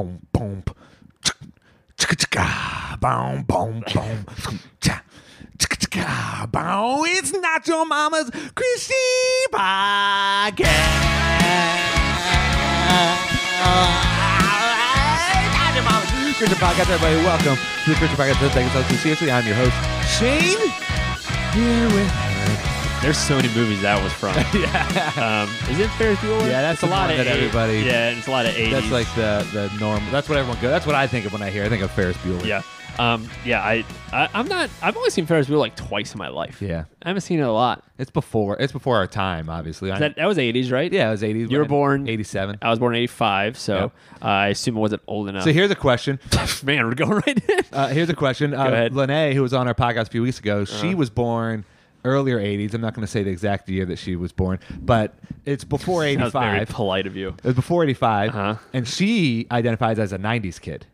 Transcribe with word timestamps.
boom, 0.00 0.20
boom, 0.32 0.62
chicka 1.98 2.16
chicka, 2.16 3.00
boom, 3.00 3.42
boom, 3.42 3.84
boom, 3.92 4.24
cha. 4.80 5.02
It's 7.12 7.32
not 7.34 7.66
your 7.66 7.84
mama's 7.84 8.30
Christy 8.54 8.94
podcast. 9.52 10.70
Christian 16.38 16.58
Podcast, 16.58 16.90
everybody. 16.90 17.16
Welcome 17.16 17.56
to 17.84 17.90
the 17.90 17.96
Christian 17.96 18.16
Podcast. 18.16 18.40
It 18.40 18.88
so 18.88 18.96
seriously. 18.96 19.30
I'm 19.30 19.46
your 19.46 19.56
host, 19.56 19.76
Shane. 20.08 20.70
Here 21.52 21.88
with 21.90 22.29
There's 23.02 23.16
so 23.16 23.36
many 23.36 23.48
movies 23.54 23.80
that 23.80 24.02
was 24.04 24.12
from. 24.12 24.34
yeah. 24.60 25.12
Um, 25.16 25.48
is 25.72 25.80
it 25.80 25.88
Ferris 25.92 26.18
Bueller? 26.18 26.42
Yeah, 26.42 26.60
that's 26.60 26.82
it's 26.82 26.92
a 26.92 26.94
lot 26.94 27.10
of 27.10 27.16
that 27.16 27.26
eight- 27.26 27.30
everybody- 27.44 27.78
Yeah, 27.78 28.10
it's 28.10 28.28
a 28.28 28.30
lot 28.30 28.44
of 28.44 28.52
80s. 28.52 28.70
That's 28.72 28.90
like 28.90 29.06
the 29.14 29.46
the 29.54 29.78
norm. 29.80 30.02
That's 30.10 30.28
what 30.28 30.36
everyone 30.36 30.60
goes. 30.60 30.70
That's 30.70 30.84
what 30.86 30.94
I 30.94 31.06
think 31.06 31.24
of 31.24 31.32
when 31.32 31.40
I 31.40 31.48
hear. 31.48 31.64
I 31.64 31.70
think 31.70 31.82
of 31.82 31.90
Ferris 31.92 32.16
Bueller. 32.18 32.44
yeah, 32.44 32.60
um, 32.98 33.26
yeah. 33.42 33.62
I, 33.62 33.84
I 34.12 34.28
I'm 34.34 34.46
not. 34.48 34.68
I've 34.82 34.98
only 34.98 35.08
seen 35.08 35.24
Ferris 35.24 35.46
Bueller 35.48 35.58
like 35.60 35.76
twice 35.76 36.12
in 36.12 36.18
my 36.18 36.28
life. 36.28 36.60
yeah. 36.60 36.84
I 37.02 37.08
haven't 37.08 37.22
seen 37.22 37.38
it 37.40 37.44
a 37.44 37.50
lot. 37.50 37.82
It's 37.96 38.10
before. 38.10 38.58
It's 38.60 38.72
before 38.72 38.96
our 38.96 39.06
time, 39.06 39.48
obviously. 39.48 39.88
That 39.90 40.16
that 40.16 40.26
was 40.26 40.36
80s, 40.36 40.70
right? 40.70 40.92
yeah, 40.92 41.08
it 41.08 41.12
was 41.12 41.22
80s. 41.22 41.50
You 41.50 41.56
were 41.58 41.64
born 41.64 42.06
87. 42.06 42.58
I 42.60 42.68
was 42.68 42.78
born 42.78 42.94
85, 42.94 43.56
so 43.58 43.74
Yep. 43.74 43.92
uh, 44.22 44.24
I 44.26 44.48
assume 44.48 44.76
it 44.76 44.80
wasn't 44.80 45.02
old 45.06 45.28
enough. 45.30 45.44
So 45.44 45.52
here's 45.54 45.70
a 45.70 45.74
question. 45.74 46.20
Man, 46.64 46.84
we're 46.86 46.94
going 46.94 47.22
right 47.26 47.48
in. 47.48 47.60
Uh, 47.72 47.88
here's 47.88 48.10
a 48.10 48.14
question. 48.14 48.52
Uh, 48.52 48.66
ahead. 48.66 48.94
Lene, 48.94 49.32
who 49.34 49.40
was 49.40 49.54
on 49.54 49.66
our 49.66 49.74
podcast 49.74 50.08
a 50.08 50.10
few 50.10 50.22
weeks 50.22 50.38
ago, 50.38 50.62
Uh-huh. 50.62 50.76
she 50.82 50.94
was 50.94 51.08
born 51.08 51.64
earlier 52.04 52.38
80s. 52.38 52.74
I'm 52.74 52.80
not 52.80 52.94
going 52.94 53.04
to 53.06 53.10
say 53.10 53.22
the 53.22 53.30
exact 53.30 53.68
year 53.68 53.84
that 53.86 53.98
she 53.98 54.16
was 54.16 54.32
born, 54.32 54.58
but 54.80 55.14
it's 55.44 55.64
before 55.64 56.04
That 56.04 56.18
was 56.20 56.32
very 56.32 56.56
85. 56.58 56.68
polite 56.74 57.06
of 57.06 57.16
you. 57.16 57.28
It 57.38 57.44
was 57.44 57.54
before 57.54 57.84
85, 57.84 58.28
Uh-huh. 58.30 58.54
and 58.72 58.86
she 58.88 59.46
identifies 59.50 59.98
as 59.98 60.12
a 60.12 60.18
90s 60.18 60.60
kid. 60.60 60.86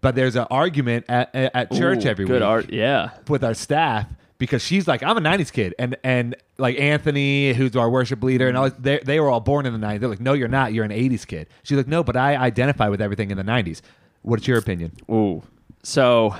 But 0.00 0.14
there's 0.14 0.36
an 0.36 0.46
argument 0.50 1.06
at, 1.08 1.34
at 1.34 1.54
at 1.56 1.72
church 1.72 2.04
Ooh, 2.04 2.08
every 2.08 2.26
good 2.26 2.34
week 2.42 2.48
art. 2.48 2.70
Yeah. 2.72 3.10
with 3.28 3.42
our 3.42 3.54
staff 3.54 4.06
because 4.38 4.62
she's 4.62 4.86
like, 4.86 5.02
I'm 5.02 5.16
a 5.16 5.20
90s 5.20 5.50
kid. 5.52 5.74
And 5.78 5.96
and 6.04 6.36
like 6.58 6.78
Anthony, 6.78 7.52
who's 7.54 7.74
our 7.76 7.88
worship 7.90 8.22
leader, 8.22 8.46
and 8.48 8.56
all, 8.56 8.70
they, 8.70 8.98
they 8.98 9.18
were 9.20 9.28
all 9.30 9.40
born 9.40 9.66
in 9.66 9.72
the 9.78 9.84
90s. 9.84 10.00
They're 10.00 10.08
like, 10.08 10.20
no, 10.20 10.34
you're 10.34 10.48
not. 10.48 10.72
You're 10.74 10.84
an 10.84 10.90
80s 10.90 11.26
kid. 11.26 11.48
She's 11.62 11.76
like, 11.76 11.88
no, 11.88 12.04
but 12.04 12.16
I 12.16 12.36
identify 12.36 12.88
with 12.88 13.00
everything 13.00 13.30
in 13.30 13.36
the 13.38 13.42
90s. 13.42 13.80
What's 14.22 14.46
your 14.46 14.58
opinion? 14.58 14.92
Ooh. 15.10 15.42
So, 15.82 16.34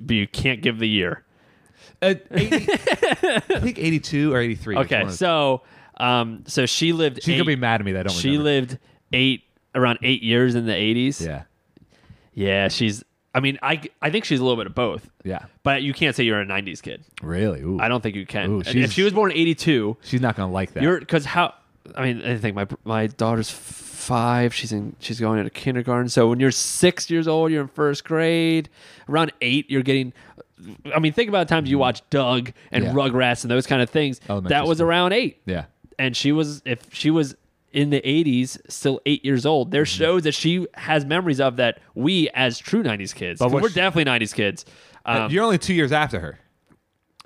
but 0.00 0.14
you 0.16 0.26
can't 0.26 0.62
give 0.62 0.78
the 0.78 0.88
year. 0.88 1.23
Uh, 2.04 2.14
80, 2.30 2.54
I 2.72 3.40
think 3.60 3.78
82 3.78 4.32
or 4.34 4.40
83. 4.40 4.76
Okay, 4.78 5.08
so 5.10 5.62
um, 5.98 6.44
so 6.46 6.66
she 6.66 6.92
lived. 6.92 7.18
eight, 7.28 7.32
gonna 7.38 7.44
be 7.44 7.56
mad 7.56 7.80
at 7.80 7.84
me 7.84 7.92
that 7.92 8.00
I 8.00 8.02
don't 8.08 8.12
She 8.18 8.30
remember. 8.36 8.44
lived 8.44 8.78
eight 9.12 9.44
around 9.74 9.98
eight 10.02 10.22
years 10.22 10.54
in 10.54 10.66
the 10.66 10.74
eighties. 10.74 11.20
Yeah, 11.20 11.42
yeah. 12.34 12.68
She's. 12.68 13.04
I 13.36 13.40
mean, 13.40 13.58
I 13.62 13.80
I 14.00 14.10
think 14.10 14.24
she's 14.24 14.38
a 14.38 14.44
little 14.44 14.56
bit 14.56 14.66
of 14.66 14.74
both. 14.74 15.08
yeah. 15.24 15.46
But 15.64 15.82
you 15.82 15.92
can't 15.92 16.14
say 16.14 16.22
you're 16.24 16.40
a 16.40 16.46
'90s 16.46 16.80
kid. 16.82 17.02
Really? 17.22 17.62
Ooh. 17.62 17.80
I 17.80 17.88
don't 17.88 18.00
think 18.00 18.14
you 18.14 18.26
can. 18.26 18.48
Ooh, 18.50 18.62
if 18.64 18.92
she 18.92 19.02
was 19.02 19.12
born 19.12 19.32
in 19.32 19.36
'82, 19.36 19.96
She's 20.02 20.20
not 20.20 20.36
gonna 20.36 20.52
like 20.52 20.72
that. 20.74 20.82
you're 20.82 21.00
because 21.00 21.24
how? 21.24 21.54
I 21.96 22.02
mean, 22.04 22.24
I 22.24 22.36
think 22.38 22.54
my 22.54 22.66
my 22.84 23.08
daughter's 23.08 23.50
five. 24.04 24.54
She's 24.54 24.72
in. 24.72 24.94
She's 25.00 25.18
going 25.20 25.38
into 25.38 25.50
kindergarten. 25.50 26.08
So 26.08 26.28
when 26.28 26.40
you're 26.40 26.50
six 26.50 27.10
years 27.10 27.26
old, 27.28 27.50
you're 27.50 27.62
in 27.62 27.68
first 27.68 28.04
grade. 28.04 28.68
Around 29.08 29.32
eight, 29.40 29.70
you're 29.70 29.82
getting. 29.82 30.12
I 30.94 30.98
mean, 30.98 31.12
think 31.12 31.28
about 31.28 31.48
the 31.48 31.54
times 31.54 31.68
you 31.68 31.78
watch 31.78 32.02
Doug 32.10 32.52
and 32.70 32.84
Yeah. 32.84 32.92
Rugrats 32.92 33.42
and 33.42 33.50
those 33.50 33.66
kind 33.66 33.82
of 33.82 33.90
things. 33.90 34.20
Elementary 34.28 34.56
that 34.56 34.66
was 34.68 34.78
school. 34.78 34.88
around 34.88 35.12
eight. 35.12 35.40
yeah. 35.46 35.64
and 35.98 36.16
she 36.16 36.32
was 36.32 36.62
if 36.64 36.92
she 36.94 37.10
was 37.10 37.34
in 37.72 37.90
the 37.90 38.00
80s 38.02 38.56
still 38.70 39.00
eight 39.04 39.24
years 39.24 39.44
old 39.44 39.72
there's 39.72 39.90
Mm-hmm. 39.90 39.98
shows 40.04 40.22
that 40.22 40.32
she 40.32 40.64
has 40.74 41.04
memories 41.04 41.40
of 41.40 41.56
that 41.56 41.80
we 41.96 42.28
as 42.30 42.56
true 42.58 42.84
90s 42.84 43.12
kids 43.12 43.40
But 43.40 43.50
we're 43.50 43.68
she- 43.68 43.74
definitely 43.74 44.10
90s 44.26 44.32
kids 44.32 44.64
um, 45.04 45.28
you're 45.30 45.42
only 45.42 45.58
two 45.58 45.74
years 45.74 45.90
after 45.90 46.20
her. 46.20 46.38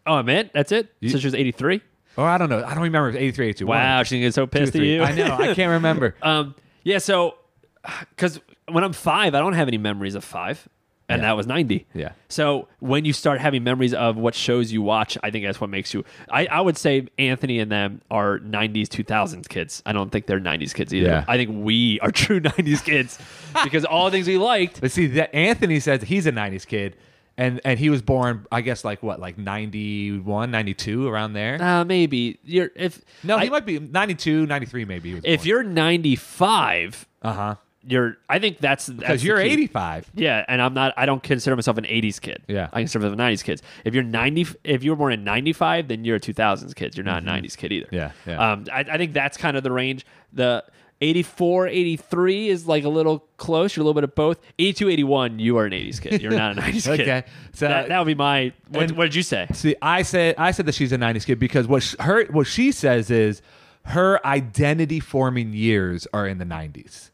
oh 0.07 0.23
man 0.23 0.49
that's 0.55 0.73
it 0.73 0.91
so 1.07 1.19
she 1.19 1.27
was 1.27 1.35
83 1.35 1.83
Oh, 2.17 2.25
I 2.25 2.37
don't 2.39 2.49
know. 2.49 2.65
I 2.65 2.75
don't 2.75 2.83
remember 2.83 3.11
if 3.11 3.15
it's 3.15 3.23
83, 3.23 3.47
82. 3.49 3.67
wow 3.67 4.03
she's 4.03 4.13
gonna 4.13 4.21
get 4.23 4.35
so 4.35 4.47
pissed 4.47 4.75
at 4.75 4.83
you 4.83 5.03
I 5.03 5.13
know. 5.13 5.37
I 5.37 5.55
can't 5.55 5.71
remember. 5.73 6.15
um 6.23 6.55
yeah 6.85 6.99
so 6.99 7.37
because 8.11 8.41
when 8.69 8.85
i'm 8.85 8.93
five 8.93 9.35
i 9.35 9.39
don't 9.39 9.55
have 9.55 9.69
any 9.69 9.79
memories 9.79 10.15
of 10.15 10.25
five 10.25 10.69
and 11.11 11.23
Yeah. 11.23 11.29
that 11.29 11.37
was 11.39 11.47
90 11.47 11.87
Yeah. 11.95 12.13
so 12.29 12.69
when 12.81 13.07
you 13.07 13.15
start 13.15 13.41
having 13.41 13.65
memories 13.65 13.95
of 13.95 14.17
what 14.19 14.35
shows 14.35 14.71
you 14.73 14.83
watch 14.83 15.17
i 15.23 15.31
think 15.31 15.45
that's 15.47 15.61
what 15.61 15.71
makes 15.71 15.95
you 15.95 16.05
i, 16.31 16.45
I 16.47 16.61
would 16.61 16.77
say 16.77 17.07
anthony 17.19 17.61
and 17.61 17.73
them 17.73 18.03
are 18.11 18.39
90s 18.41 18.89
2000s 18.89 19.49
kids 19.49 19.83
i 19.87 19.93
don't 19.93 20.11
think 20.11 20.27
they're 20.27 20.41
90s 20.41 20.75
kids 20.75 20.93
either 20.93 21.09
Yeah. 21.09 21.25
i 21.27 21.37
think 21.39 21.51
we 21.65 21.99
are 22.01 22.11
true 22.25 22.41
90s 22.41 22.85
kids 22.85 23.19
because 23.65 23.85
all 23.87 24.05
the 24.07 24.11
things 24.11 24.27
we 24.29 24.37
liked 24.39 24.81
But 24.83 24.91
see, 24.91 25.07
that 25.09 25.35
Anthony 25.35 25.81
says 25.81 26.03
he's 26.03 26.27
a 26.27 26.33
90s 26.33 26.67
kid. 26.67 26.95
And, 27.39 27.61
and 27.65 27.79
he 27.79 27.89
was 27.89 28.03
born, 28.03 28.47
I 28.53 28.61
guess, 28.63 28.85
like 28.85 29.01
what, 29.03 29.21
like 29.21 29.39
91, 29.39 30.51
92, 30.51 31.07
around 31.09 31.33
there? 31.33 31.63
uh, 31.63 31.85
maybe 31.85 32.39
you're 32.45 32.71
if 32.75 33.01
no, 33.23 33.39
he 33.39 33.47
I- 33.47 33.51
might 33.51 33.65
be 33.65 33.79
92, 33.79 34.45
93, 34.47 34.85
maybe. 34.85 35.21
If 35.25 35.47
you're 35.47 35.63
95 35.63 37.07
Uh 37.23 37.33
huh. 37.33 37.55
you're 37.87 38.17
i 38.29 38.39
think 38.39 38.59
that's 38.59 38.89
Because 38.89 39.25
you're 39.25 39.39
85. 39.39 40.11
Yeah, 40.15 40.45
and 40.49 40.61
I'm 40.61 40.75
not. 40.75 40.93
I 40.97 41.07
don't 41.07 41.23
consider 41.23 41.55
myself 41.57 41.79
an 41.79 41.85
'80s 41.85 42.21
kid. 42.21 42.43
Yeah. 42.49 42.69
I 42.73 42.81
consider 42.81 43.05
myself 43.09 43.19
a 43.19 43.23
'90s 43.23 43.45
kid. 43.45 43.63
If 43.85 43.95
you're 43.95 44.03
90, 44.03 44.47
if 44.65 44.83
you 44.85 44.91
were 44.91 44.97
born 44.97 45.13
in 45.13 45.25
'95, 45.25 45.89
then 45.89 46.05
you're 46.05 46.17
a 46.17 46.21
2000s 46.21 46.75
kid. 46.75 46.97
You're 46.97 47.05
not 47.05 47.23
a 47.23 47.27
'90s 47.27 47.57
kid 47.57 47.73
either. 47.73 47.87
Mm-hmm. 47.87 47.95
Yeah, 47.95 48.11
yeah. 48.27 48.53
Um, 48.53 48.65
I, 48.73 48.81
I 48.81 48.97
think 48.99 49.13
that's 49.13 49.37
kind 49.37 49.57
of 49.57 49.63
the 49.63 49.73
range. 49.73 50.05
The 50.33 50.65
84, 51.01 51.69
83 51.69 52.49
is 52.49 52.67
like 52.67 52.85
a 52.85 52.89
little 52.89 53.21
close. 53.37 53.77
You're 53.77 53.83
a 53.83 53.85
little 53.85 53.95
bit 53.95 54.05
of 54.05 54.15
both. 54.15 54.41
82, 54.59 54.89
81, 54.89 55.39
you 55.39 55.57
are 55.59 55.65
an 55.65 55.73
'80s 55.73 56.01
kid. 56.01 56.21
You're 56.21 56.33
not 56.33 56.59
a 56.59 56.61
'90s 56.63 56.85
kid. 56.97 57.01
Okay, 57.01 57.25
so- 57.53 57.69
that, 57.69 57.89
that 57.89 57.99
would 57.99 58.07
be 58.07 58.15
my. 58.15 58.53
What, 58.69 58.93
what 58.93 59.05
did 59.05 59.15
you 59.15 59.23
say? 59.23 59.47
See, 59.53 59.77
I 59.81 60.03
said 60.03 60.35
I 60.39 60.51
said 60.51 60.67
that 60.67 60.75
she's 60.75 60.93
a 60.93 60.99
'90s 60.99 61.25
kid 61.25 61.39
because 61.39 61.67
what 61.69 61.83
sh- 61.83 61.95
her 62.01 62.25
what 62.27 62.47
she 62.47 62.73
says 62.73 63.11
is 63.11 63.43
her 63.85 64.25
identity 64.27 65.01
forming 65.01 65.53
years 65.53 66.07
are 66.13 66.27
in 66.27 66.39
the 66.39 66.45
'90s. 66.45 67.11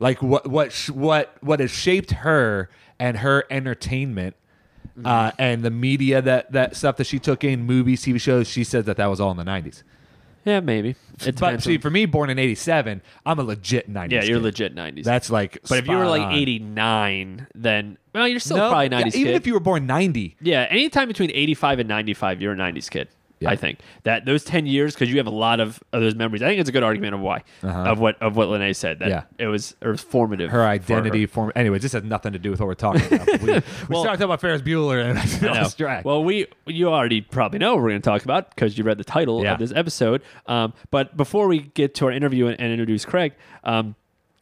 Like 0.00 0.20
what 0.22 0.46
what 0.48 0.72
what 0.92 1.36
what 1.40 1.60
has 1.60 1.70
shaped 1.70 2.10
her 2.10 2.68
and 2.98 3.18
her 3.18 3.44
entertainment 3.50 4.34
uh, 5.04 5.30
and 5.38 5.62
the 5.62 5.70
media 5.70 6.20
that 6.20 6.50
that 6.52 6.74
stuff 6.76 6.96
that 6.96 7.06
she 7.06 7.18
took 7.20 7.44
in 7.44 7.62
movies, 7.62 8.02
TV 8.02 8.20
shows. 8.20 8.48
She 8.48 8.64
says 8.64 8.84
that 8.86 8.96
that 8.96 9.06
was 9.06 9.20
all 9.20 9.30
in 9.30 9.36
the 9.36 9.44
'90s. 9.44 9.84
Yeah, 10.44 10.60
maybe. 10.60 10.90
It 10.90 10.96
But 11.18 11.34
depends 11.36 11.64
see, 11.64 11.74
on- 11.76 11.80
for 11.80 11.90
me, 11.90 12.06
born 12.06 12.30
in 12.30 12.38
'87, 12.38 13.02
I'm 13.26 13.38
a 13.38 13.42
legit 13.42 13.90
'90s. 13.92 14.10
yeah, 14.12 14.22
you're 14.24 14.38
kid. 14.38 14.44
legit 14.44 14.74
'90s. 14.76 15.04
That's 15.04 15.30
like. 15.30 15.58
but 15.68 15.78
if 15.78 15.86
you 15.86 15.96
were 15.96 16.04
spot 16.04 16.18
like 16.18 16.22
on. 16.28 16.34
89, 16.34 17.46
then 17.54 17.98
well, 18.14 18.26
you're 18.28 18.40
still 18.40 18.56
no, 18.56 18.68
probably 18.70 18.86
yeah, 18.96 19.02
'90s 19.02 19.14
even 19.16 19.32
kid. 19.32 19.34
if 19.34 19.46
you 19.46 19.54
were 19.54 19.60
born 19.60 19.86
'90, 19.86 20.36
Yeah, 20.40 20.66
anytime 20.70 21.08
between 21.08 21.30
85 21.32 21.80
and 21.80 21.88
95, 21.88 22.40
you're 22.40 22.52
a 22.52 22.56
90s 22.56 22.88
kid. 22.90 23.08
Yeah. 23.40 23.50
I 23.50 23.56
think 23.56 23.78
that 24.02 24.24
those 24.24 24.42
10 24.44 24.66
years, 24.66 24.94
because 24.94 25.10
you 25.10 25.18
have 25.18 25.26
a 25.26 25.30
lot 25.30 25.60
of, 25.60 25.82
of 25.92 26.00
those 26.00 26.14
memories. 26.14 26.42
I 26.42 26.46
think 26.48 26.60
it's 26.60 26.68
a 26.68 26.72
good 26.72 26.82
argument 26.82 27.14
of 27.14 27.20
why, 27.20 27.44
Uh-huh. 27.62 27.78
of 27.92 28.00
what 28.00 28.20
of 28.20 28.36
what 28.36 28.48
Lene 28.48 28.74
said. 28.74 28.98
That 28.98 29.08
Yeah. 29.08 29.22
it 29.38 29.46
was 29.46 29.76
it 29.80 29.86
was 29.88 30.00
formative. 30.00 30.50
her 30.50 30.58
for 30.58 30.64
identity 30.64 31.26
form. 31.26 31.52
Anyways, 31.54 31.82
this 31.82 31.92
has 31.92 32.02
nothing 32.04 32.32
to 32.32 32.38
do 32.38 32.50
with 32.50 32.60
what 32.60 32.66
we're 32.66 32.74
talking 32.74 33.02
about. 33.06 33.40
We, 33.40 33.52
we 33.52 33.62
Well- 33.88 34.04
talking 34.04 34.22
about 34.22 34.40
Ferris 34.40 34.62
Bueller, 34.62 35.02
and 35.08 35.18
I 35.56 35.60
lost 35.60 35.78
track. 35.78 36.04
Well, 36.04 36.24
we 36.24 36.46
you 36.66 36.88
already 36.88 37.20
probably 37.20 37.58
know 37.58 37.74
what 37.74 37.82
we're 37.82 37.90
going 37.90 38.02
to 38.02 38.08
talk 38.10 38.24
about 38.24 38.54
because 38.54 38.76
you 38.76 38.84
read 38.84 38.98
the 38.98 39.04
title 39.04 39.42
Yeah. 39.42 39.52
of 39.52 39.58
this 39.58 39.72
episode. 39.72 40.22
Um, 40.46 40.74
but 40.90 41.16
before 41.16 41.46
we 41.48 41.60
get 41.60 41.94
to 41.96 42.06
our 42.06 42.12
interview 42.12 42.46
and, 42.48 42.60
and 42.60 42.72
introduce 42.72 43.04
Craig, 43.04 43.34
um, 43.64 43.94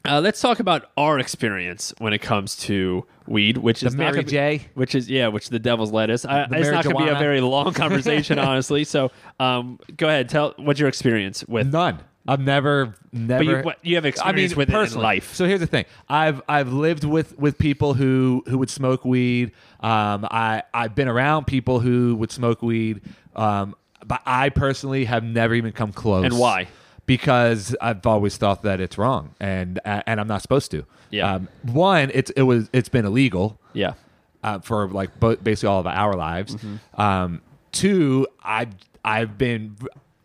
uh, 0.09 0.21
let's 0.21 0.41
talk 0.41 0.61
about 0.61 0.91
our 0.97 1.19
experience 1.19 1.93
when 1.99 2.13
it 2.13 2.19
comes 2.19 2.57
to 2.57 3.05
weed, 3.27 3.59
which 3.59 3.83
is 3.83 3.95
Mary 3.95 4.13
gonna 4.13 4.23
be- 4.25 4.31
J? 4.31 4.67
which 4.75 4.95
is 4.95 5.11
yeah, 5.11 5.29
which 5.29 5.45
is 5.45 5.49
the 5.51 5.59
devil's 5.59 5.93
lettuce. 5.93 6.25
I, 6.25 6.47
The 6.47 6.59
it's 6.59 6.71
not 6.71 6.85
going 6.85 6.97
to 6.97 7.05
be 7.05 7.09
a 7.11 7.19
very 7.19 7.41
long 7.41 7.73
conversation, 7.75 8.39
honestly. 8.39 8.85
So, 8.85 9.11
um, 9.41 9.79
go 9.97 10.09
ahead, 10.09 10.29
tell 10.29 10.55
what's 10.57 10.79
your 10.81 10.89
experience 10.89 11.45
with. 11.47 11.73
None. 11.73 12.01
I've 12.29 12.41
never, 12.41 12.97
never. 13.13 13.45
But 13.45 13.47
you, 13.47 13.63
what, 13.63 13.79
you 13.83 13.95
have 13.95 14.05
experience 14.05 14.57
with 14.57 14.69
it 14.69 14.73
in 14.73 14.79
personally. 14.81 15.05
life. 15.05 15.33
So 15.35 15.45
here's 15.47 15.61
the 15.61 15.67
thing: 15.69 15.85
I've 16.09 16.43
I've 16.49 16.73
lived 16.73 17.05
with 17.05 17.39
with 17.39 17.57
people 17.57 17.95
who 17.95 18.43
who 18.49 18.59
would 18.59 18.71
smoke 18.71 19.05
weed. 19.05 19.53
Um, 19.81 20.27
I 20.29 20.65
I've 20.75 20.95
been 20.97 21.07
around 21.09 21.47
people 21.47 21.79
who 21.79 22.17
would 22.17 22.33
smoke 22.33 22.63
weed. 22.63 23.01
Um, 23.37 23.77
but 24.05 24.23
I 24.27 24.49
personally 24.51 25.05
have 25.05 25.25
never 25.25 25.55
even 25.55 25.73
come 25.73 25.93
close. 25.93 26.25
And 26.25 26.39
why? 26.39 26.69
Because 27.07 27.75
I've 27.81 28.05
always 28.07 28.37
thought 28.37 28.63
that 28.63 28.81
it's 28.81 28.99
wrong, 28.99 29.35
and 29.41 29.81
and 29.85 30.21
I'm 30.21 30.27
not 30.29 30.43
supposed 30.43 30.71
to. 30.73 30.85
Yeah. 31.11 31.35
Um, 31.35 31.49
one, 31.63 32.11
it's 32.13 32.31
it 32.33 32.43
was 32.43 32.69
it's 32.73 32.89
been 32.89 33.05
illegal. 33.05 33.61
yeah. 33.73 33.95
uh, 34.43 34.59
for 34.61 34.89
like 34.89 35.19
bo- 35.21 35.37
basically 35.37 35.69
all 35.69 35.81
of 35.81 35.87
our 35.87 36.15
lives. 36.15 36.57
Mm-hmm. 36.57 37.01
Um, 37.01 37.43
two, 37.73 38.27
I've 38.43 38.75
I've 39.05 39.39
been 39.39 39.77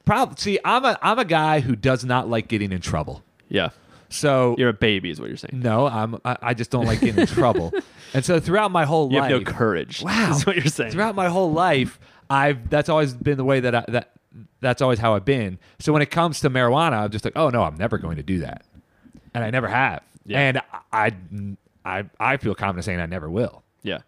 probably 0.06 0.36
see 0.38 0.60
I'm 0.66 0.83
a 0.86 0.98
I'm 1.04 1.19
a 1.19 1.25
guy 1.25 1.60
who 1.60 1.75
does 1.75 2.04
not 2.04 2.28
like 2.30 2.48
getting 2.48 2.72
in 2.72 2.81
trouble. 2.81 3.24
Yeah. 3.48 3.69
So 4.10 4.56
You're 4.57 4.69
a 4.69 4.74
baby, 4.74 5.10
is 5.10 5.22
what 5.22 5.30
you're 5.30 5.38
saying. 5.38 5.62
no, 5.62 5.88
I'm 5.88 6.16
I, 6.25 6.36
I 6.42 6.54
just 6.54 6.69
don't 6.72 6.86
like 6.86 7.00
getting 7.00 7.19
in 7.22 7.28
trouble. 7.28 7.72
And 8.13 8.25
so 8.25 8.42
throughout 8.42 8.72
my 8.72 8.83
whole 8.83 9.10
You 9.10 9.19
life, 9.19 9.31
have 9.31 9.42
no 9.45 9.50
courage. 9.50 10.01
Wow. 10.04 10.31
Is 10.31 10.45
what 10.45 10.57
you're 10.57 10.66
saying. 10.66 10.92
throughout 10.92 11.16
my 11.16 11.30
whole 11.30 11.54
life, 11.54 11.98
I've 12.30 12.69
that's 12.69 12.89
always 12.89 13.13
been 13.13 13.38
the 13.38 13.45
way 13.45 13.62
that 13.62 13.74
I, 13.74 13.86
that 13.88 14.12
that's 14.60 14.81
always 14.81 15.00
how 15.00 15.16
I've 15.16 15.25
been. 15.25 15.60
So 15.80 15.92
when 15.94 16.01
it 16.01 16.12
comes 16.12 16.39
to 16.42 16.50
marijuana, 16.50 16.94
I'm 16.94 17.12
just 17.12 17.25
like, 17.25 17.36
oh 17.36 17.50
no, 17.50 17.63
I'm 17.63 17.75
never 17.75 17.98
going 17.98 18.18
to 18.18 18.24
do 18.24 18.39
that, 18.39 18.63
and 19.33 19.44
I 19.44 19.50
never 19.50 19.68
have. 19.68 20.01
Yeah. 20.25 20.39
And 20.39 20.62
I, 20.94 21.12
I, 21.83 22.04
I 22.19 22.38
feel 22.38 22.54
confident 22.56 22.86
saying 22.86 23.00
I 23.00 23.06
never 23.07 23.30
will. 23.30 23.63
Yeah. 23.81 24.00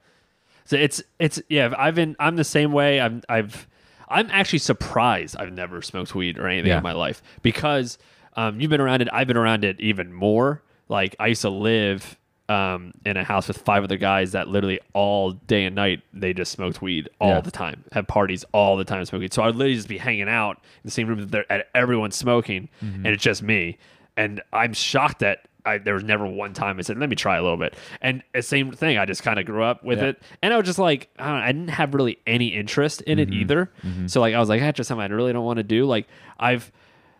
So 0.65 0.77
it's 0.77 1.01
it's 1.19 1.41
yeah. 1.49 1.73
I've 1.77 1.95
been 1.95 2.15
I'm 2.19 2.35
the 2.35 2.43
same 2.43 2.71
way. 2.71 3.01
I'm 3.01 3.21
I've 3.27 3.67
I'm 4.07 4.29
actually 4.31 4.59
surprised 4.59 5.35
I've 5.37 5.51
never 5.51 5.81
smoked 5.81 6.13
weed 6.15 6.37
or 6.37 6.47
anything 6.47 6.69
Yeah. 6.69 6.77
in 6.77 6.83
my 6.83 6.93
life 6.93 7.21
because 7.41 7.97
um, 8.35 8.61
you've 8.61 8.69
been 8.69 8.79
around 8.81 9.01
it. 9.01 9.09
I've 9.11 9.27
been 9.27 9.37
around 9.37 9.65
it 9.65 9.79
even 9.81 10.13
more. 10.13 10.61
Like 10.87 11.15
I 11.19 11.27
used 11.27 11.41
to 11.41 11.49
live 11.49 12.17
um, 12.49 12.91
in 13.05 13.15
a 13.17 13.23
house 13.23 13.47
with 13.47 13.57
five 13.57 13.83
other 13.83 13.97
guys 13.97 14.33
that 14.33 14.47
literally 14.49 14.79
all 14.93 15.31
day 15.31 15.65
and 15.65 15.75
night 15.75 16.01
they 16.13 16.33
just 16.33 16.51
smoked 16.51 16.81
weed 16.81 17.09
all 17.21 17.29
Yeah. 17.29 17.41
the 17.41 17.51
time, 17.51 17.83
have 17.93 18.07
parties 18.07 18.43
all 18.51 18.75
the 18.77 18.83
time 18.83 19.03
smoking. 19.05 19.29
So 19.31 19.43
I'd 19.43 19.55
literally 19.55 19.75
just 19.75 19.87
be 19.87 19.97
hanging 19.97 20.27
out 20.29 20.57
in 20.57 20.81
the 20.85 20.91
same 20.91 21.07
room 21.07 21.19
that 21.19 21.31
they're, 21.31 21.51
at 21.51 21.69
everyone's 21.73 22.15
smoking, 22.15 22.69
Mm-hmm. 22.83 23.05
and 23.05 23.07
it's 23.07 23.23
just 23.23 23.41
me. 23.43 23.77
And 24.17 24.41
I'm 24.51 24.73
shocked 24.73 25.19
that 25.19 25.47
I, 25.65 25.77
there 25.77 25.93
was 25.93 26.03
never 26.03 26.27
one 26.27 26.51
time 26.53 26.77
I 26.77 26.81
said, 26.81 26.97
"Let 26.97 27.09
me 27.09 27.15
try 27.15 27.37
a 27.37 27.41
little 27.41 27.55
bit." 27.57 27.73
And 28.01 28.21
the 28.33 28.41
same 28.41 28.73
thing. 28.73 28.97
I 28.97 29.05
just 29.05 29.23
kind 29.23 29.39
of 29.39 29.45
grew 29.45 29.63
up 29.63 29.81
with 29.81 29.99
Yeah. 29.99 30.07
it, 30.09 30.21
and 30.41 30.53
I 30.53 30.57
was 30.57 30.65
just 30.65 30.77
like, 30.77 31.09
I, 31.17 31.23
don't 31.27 31.35
know, 31.39 31.43
I 31.45 31.51
didn't 31.53 31.67
have 31.69 31.93
really 31.93 32.17
any 32.27 32.47
interest 32.49 33.01
in 33.03 33.17
Mm-hmm. 33.17 33.31
it 33.31 33.35
either. 33.35 33.71
So 34.07 34.19
like, 34.19 34.33
I 34.35 34.39
was 34.39 34.49
like, 34.49 34.59
that's 34.59 34.75
just 34.75 34.89
something 34.89 35.01
I 35.09 35.15
really 35.15 35.31
don't 35.31 35.45
want 35.45 35.57
to 35.57 35.63
do. 35.63 35.85
Like 35.85 36.07
I've. 36.37 36.69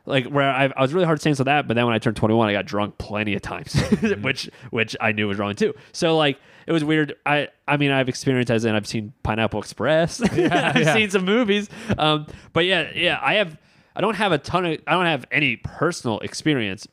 Like 0.06 0.26
where 0.28 0.50
I've, 0.52 0.74
I 0.76 0.82
was 0.82 0.94
really 0.94 1.06
hard 1.06 1.22
to 1.22 1.44
that, 1.46 1.68
but 1.68 1.76
then 1.76 1.86
when 1.86 1.94
I 1.96 2.00
turned 2.00 2.18
21, 2.18 2.50
I 2.50 2.52
got 2.54 2.66
drunk 2.66 2.98
plenty 2.98 3.36
of 3.36 3.42
times, 3.42 3.74
Mm-hmm. 3.74 4.22
which 4.22 4.50
which 4.70 4.96
I 5.00 5.14
knew 5.14 5.28
was 5.28 5.38
wrong 5.38 5.56
too. 5.56 5.74
So 5.94 6.18
like 6.18 6.38
it 6.68 6.72
was 6.74 6.84
weird. 6.84 7.16
I 7.26 7.48
I 7.68 7.78
mean 7.78 7.92
I've 7.92 8.10
experienced 8.10 8.52
as 8.52 8.66
in 8.66 8.76
I've 8.76 8.88
seen 8.88 9.14
Pineapple 9.24 9.60
Express, 9.62 10.22
I've 10.22 10.38
yeah. 10.38 10.94
seen 10.94 11.10
some 11.10 11.24
movies, 11.24 11.70
um, 11.98 12.28
but 12.52 12.66
yeah 12.66 12.92
yeah 12.94 13.18
I 13.22 13.36
have 13.36 13.58
I 13.96 14.02
don't 14.02 14.16
have 14.16 14.32
a 14.34 14.38
ton 14.38 14.66
of 14.66 14.80
I 14.88 14.92
don't 14.92 15.06
have 15.06 15.26
any 15.32 15.56
personal 15.58 16.20
experience, 16.20 16.86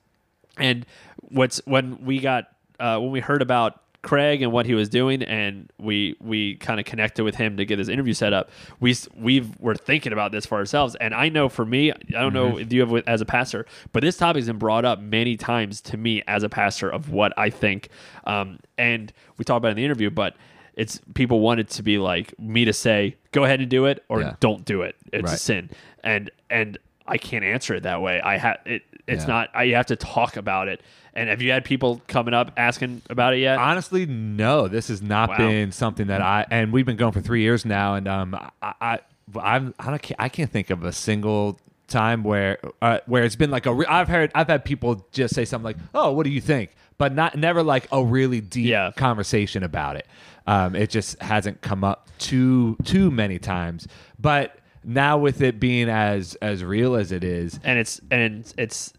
and 0.57 0.87
what's 1.31 1.61
when 1.67 2.05
we 2.05 2.21
got 2.21 2.45
uh, 2.79 2.99
when 2.99 3.11
we 3.11 3.21
heard 3.21 3.43
about 3.43 3.83
Craig 4.03 4.41
and 4.43 4.51
what 4.53 4.67
he 4.67 4.75
was 4.75 4.89
doing, 4.89 5.23
and 5.23 5.71
we 5.79 6.17
we 6.21 6.57
kind 6.57 6.81
of 6.81 6.87
connected 6.87 7.23
with 7.23 7.35
him 7.35 7.57
to 7.59 7.65
get 7.65 7.79
his 7.79 7.89
interview 7.89 8.15
set 8.15 8.33
up. 8.33 8.51
We 8.81 8.95
we 9.15 9.49
were 9.59 9.75
thinking 9.75 10.13
about 10.13 10.33
this 10.33 10.47
for 10.47 10.57
ourselves, 10.59 10.95
and 10.97 11.15
I 11.15 11.29
know 11.29 11.49
for 11.49 11.67
me, 11.67 11.93
I 11.93 11.97
don't 12.09 12.33
know 12.33 12.59
if 12.59 12.73
you 12.73 12.81
have 12.81 13.05
as 13.07 13.21
a 13.21 13.27
pastor, 13.27 13.67
but 13.93 14.03
this 14.03 14.17
topic 14.17 14.41
has 14.41 14.47
been 14.47 14.59
brought 14.59 14.85
up 14.85 15.01
many 15.01 15.37
times 15.37 15.81
to 15.83 15.97
me 15.97 16.23
as 16.27 16.43
a 16.43 16.49
pastor 16.49 16.89
of 16.89 17.11
what 17.11 17.33
I 17.37 17.51
think, 17.51 17.91
um, 18.25 18.59
and 18.79 19.13
we 19.37 19.45
talked 19.45 19.59
about 19.59 19.69
it 19.69 19.73
in 19.73 19.77
the 19.79 19.85
interview, 19.85 20.11
but. 20.11 20.37
It's 20.75 21.01
people 21.15 21.41
wanted 21.41 21.69
to 21.71 21.83
be 21.83 21.99
like 21.99 22.33
me 22.39 22.65
to 22.65 22.73
say, 22.73 23.17
go 23.33 23.45
ahead 23.45 23.61
and 23.61 23.69
do 23.69 23.85
it, 23.87 24.03
or 24.09 24.21
Yeah. 24.21 24.37
don't 24.41 24.65
do 24.65 24.81
it. 24.83 24.95
It's 25.13 25.25
a 25.35 25.37
sin, 25.37 25.71
and 26.05 26.31
and 26.49 26.79
I 27.11 27.19
can't 27.19 27.45
answer 27.45 27.75
it 27.75 27.83
that 27.83 28.01
way. 28.01 28.21
I 28.21 28.39
have 28.39 28.59
it. 28.65 28.83
It's 29.07 29.25
Yeah. 29.25 29.29
not. 29.29 29.49
I 29.55 29.65
you 29.65 29.75
have 29.75 29.87
to 29.87 29.97
talk 29.97 30.37
about 30.37 30.69
it. 30.69 30.81
And 31.13 31.29
have 31.29 31.43
you 31.43 31.51
had 31.51 31.65
people 31.65 32.01
coming 32.07 32.35
up 32.35 32.53
asking 32.57 33.03
about 33.11 33.35
it 33.35 33.39
yet? 33.39 33.59
Honestly, 33.59 34.07
no. 34.07 34.69
This 34.69 34.89
has 34.89 35.03
not 35.03 35.31
Wow. 35.31 35.37
been 35.39 35.73
something 35.73 36.07
that 36.07 36.21
I 36.23 36.47
and 36.51 36.73
we've 36.73 36.87
been 36.87 36.97
going 36.97 37.13
for 37.13 37.21
three 37.21 37.43
years 37.43 37.65
now, 37.65 37.95
and 37.97 38.07
um, 38.07 38.35
I, 38.63 38.73
I, 38.81 38.99
I'm, 39.41 39.75
I 39.81 39.87
don't, 39.91 40.13
I 40.19 40.29
can't 40.29 40.51
think 40.51 40.71
of 40.71 40.85
a 40.85 40.93
single 40.93 41.59
time 41.89 42.23
where, 42.23 42.59
uh, 42.81 43.01
where 43.07 43.25
it's 43.25 43.35
been 43.35 43.51
like 43.51 43.67
a. 43.67 43.75
Re- 43.75 43.87
I've 43.87 44.07
heard, 44.09 44.31
I've 44.37 44.47
had 44.47 44.65
people 44.65 45.05
just 45.11 45.35
say 45.35 45.45
something 45.45 45.65
like, 45.65 45.77
"Oh, 45.95 46.13
what 46.13 46.23
do 46.25 46.31
you 46.31 46.41
think?" 46.41 46.71
But 46.97 47.13
not, 47.15 47.37
never 47.37 47.63
like 47.65 47.89
a 47.91 48.05
really 48.05 48.41
deep 48.41 48.67
Yeah. 48.69 48.93
conversation 48.97 49.65
about 49.65 49.97
it. 49.97 50.07
Um, 50.47 50.77
it 50.77 50.91
just 50.91 51.21
hasn't 51.21 51.61
come 51.61 51.83
up 51.83 52.09
too, 52.19 52.77
too 52.85 53.11
many 53.11 53.39
times. 53.41 53.89
But 54.19 54.57
now 54.85 55.19
with 55.19 55.43
it 55.43 55.61
being 55.61 55.89
as 55.89 56.35
as 56.37 56.65
real 56.65 56.95
as 56.95 57.13
it 57.13 57.25
is, 57.25 57.59
and 57.65 57.79
it's 57.79 58.01
and 58.11 58.41
it's, 58.41 58.55
it's 58.57 58.93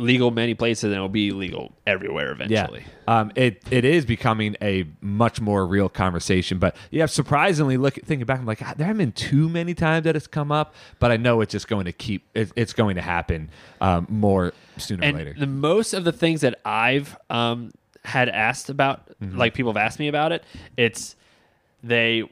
legal 0.00 0.30
many 0.30 0.54
places, 0.54 0.84
and 0.84 0.94
it'll 0.94 1.08
be 1.08 1.32
legal 1.32 1.72
everywhere 1.84 2.30
eventually. 2.30 2.84
Yeah. 3.08 3.18
Um, 3.20 3.32
it 3.34 3.62
it 3.70 3.84
is 3.84 4.04
becoming 4.04 4.56
a 4.62 4.84
much 5.00 5.40
more 5.40 5.66
real 5.66 5.88
conversation. 5.88 6.58
But 6.58 6.76
yeah, 6.90 7.06
surprisingly, 7.06 7.76
look 7.76 7.94
thinking 7.94 8.24
back, 8.24 8.38
I'm 8.38 8.46
like, 8.46 8.60
there 8.76 8.86
haven't 8.86 8.98
been 8.98 9.12
too 9.12 9.48
many 9.48 9.74
times 9.74 10.04
that 10.04 10.14
it's 10.14 10.26
come 10.28 10.52
up, 10.52 10.74
but 11.00 11.10
I 11.10 11.16
know 11.16 11.40
it's 11.40 11.52
just 11.52 11.66
going 11.68 11.86
to 11.86 11.92
keep. 11.92 12.24
It, 12.34 12.52
it's 12.54 12.72
going 12.72 12.94
to 12.96 13.02
happen 13.02 13.50
um, 13.80 14.06
more 14.08 14.52
sooner 14.76 15.08
or 15.08 15.12
later. 15.12 15.34
the 15.36 15.46
most 15.46 15.94
of 15.94 16.04
the 16.04 16.12
things 16.12 16.42
that 16.42 16.60
I've 16.64 17.16
um, 17.30 17.72
had 18.04 18.28
asked 18.28 18.70
about, 18.70 19.04
Mm-hmm. 19.20 19.36
like 19.36 19.52
people 19.52 19.72
have 19.72 19.76
asked 19.76 19.98
me 19.98 20.06
about 20.06 20.30
it, 20.30 20.44
it's 20.76 21.16
they 21.82 22.22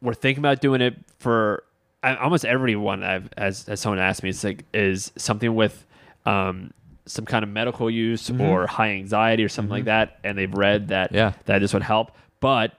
were 0.00 0.14
thinking 0.14 0.40
about 0.40 0.62
doing 0.62 0.80
it 0.80 0.94
for 1.18 1.64
I, 2.04 2.16
almost 2.16 2.44
everyone 2.44 3.02
I've 3.02 3.28
as 3.36 3.68
as 3.68 3.80
someone 3.80 3.98
asked 3.98 4.22
me, 4.22 4.30
it's 4.30 4.44
like 4.44 4.64
is 4.74 5.12
something 5.16 5.54
with 5.54 5.86
um, 6.26 6.72
some 7.06 7.24
kind 7.24 7.42
of 7.42 7.48
medical 7.50 7.90
use 7.90 8.30
or 8.30 8.66
high 8.66 8.90
anxiety 8.90 9.44
or 9.44 9.48
something 9.48 9.70
like 9.72 9.84
that, 9.84 10.18
and 10.24 10.36
they've 10.38 10.52
read 10.52 10.88
that 10.88 11.08
Mm-hmm. 11.08 11.16
Yeah. 11.16 11.32
that 11.46 11.58
this 11.60 11.72
would 11.74 11.82
help, 11.82 12.12
but 12.40 12.72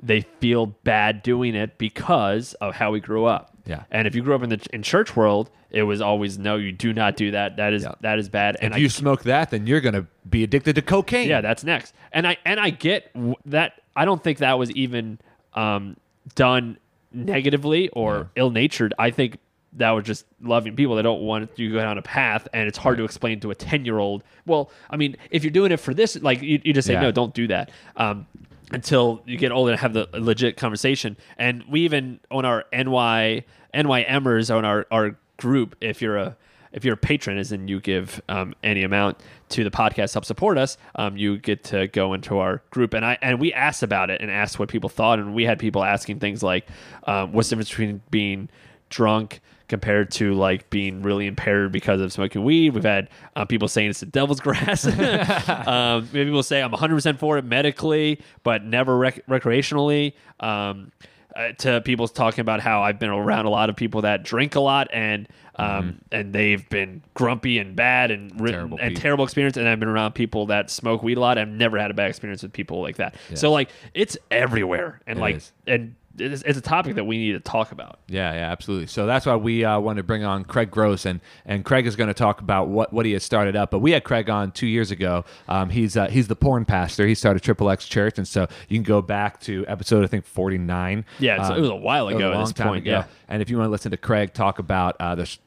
they 0.00 0.20
feel 0.40 0.66
bad 0.66 1.22
doing 1.22 1.54
it 1.54 1.76
because 1.78 2.54
of 2.54 2.74
how 2.74 2.90
we 2.92 3.00
grew 3.00 3.24
up. 3.24 3.52
Yeah. 3.66 3.82
And 3.90 4.06
if 4.06 4.14
you 4.14 4.22
grew 4.22 4.34
up 4.34 4.42
in 4.42 4.48
the 4.50 4.64
in 4.72 4.82
church 4.82 5.14
world, 5.16 5.50
it 5.70 5.82
was 5.82 6.00
always 6.00 6.38
no, 6.38 6.56
you 6.56 6.72
do 6.72 6.92
not 6.92 7.16
do 7.16 7.32
that. 7.32 7.56
That 7.56 7.72
is 7.72 7.82
Yeah. 7.82 7.94
that 8.00 8.18
is 8.18 8.28
bad. 8.28 8.56
And 8.62 8.72
if 8.72 8.76
I 8.76 8.80
you 8.80 8.88
smoke 8.88 9.24
that, 9.24 9.50
then 9.50 9.66
you're 9.66 9.80
going 9.80 9.94
to 9.94 10.06
be 10.28 10.42
addicted 10.44 10.74
to 10.76 10.82
cocaine. 10.82 11.28
yeah, 11.28 11.40
that's 11.40 11.64
next. 11.64 11.94
And 12.12 12.26
I 12.26 12.36
and 12.44 12.58
I 12.60 12.70
get 12.70 13.12
w- 13.14 13.34
that. 13.46 13.74
I 13.96 14.04
don't 14.04 14.22
think 14.22 14.38
that 14.38 14.56
was 14.58 14.70
even 14.72 15.18
um, 15.54 15.96
done 16.36 16.78
negatively 17.12 17.88
or 17.90 18.30
ill 18.36 18.50
natured. 18.50 18.94
I 18.98 19.10
think 19.10 19.38
that 19.74 19.90
was 19.90 20.04
just 20.04 20.24
loving 20.40 20.74
people 20.76 20.96
that 20.96 21.02
don't 21.02 21.20
want 21.22 21.50
you 21.58 21.68
to 21.68 21.74
go 21.74 21.80
down 21.80 21.98
a 21.98 22.02
path, 22.02 22.48
and 22.52 22.66
it's 22.68 22.78
hard 22.78 22.98
to 22.98 23.04
explain 23.04 23.40
to 23.40 23.50
a 23.50 23.54
ten 23.54 23.84
year 23.84 23.98
old. 23.98 24.22
Well, 24.46 24.70
I 24.90 24.96
mean, 24.96 25.16
if 25.30 25.44
you're 25.44 25.50
doing 25.50 25.72
it 25.72 25.78
for 25.78 25.92
this, 25.94 26.16
like 26.20 26.42
you, 26.42 26.60
you 26.64 26.72
just 26.72 26.86
say 26.86 26.94
Yeah. 26.94 27.02
no, 27.02 27.12
don't 27.12 27.34
do 27.34 27.46
that. 27.48 27.70
Um, 27.96 28.26
until 28.70 29.22
you 29.24 29.38
get 29.38 29.50
older 29.50 29.72
and 29.72 29.80
have 29.80 29.94
the 29.94 30.08
legit 30.12 30.56
conversation. 30.58 31.16
And 31.38 31.64
we 31.70 31.80
even 31.82 32.20
on 32.30 32.44
our 32.44 32.64
NY 32.72 33.44
NY 33.72 34.04
NYMers 34.04 34.54
on 34.54 34.64
our, 34.66 34.86
our 34.90 35.16
group, 35.38 35.76
if 35.80 36.02
you're 36.02 36.18
a 36.18 36.36
if 36.72 36.84
you're 36.84 36.94
a 36.94 36.98
patron, 36.98 37.38
as 37.38 37.52
in 37.52 37.68
you 37.68 37.80
give 37.80 38.20
um, 38.28 38.54
any 38.62 38.82
amount 38.82 39.18
to 39.50 39.64
the 39.64 39.70
podcast 39.70 40.08
to 40.08 40.14
help 40.14 40.24
support 40.24 40.58
us, 40.58 40.76
um, 40.96 41.16
you 41.16 41.38
get 41.38 41.64
to 41.64 41.88
go 41.88 42.14
into 42.14 42.38
our 42.38 42.62
group. 42.70 42.94
And 42.94 43.04
I 43.04 43.18
and 43.22 43.40
we 43.40 43.52
asked 43.52 43.82
about 43.82 44.10
it 44.10 44.20
and 44.20 44.30
asked 44.30 44.58
what 44.58 44.68
people 44.68 44.88
thought, 44.88 45.18
and 45.18 45.34
we 45.34 45.44
had 45.44 45.58
people 45.58 45.84
asking 45.84 46.20
things 46.20 46.42
like, 46.42 46.66
um, 47.04 47.32
"What's 47.32 47.48
the 47.48 47.56
difference 47.56 47.70
between 47.70 48.02
being 48.10 48.48
drunk 48.90 49.40
compared 49.68 50.10
to 50.10 50.32
like 50.32 50.70
being 50.70 51.02
really 51.02 51.26
impaired 51.26 51.72
because 51.72 52.00
of 52.00 52.12
smoking 52.12 52.44
weed?" 52.44 52.74
We've 52.74 52.84
had 52.84 53.08
uh, 53.36 53.44
people 53.44 53.68
saying 53.68 53.90
it's 53.90 54.00
the 54.00 54.06
devil's 54.06 54.40
grass. 54.48 54.86
um, 55.66 56.08
maybe 56.12 56.26
people 56.26 56.42
say 56.42 56.62
I'm 56.62 56.70
100 56.72 56.94
percent 56.94 57.18
for 57.18 57.38
it 57.38 57.44
medically, 57.44 58.20
but 58.42 58.64
never 58.64 58.96
rec- 58.96 59.26
recreationally. 59.26 60.14
Um, 60.40 60.92
uh, 61.38 61.52
to 61.52 61.80
people 61.82 62.06
talking 62.08 62.40
about 62.40 62.60
how 62.60 62.82
I've 62.82 62.98
been 62.98 63.10
around 63.10 63.46
a 63.46 63.50
lot 63.50 63.70
of 63.70 63.76
people 63.76 64.02
that 64.02 64.24
drink 64.24 64.54
a 64.56 64.60
lot 64.60 64.88
and 64.92 65.28
um, 65.56 65.98
and 66.12 66.32
they've 66.32 66.68
been 66.68 67.02
grumpy 67.14 67.58
and 67.58 67.74
bad 67.74 68.10
and 68.10 68.30
ri- 68.40 68.50
Mm-hmm. 68.50 68.52
Terrible 68.52 68.78
and 68.80 68.88
people. 68.90 69.02
terrible 69.02 69.24
experience. 69.24 69.56
And 69.56 69.68
I've 69.68 69.80
been 69.80 69.88
around 69.88 70.12
people 70.12 70.46
that 70.46 70.70
smoke 70.70 71.02
weed 71.02 71.16
a 71.16 71.20
lot. 71.20 71.36
I've 71.38 71.48
never 71.48 71.78
had 71.78 71.90
a 71.90 71.94
bad 71.94 72.10
experience 72.10 72.42
with 72.42 72.52
people 72.52 72.80
like 72.82 72.96
that. 72.96 73.16
So 73.34 73.50
like 73.50 73.70
it's 73.94 74.16
everywhere 74.30 75.00
and 75.06 75.18
It 75.18 75.22
like 75.22 75.36
is. 75.36 75.52
and 75.66 75.94
it's, 76.20 76.42
it's 76.42 76.58
a 76.58 76.62
topic 76.62 76.96
that 76.96 77.04
we 77.04 77.18
need 77.18 77.32
to 77.32 77.40
talk 77.40 77.72
about. 77.72 78.00
Yeah, 78.08 78.32
yeah, 78.32 78.50
absolutely. 78.50 78.86
So 78.86 79.06
that's 79.06 79.26
why 79.26 79.36
we 79.36 79.64
uh, 79.64 79.78
want 79.80 79.96
to 79.98 80.02
bring 80.02 80.24
on 80.24 80.44
Craig 80.44 80.70
Gross, 80.70 81.06
and 81.06 81.20
and 81.44 81.64
Craig 81.64 81.86
is 81.86 81.96
going 81.96 82.08
to 82.08 82.14
talk 82.14 82.40
about 82.40 82.68
what, 82.68 82.92
what 82.92 83.06
he 83.06 83.12
has 83.12 83.22
started 83.22 83.56
up. 83.56 83.70
But 83.70 83.80
we 83.80 83.92
had 83.92 84.04
Craig 84.04 84.28
on 84.30 84.52
two 84.52 84.66
years 84.66 84.90
ago. 84.90 85.24
Um, 85.48 85.70
he's 85.70 85.96
uh, 85.96 86.08
he's 86.08 86.28
the 86.28 86.36
porn 86.36 86.64
pastor. 86.64 87.06
He 87.06 87.14
started 87.14 87.42
Triple 87.42 87.70
X 87.70 87.86
Church, 87.86 88.18
and 88.18 88.26
so 88.26 88.48
you 88.68 88.76
can 88.76 88.84
go 88.84 89.02
back 89.02 89.40
to 89.42 89.64
episode 89.66 90.04
I 90.04 90.06
think 90.06 90.24
forty 90.24 90.58
nine. 90.58 91.04
Yeah, 91.18 91.46
so 91.46 91.54
it 91.54 91.60
was 91.60 91.70
a 91.70 91.76
while 91.76 92.08
ago 92.08 92.32
at 92.32 92.40
this 92.40 92.52
point, 92.52 92.86
yeah. 92.86 93.04
And 93.28 93.42
if 93.42 93.50
you 93.50 93.58
want 93.58 93.68
to 93.68 93.72
listen 93.72 93.90
to 93.90 93.96
Craig 93.96 94.32
talk 94.32 94.58
about 94.58 94.96
uh, 95.00 95.14
the 95.14 95.38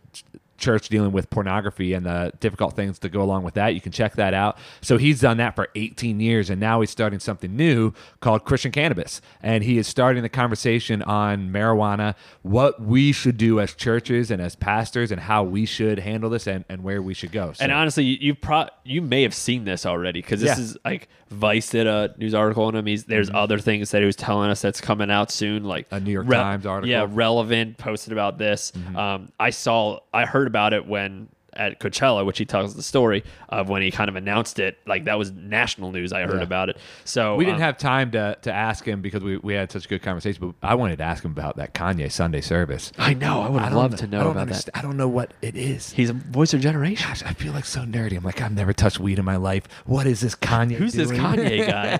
church 0.61 0.87
dealing 0.87 1.11
with 1.11 1.29
pornography 1.29 1.93
and 1.93 2.05
the 2.05 2.31
difficult 2.39 2.75
things 2.75 2.99
to 2.99 3.09
go 3.09 3.21
along 3.21 3.43
with 3.43 3.55
that, 3.55 3.73
you 3.73 3.81
can 3.81 3.91
check 3.91 4.15
that 4.15 4.33
out. 4.33 4.57
So 4.81 4.97
he's 4.97 5.19
done 5.19 5.37
that 5.37 5.55
for 5.55 5.67
18 5.75 6.19
years, 6.21 6.49
and 6.49 6.59
now 6.61 6.79
he's 6.79 6.89
starting 6.91 7.19
something 7.19 7.53
new 7.55 7.93
called 8.21 8.45
Christian 8.45 8.71
Cannabis. 8.71 9.19
And 9.41 9.63
he 9.63 9.77
is 9.77 9.87
starting 9.87 10.23
the 10.23 10.29
conversation 10.29 11.01
on 11.01 11.49
marijuana, 11.51 12.15
what 12.43 12.81
we 12.81 13.11
should 13.11 13.37
do 13.37 13.59
as 13.59 13.73
churches 13.73 14.31
and 14.31 14.41
as 14.41 14.55
pastors, 14.55 15.11
and 15.11 15.19
how 15.19 15.43
we 15.43 15.65
should 15.65 15.99
handle 15.99 16.29
this 16.29 16.47
and, 16.47 16.63
and 16.69 16.83
where 16.83 17.01
we 17.01 17.13
should 17.13 17.31
go. 17.31 17.51
So, 17.53 17.63
And 17.63 17.71
honestly, 17.71 18.03
you 18.05 18.35
pro- 18.35 18.69
you 18.83 19.01
may 19.01 19.23
have 19.23 19.33
seen 19.33 19.65
this 19.65 19.85
already 19.85 20.21
because 20.21 20.39
this 20.41 20.47
Yeah. 20.49 20.53
Mm-hmm. 20.53 20.61
is 20.63 20.77
like 20.85 21.09
Vice 21.29 21.69
did 21.69 21.87
a 21.87 22.13
news 22.17 22.33
article 22.33 22.65
on 22.65 22.75
him. 22.75 22.85
He's, 22.85 23.05
there's 23.05 23.29
other 23.33 23.57
things 23.57 23.91
that 23.91 24.01
he 24.01 24.05
was 24.05 24.17
telling 24.17 24.49
us 24.49 24.61
that's 24.61 24.81
coming 24.81 25.09
out 25.09 25.31
soon, 25.31 25.63
like 25.63 25.87
A 25.91 25.99
New 25.99 26.11
York 26.11 26.27
Times 26.27 26.65
article. 26.65 26.93
Mm-hmm. 26.93 27.09
Yeah, 27.11 27.15
relevant 27.15 27.77
posted 27.77 28.11
about 28.11 28.37
this. 28.37 28.73
Um, 28.95 29.31
I 29.39 29.49
saw, 29.51 29.99
I 30.13 30.25
heard 30.25 30.47
about 30.51 30.73
it 30.73 30.85
when 30.85 31.29
at 31.53 31.79
Coachella, 31.79 32.25
which 32.25 32.37
he 32.37 32.45
tells 32.45 32.75
the 32.75 32.83
story 32.83 33.23
of 33.49 33.69
when 33.69 33.81
he 33.81 33.91
kind 33.91 34.09
of 34.09 34.15
announced 34.15 34.59
it. 34.59 34.77
Like 34.85 35.05
that 35.05 35.17
was 35.17 35.31
national 35.31 35.91
news. 35.91 36.13
I 36.13 36.21
heard 36.21 36.37
Yeah. 36.37 36.43
about 36.43 36.69
it. 36.69 36.77
So 37.05 37.35
We 37.35 37.45
didn't 37.45 37.55
um, 37.57 37.61
have 37.61 37.77
time 37.77 38.11
to, 38.11 38.37
to 38.43 38.51
ask 38.53 38.85
him 38.87 39.01
because 39.01 39.21
we, 39.23 39.37
we 39.37 39.53
had 39.53 39.71
such 39.71 39.85
a 39.85 39.87
good 39.89 40.01
conversation, 40.01 40.53
but 40.61 40.67
I 40.67 40.75
wanted 40.75 40.97
to 40.97 41.03
ask 41.03 41.23
him 41.25 41.31
about 41.31 41.57
that 41.57 41.73
Kanye 41.73 42.11
Sunday 42.11 42.41
service. 42.41 42.91
I 42.97 43.13
know. 43.13 43.41
I 43.41 43.49
would 43.49 43.61
have 43.61 43.73
loved 43.73 43.97
to 43.99 44.07
know 44.07 44.29
about 44.31 44.37
understand- 44.41 44.73
that. 44.73 44.77
I 44.79 44.81
don't 44.81 44.97
know 44.97 45.07
what 45.09 45.33
it 45.41 45.55
is. 45.55 45.91
He's 45.91 46.09
a 46.09 46.13
voice 46.13 46.53
of 46.53 46.61
generation. 46.61 47.07
Gosh, 47.07 47.23
I 47.23 47.33
feel 47.33 47.53
like 47.53 47.65
so 47.65 47.81
nerdy. 47.81 48.15
I'm 48.17 48.23
like, 48.23 48.41
I've 48.41 48.51
never 48.53 48.73
touched 48.73 48.99
weed 48.99 49.19
in 49.19 49.25
my 49.25 49.35
life. 49.37 49.63
What 49.85 50.07
is 50.07 50.21
this 50.21 50.35
Kanye? 50.35 50.73
Who's 50.73 50.93
this? 50.93 51.11
Kanye 51.11 51.67
guy? 51.67 51.99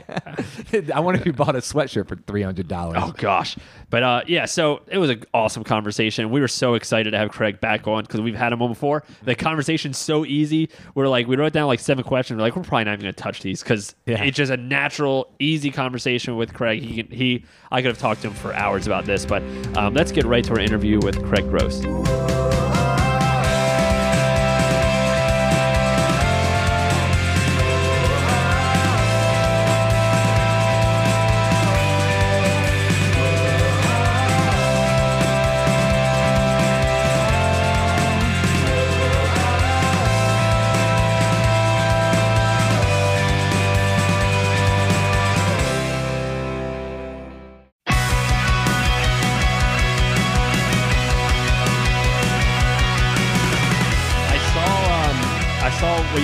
I 0.96 1.00
wonder 1.00 1.20
if 1.20 1.26
he 1.26 1.32
bought 1.32 1.56
a 1.56 1.60
sweatshirt 1.60 2.08
for 2.08 2.16
three 2.16 2.42
hundred 2.42 2.68
dollars. 2.68 2.98
Oh 3.02 3.14
gosh, 3.18 3.58
but 3.90 4.04
uh, 4.04 4.22
yeah. 4.28 4.46
So 4.46 4.82
it 4.88 4.98
was 4.98 5.10
an 5.10 5.24
awesome 5.34 5.64
conversation. 5.64 6.30
We 6.30 6.40
were 6.42 6.48
so 6.48 6.76
excited 6.76 7.12
to 7.12 7.18
have 7.18 7.32
Craig 7.32 7.60
back 7.60 7.88
on 7.88 8.04
because 8.04 8.22
we've 8.22 8.36
had 8.36 8.54
him 8.54 8.62
on 8.62 8.70
before. 8.70 9.04
The 9.24 9.36
conversation's 9.52 9.98
so 9.98 10.26
easy. 10.26 10.70
We're 10.96 11.10
like, 11.10 11.28
we 11.28 11.36
wrote 11.36 11.52
down 11.52 11.68
like 11.68 11.82
seven 11.82 12.04
questions. 12.06 12.38
We're 12.38 12.44
like, 12.44 12.56
we're 12.56 12.64
probably 12.64 12.86
not 12.86 12.94
even 12.94 13.02
gonna 13.02 13.14
touch 13.14 13.42
these 13.42 13.62
because 13.62 13.94
Yeah. 14.06 14.24
it's 14.24 14.38
just 14.38 14.50
a 14.52 14.56
natural, 14.58 15.30
easy 15.40 15.72
conversation 15.72 16.38
with 16.38 16.54
Craig. 16.54 16.82
He 16.82 17.04
can, 17.04 17.12
he. 17.12 17.44
I 17.72 17.82
could 17.82 17.90
have 17.90 17.98
talked 17.98 18.22
to 18.22 18.28
him 18.30 18.34
for 18.34 18.54
hours 18.54 18.88
about 18.88 19.06
this, 19.06 19.26
but 19.26 19.44
um, 19.78 19.94
let's 19.94 20.12
get 20.14 20.24
right 20.26 20.44
to 20.46 20.52
our 20.52 20.60
interview 20.60 21.00
with 21.02 21.22
Craig 21.26 21.50
Gross. 21.50 21.82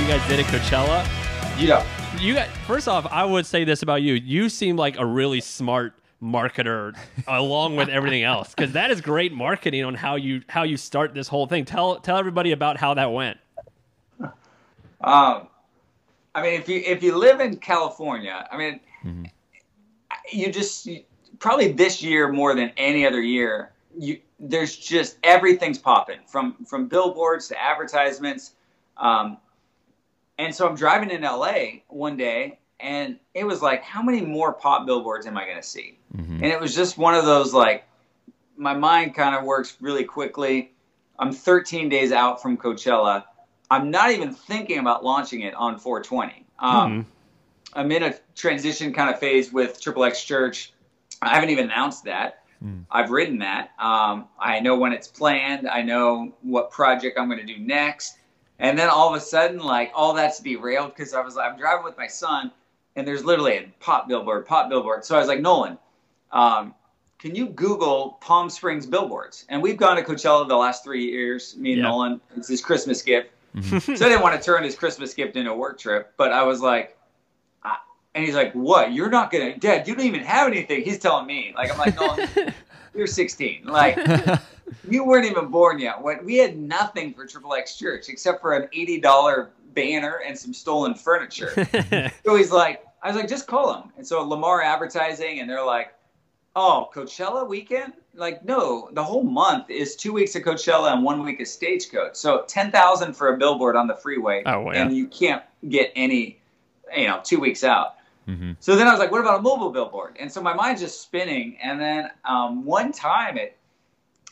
You 0.08 0.14
guys 0.14 0.30
did 0.30 0.40
at 0.40 0.46
Coachella. 0.46 1.06
Yeah. 1.60 1.86
You 2.18 2.34
got 2.34 2.48
first 2.66 2.88
off, 2.88 3.06
I 3.12 3.26
would 3.26 3.46
say 3.46 3.66
this 3.66 3.82
about 3.82 4.02
you. 4.02 4.14
You 4.14 4.48
seem 4.48 4.78
like 4.78 4.98
a 4.98 5.06
really 5.06 5.42
smart 5.42 5.96
marketer 6.24 6.96
along 7.28 7.76
with 7.76 7.90
everything 7.90 8.24
else 8.24 8.56
because 8.56 8.72
that 8.72 8.90
is 8.90 9.02
great 9.02 9.34
marketing 9.34 9.84
on 9.84 9.96
how 9.96 10.16
you 10.16 10.44
how 10.48 10.64
you 10.64 10.78
start 10.78 11.14
this 11.14 11.28
whole 11.28 11.46
thing. 11.46 11.66
Tell 11.66 12.00
tell 12.00 12.18
everybody 12.18 12.54
about 12.54 12.78
how 12.78 12.94
that 12.94 13.12
went. 13.12 13.38
Um, 15.00 15.48
I 16.34 16.42
mean, 16.42 16.54
if 16.60 16.68
you 16.68 16.82
if 16.84 17.04
you 17.04 17.16
live 17.16 17.40
in 17.40 17.58
California, 17.58 18.48
I 18.52 18.58
mean, 18.58 19.30
you 20.32 20.52
just 20.52 20.88
you, 20.88 21.04
probably 21.38 21.72
this 21.72 22.02
year 22.02 22.32
more 22.32 22.56
than 22.56 22.72
any 22.78 23.06
other 23.06 23.22
year, 23.22 23.74
you 23.96 24.20
there's 24.40 24.76
just 24.76 25.18
everything's 25.24 25.78
popping 25.78 26.20
from 26.26 26.56
from 26.66 26.88
billboards 26.88 27.48
to 27.50 27.62
advertisements. 27.62 28.54
Um, 28.98 29.38
and 30.38 30.54
so 30.54 30.68
I'm 30.68 30.76
driving 30.76 31.10
in 31.10 31.22
LA 31.22 31.82
one 31.88 32.18
day, 32.18 32.60
and 32.80 33.18
it 33.34 33.44
was 33.44 33.62
like, 33.62 33.84
how 33.84 34.02
many 34.02 34.22
more 34.22 34.54
pop 34.54 34.86
billboards 34.86 35.26
am 35.26 35.38
I 35.38 35.46
going 35.46 35.58
to 35.58 35.64
see? 35.68 35.98
And 36.44 36.46
it 36.46 36.60
was 36.60 36.76
just 36.76 36.98
one 36.98 37.16
of 37.16 37.26
those 37.26 37.54
like, 37.54 37.86
my 38.56 38.74
mind 38.74 39.16
kind 39.16 39.36
of 39.36 39.44
works 39.46 39.78
really 39.82 40.04
quickly. 40.04 40.72
I'm 41.20 41.32
13 41.32 41.90
days 41.90 42.12
out 42.12 42.42
from 42.42 42.58
Coachella. 42.58 43.24
I'm 43.72 43.90
not 43.92 44.12
even 44.12 44.34
thinking 44.34 44.80
about 44.80 45.04
launching 45.04 45.42
it 45.42 45.54
on 45.56 45.78
420. 45.80 46.46
Um, 46.60 47.06
I'm 47.74 47.92
in 47.92 48.04
a 48.04 48.16
transition 48.36 48.94
kind 48.94 49.10
of 49.14 49.20
phase 49.20 49.52
with 49.52 49.82
Triple 49.82 50.04
X 50.04 50.24
Church. 50.24 50.74
I 51.22 51.34
haven't 51.34 51.50
even 51.50 51.66
announced 51.66 52.06
that. 52.06 52.44
I've 52.90 53.12
written 53.12 53.40
that. 53.40 53.72
Um, 53.80 54.28
I 54.40 54.60
know 54.62 54.78
when 54.78 54.94
it's 54.94 55.08
planned. 55.08 55.68
I 55.68 55.82
know 55.84 56.34
what 56.42 56.72
project 56.72 57.20
I'm 57.20 57.28
going 57.28 57.46
to 57.46 57.46
do 57.46 57.60
next. 57.60 58.18
And 58.60 58.78
then 58.78 58.90
all 58.90 59.10
of 59.10 59.16
a 59.16 59.24
sudden, 59.24 59.60
like 59.60 59.92
all 59.94 60.14
that's 60.14 60.40
derailed 60.40 60.96
because 60.96 61.14
I 61.14 61.22
was 61.22 61.36
like, 61.36 61.52
I'm 61.52 61.58
driving 61.60 61.84
with 61.84 61.98
my 61.98 62.08
son, 62.08 62.52
and 62.96 63.08
there's 63.08 63.24
literally 63.24 63.58
a 63.58 63.72
pop 63.80 64.08
billboard, 64.08 64.46
pop 64.48 64.70
billboard. 64.70 65.06
So 65.06 65.16
I 65.16 65.20
was 65.20 65.28
like, 65.28 65.42
Nolan, 65.42 65.78
um, 66.32 66.74
can 67.20 67.36
you 67.36 67.48
Google 67.50 68.18
Palm 68.22 68.50
Springs 68.50 68.86
billboards? 68.86 69.46
And 69.50 69.62
we've 69.62 69.78
gone 69.78 69.96
to 69.98 70.04
Coachella 70.04 70.48
the 70.48 70.56
last 70.56 70.84
three 70.84 71.06
years. 71.06 71.56
Me 71.58 71.74
and 71.74 71.82
Yeah. 71.82 71.88
Nolan. 71.88 72.22
It's 72.36 72.48
his 72.48 72.62
Christmas 72.62 73.02
gift. 73.04 73.30
so 73.62 73.78
I 73.78 73.96
didn't 73.98 74.22
want 74.22 74.40
to 74.40 74.44
turn 74.44 74.64
his 74.64 74.76
Christmas 74.76 75.14
gift 75.14 75.36
into 75.36 75.52
a 75.52 75.56
work 75.56 75.80
trip, 75.80 76.14
but 76.18 76.32
I 76.32 76.44
was 76.44 76.60
like, 76.62 76.97
and 78.18 78.26
he's 78.26 78.36
like, 78.36 78.52
"What? 78.54 78.92
You're 78.94 79.10
not 79.10 79.32
gonna, 79.32 79.58
Dad? 79.58 79.88
You 79.88 79.96
don't 79.96 80.06
even 80.06 80.22
have 80.22 80.48
anything." 80.48 80.84
He's 80.84 81.00
telling 81.00 81.26
me, 81.26 81.54
like, 81.56 81.72
I'm 81.72 81.78
like, 81.78 81.96
"No, 81.96 82.52
you're 82.96 83.08
16. 83.08 83.64
Like, 83.66 83.98
you 84.90 85.04
weren't 85.06 85.26
even 85.26 85.48
born 85.48 85.80
yet. 85.80 86.02
What? 86.02 86.24
We 86.26 86.38
had 86.38 86.58
nothing 86.58 87.14
for 87.14 87.26
Triple 87.26 87.54
X 87.54 87.78
Church 87.78 88.10
except 88.10 88.42
for 88.42 88.54
an 88.54 88.68
eighty 88.74 89.00
dollar 89.00 89.52
banner 89.74 90.22
and 90.26 90.38
some 90.38 90.54
stolen 90.54 90.96
furniture." 90.96 91.52
so 92.26 92.36
he's 92.36 92.52
like, 92.52 92.84
I 93.04 93.08
was 93.08 93.16
like, 93.16 93.30
just 93.30 93.48
call 93.48 93.74
him. 93.82 93.92
And 93.98 94.06
so 94.06 94.22
Lamar 94.24 94.62
Advertising, 94.62 95.40
and 95.40 95.50
they're 95.50 95.64
like, 95.64 95.94
oh, 96.56 96.90
Coachella 96.94 97.48
weekend? 97.48 97.94
Like, 98.16 98.44
no, 98.44 98.90
the 98.94 99.04
whole 99.04 99.22
month 99.24 99.70
is 99.70 99.96
two 99.96 100.12
weeks 100.12 100.36
of 100.36 100.42
Coachella 100.42 100.92
and 100.92 101.04
one 101.04 101.24
week 101.24 101.40
of 101.40 101.48
Stagecoach. 101.48 102.16
So 102.16 102.44
ten 102.48 102.72
thousand 102.72 103.14
for 103.14 103.34
a 103.34 103.38
billboard 103.38 103.76
on 103.76 103.86
the 103.86 103.94
freeway, 103.96 104.42
Oh, 104.48 104.62
wow. 104.62 104.72
and 104.72 104.96
you 104.98 105.08
can't 105.08 105.44
get 105.70 105.92
any, 105.96 106.40
you 106.96 107.06
know, 107.08 107.22
two 107.24 107.40
weeks 107.40 107.64
out. 107.64 107.94
Mm-hmm. 108.28 108.52
So 108.60 108.76
then 108.76 108.88
I 108.88 108.92
was 108.92 109.00
like, 109.00 109.12
what 109.12 109.22
about 109.22 109.40
a 109.40 109.42
mobile 109.42 109.70
billboard? 109.70 110.18
And 110.20 110.32
so 110.32 110.42
my 110.42 110.54
mind's 110.54 110.82
just 110.82 111.02
spinning. 111.02 111.58
And 111.62 111.80
then 111.80 112.10
um, 112.26 112.66
one 112.66 112.92
time 112.92 113.38
it, 113.38 113.58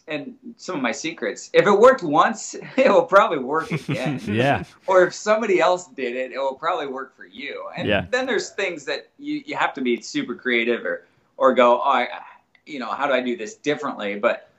and 0.07 0.35
some 0.57 0.75
of 0.75 0.81
my 0.81 0.91
secrets, 0.91 1.49
if 1.53 1.65
it 1.65 1.71
worked 1.71 2.03
once, 2.03 2.53
it 2.77 2.89
will 2.89 3.05
probably 3.05 3.39
work 3.39 3.71
again 3.89 4.19
Yeah. 4.23 4.63
or 4.85 5.05
if 5.07 5.13
somebody 5.13 5.59
else 5.59 5.87
did 5.87 6.15
it, 6.15 6.31
it 6.31 6.37
will 6.37 6.55
probably 6.55 6.87
work 6.87 7.15
for 7.15 7.25
you. 7.25 7.69
And 7.75 7.87
Yeah. 7.87 8.05
then 8.11 8.25
there's 8.25 8.49
things 8.51 8.85
that 8.85 9.09
you, 9.17 9.41
you 9.45 9.55
have 9.55 9.73
to 9.75 9.81
be 9.81 10.01
super 10.01 10.35
creative 10.35 10.85
or 10.85 11.05
or 11.37 11.53
go, 11.53 11.81
oh, 11.81 11.83
I, 11.83 12.07
you 12.65 12.79
know, 12.79 12.89
how 12.89 13.07
do 13.07 13.13
I 13.13 13.19
do 13.21 13.35
this 13.35 13.55
differently? 13.55 14.17
But 14.17 14.49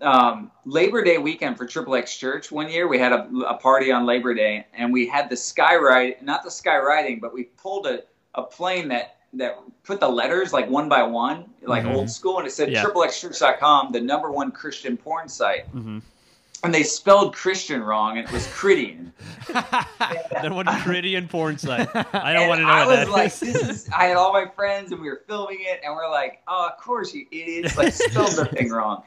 um, 0.00 0.50
Labor 0.64 1.04
Day 1.04 1.18
weekend 1.18 1.58
for 1.58 1.66
Triple 1.66 1.94
X 1.94 2.16
Church 2.16 2.50
one 2.50 2.70
year, 2.70 2.88
we 2.88 2.98
had 2.98 3.12
a, 3.12 3.28
a 3.46 3.54
party 3.54 3.92
on 3.92 4.06
Labor 4.06 4.32
Day, 4.34 4.66
and 4.72 4.92
we 4.92 5.06
had 5.06 5.28
the 5.28 5.36
sky 5.36 5.76
ride, 5.76 6.22
not 6.22 6.42
the 6.42 6.50
sky 6.50 6.78
riding, 6.78 7.20
but 7.20 7.32
we 7.34 7.44
pulled 7.44 7.86
a, 7.86 8.00
a 8.34 8.42
plane 8.42 8.88
that 8.88 9.16
that 9.34 9.58
put 9.84 9.98
the 9.98 10.08
letters 10.08 10.52
like 10.52 10.68
one 10.68 10.90
by 10.90 11.02
one, 11.02 11.46
like 11.62 11.84
Mhm. 11.84 11.94
old 11.94 12.10
school, 12.10 12.36
and 12.38 12.46
it 12.46 12.50
said 12.50 12.70
Yeah. 12.70 12.84
triplexchurch.com, 12.84 13.90
the 13.92 14.00
number 14.00 14.30
one 14.30 14.50
Christian 14.50 14.96
porn 14.96 15.28
site. 15.28 15.64
hmm 15.68 16.00
And 16.64 16.72
they 16.72 16.82
spelled 16.82 17.34
Christian 17.34 17.82
wrong, 17.82 18.18
and 18.18 18.26
it 18.28 18.32
was 18.32 18.46
Christian. 18.48 19.12
Then 20.42 20.54
what 20.54 20.68
a 20.72 20.78
Caridian 20.82 21.28
porn 21.28 21.56
site. 21.58 21.88
I 22.14 22.32
don't 22.34 22.46
want 22.48 22.60
to 22.60 22.66
know 22.66 22.72
I 22.72 22.86
what 22.86 22.88
was 22.98 23.06
that 23.06 23.10
like, 23.10 23.32
is. 23.32 23.40
this 23.40 23.62
is. 23.62 23.88
I 23.90 24.04
had 24.04 24.16
all 24.16 24.32
my 24.32 24.46
friends, 24.46 24.92
and 24.92 25.00
we 25.00 25.08
were 25.08 25.22
filming 25.26 25.58
it, 25.62 25.80
and 25.84 25.94
we're 25.94 26.08
like, 26.10 26.40
"Oh, 26.46 26.66
of 26.68 26.76
course, 26.78 27.12
you 27.14 27.26
idiots! 27.32 27.76
Like, 27.76 27.92
spelled 27.94 28.32
the 28.32 28.44
thing 28.46 28.70
wrong." 28.70 29.02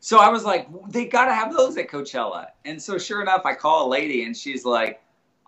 So 0.00 0.18
I 0.18 0.28
was 0.30 0.44
like, 0.44 0.66
"They 0.90 1.04
got 1.06 1.26
to 1.26 1.34
have 1.34 1.52
those 1.54 1.76
at 1.78 1.88
Coachella." 1.88 2.48
And 2.64 2.82
so, 2.82 2.98
sure 2.98 3.22
enough, 3.22 3.42
I 3.46 3.54
call 3.54 3.86
a 3.86 3.88
lady, 3.88 4.24
and 4.24 4.36
she's 4.36 4.64
like, 4.64 5.00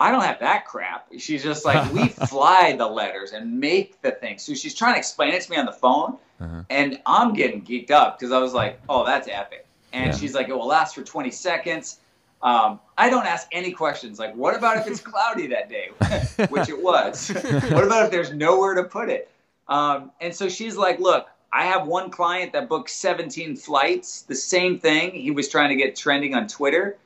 "I 0.02 0.10
don't 0.10 0.22
have 0.22 0.40
that 0.40 0.66
crap." 0.66 1.06
She's 1.18 1.42
just 1.42 1.64
like, 1.64 1.92
"We 1.92 2.08
fly 2.34 2.74
the 2.76 2.86
letters 2.86 3.32
and 3.32 3.58
make 3.60 4.00
the 4.02 4.10
thing." 4.12 4.38
So 4.38 4.54
she's 4.54 4.74
trying 4.74 4.94
to 4.94 4.98
explain 4.98 5.32
it 5.34 5.42
to 5.42 5.50
me 5.50 5.56
on 5.56 5.66
the 5.66 5.72
phone, 5.84 6.18
Uh-huh. 6.40 6.62
and 6.70 7.00
I'm 7.06 7.32
getting 7.34 7.62
geeked 7.62 7.90
up 7.90 8.18
because 8.18 8.32
I 8.32 8.38
was 8.38 8.52
like, 8.52 8.80
"Oh, 8.88 9.04
that's 9.04 9.28
epic." 9.28 9.66
And 9.92 10.06
Yeah. 10.12 10.18
she's 10.18 10.34
like, 10.34 10.48
"It 10.48 10.54
will 10.56 10.66
last 10.66 10.94
for 10.94 11.02
20 11.02 11.30
seconds." 11.30 11.98
Um, 12.42 12.80
I 12.98 13.08
don't 13.08 13.26
ask 13.26 13.46
any 13.52 13.70
questions 13.70 14.18
like, 14.18 14.34
"What 14.34 14.56
about 14.56 14.76
if 14.78 14.86
it's 14.88 15.00
cloudy 15.12 15.46
that 15.48 15.68
day?" 15.68 15.90
Which 16.48 16.68
it 16.68 16.82
was. 16.82 17.28
what 17.70 17.84
about 17.84 18.06
if 18.06 18.10
there's 18.10 18.32
nowhere 18.32 18.74
to 18.74 18.84
put 18.84 19.08
it? 19.08 19.30
Um, 19.68 20.10
and 20.20 20.34
so 20.34 20.48
she's 20.48 20.76
like, 20.76 20.98
"Look, 20.98 21.28
I 21.52 21.64
have 21.66 21.86
one 21.86 22.10
client 22.10 22.52
that 22.54 22.68
booked 22.68 22.90
17 22.90 23.54
flights. 23.56 24.22
The 24.22 24.34
same 24.34 24.78
thing. 24.80 25.12
He 25.12 25.30
was 25.30 25.48
trying 25.48 25.68
to 25.68 25.76
get 25.76 25.94
trending 25.94 26.34
on 26.34 26.48
Twitter." 26.48 26.96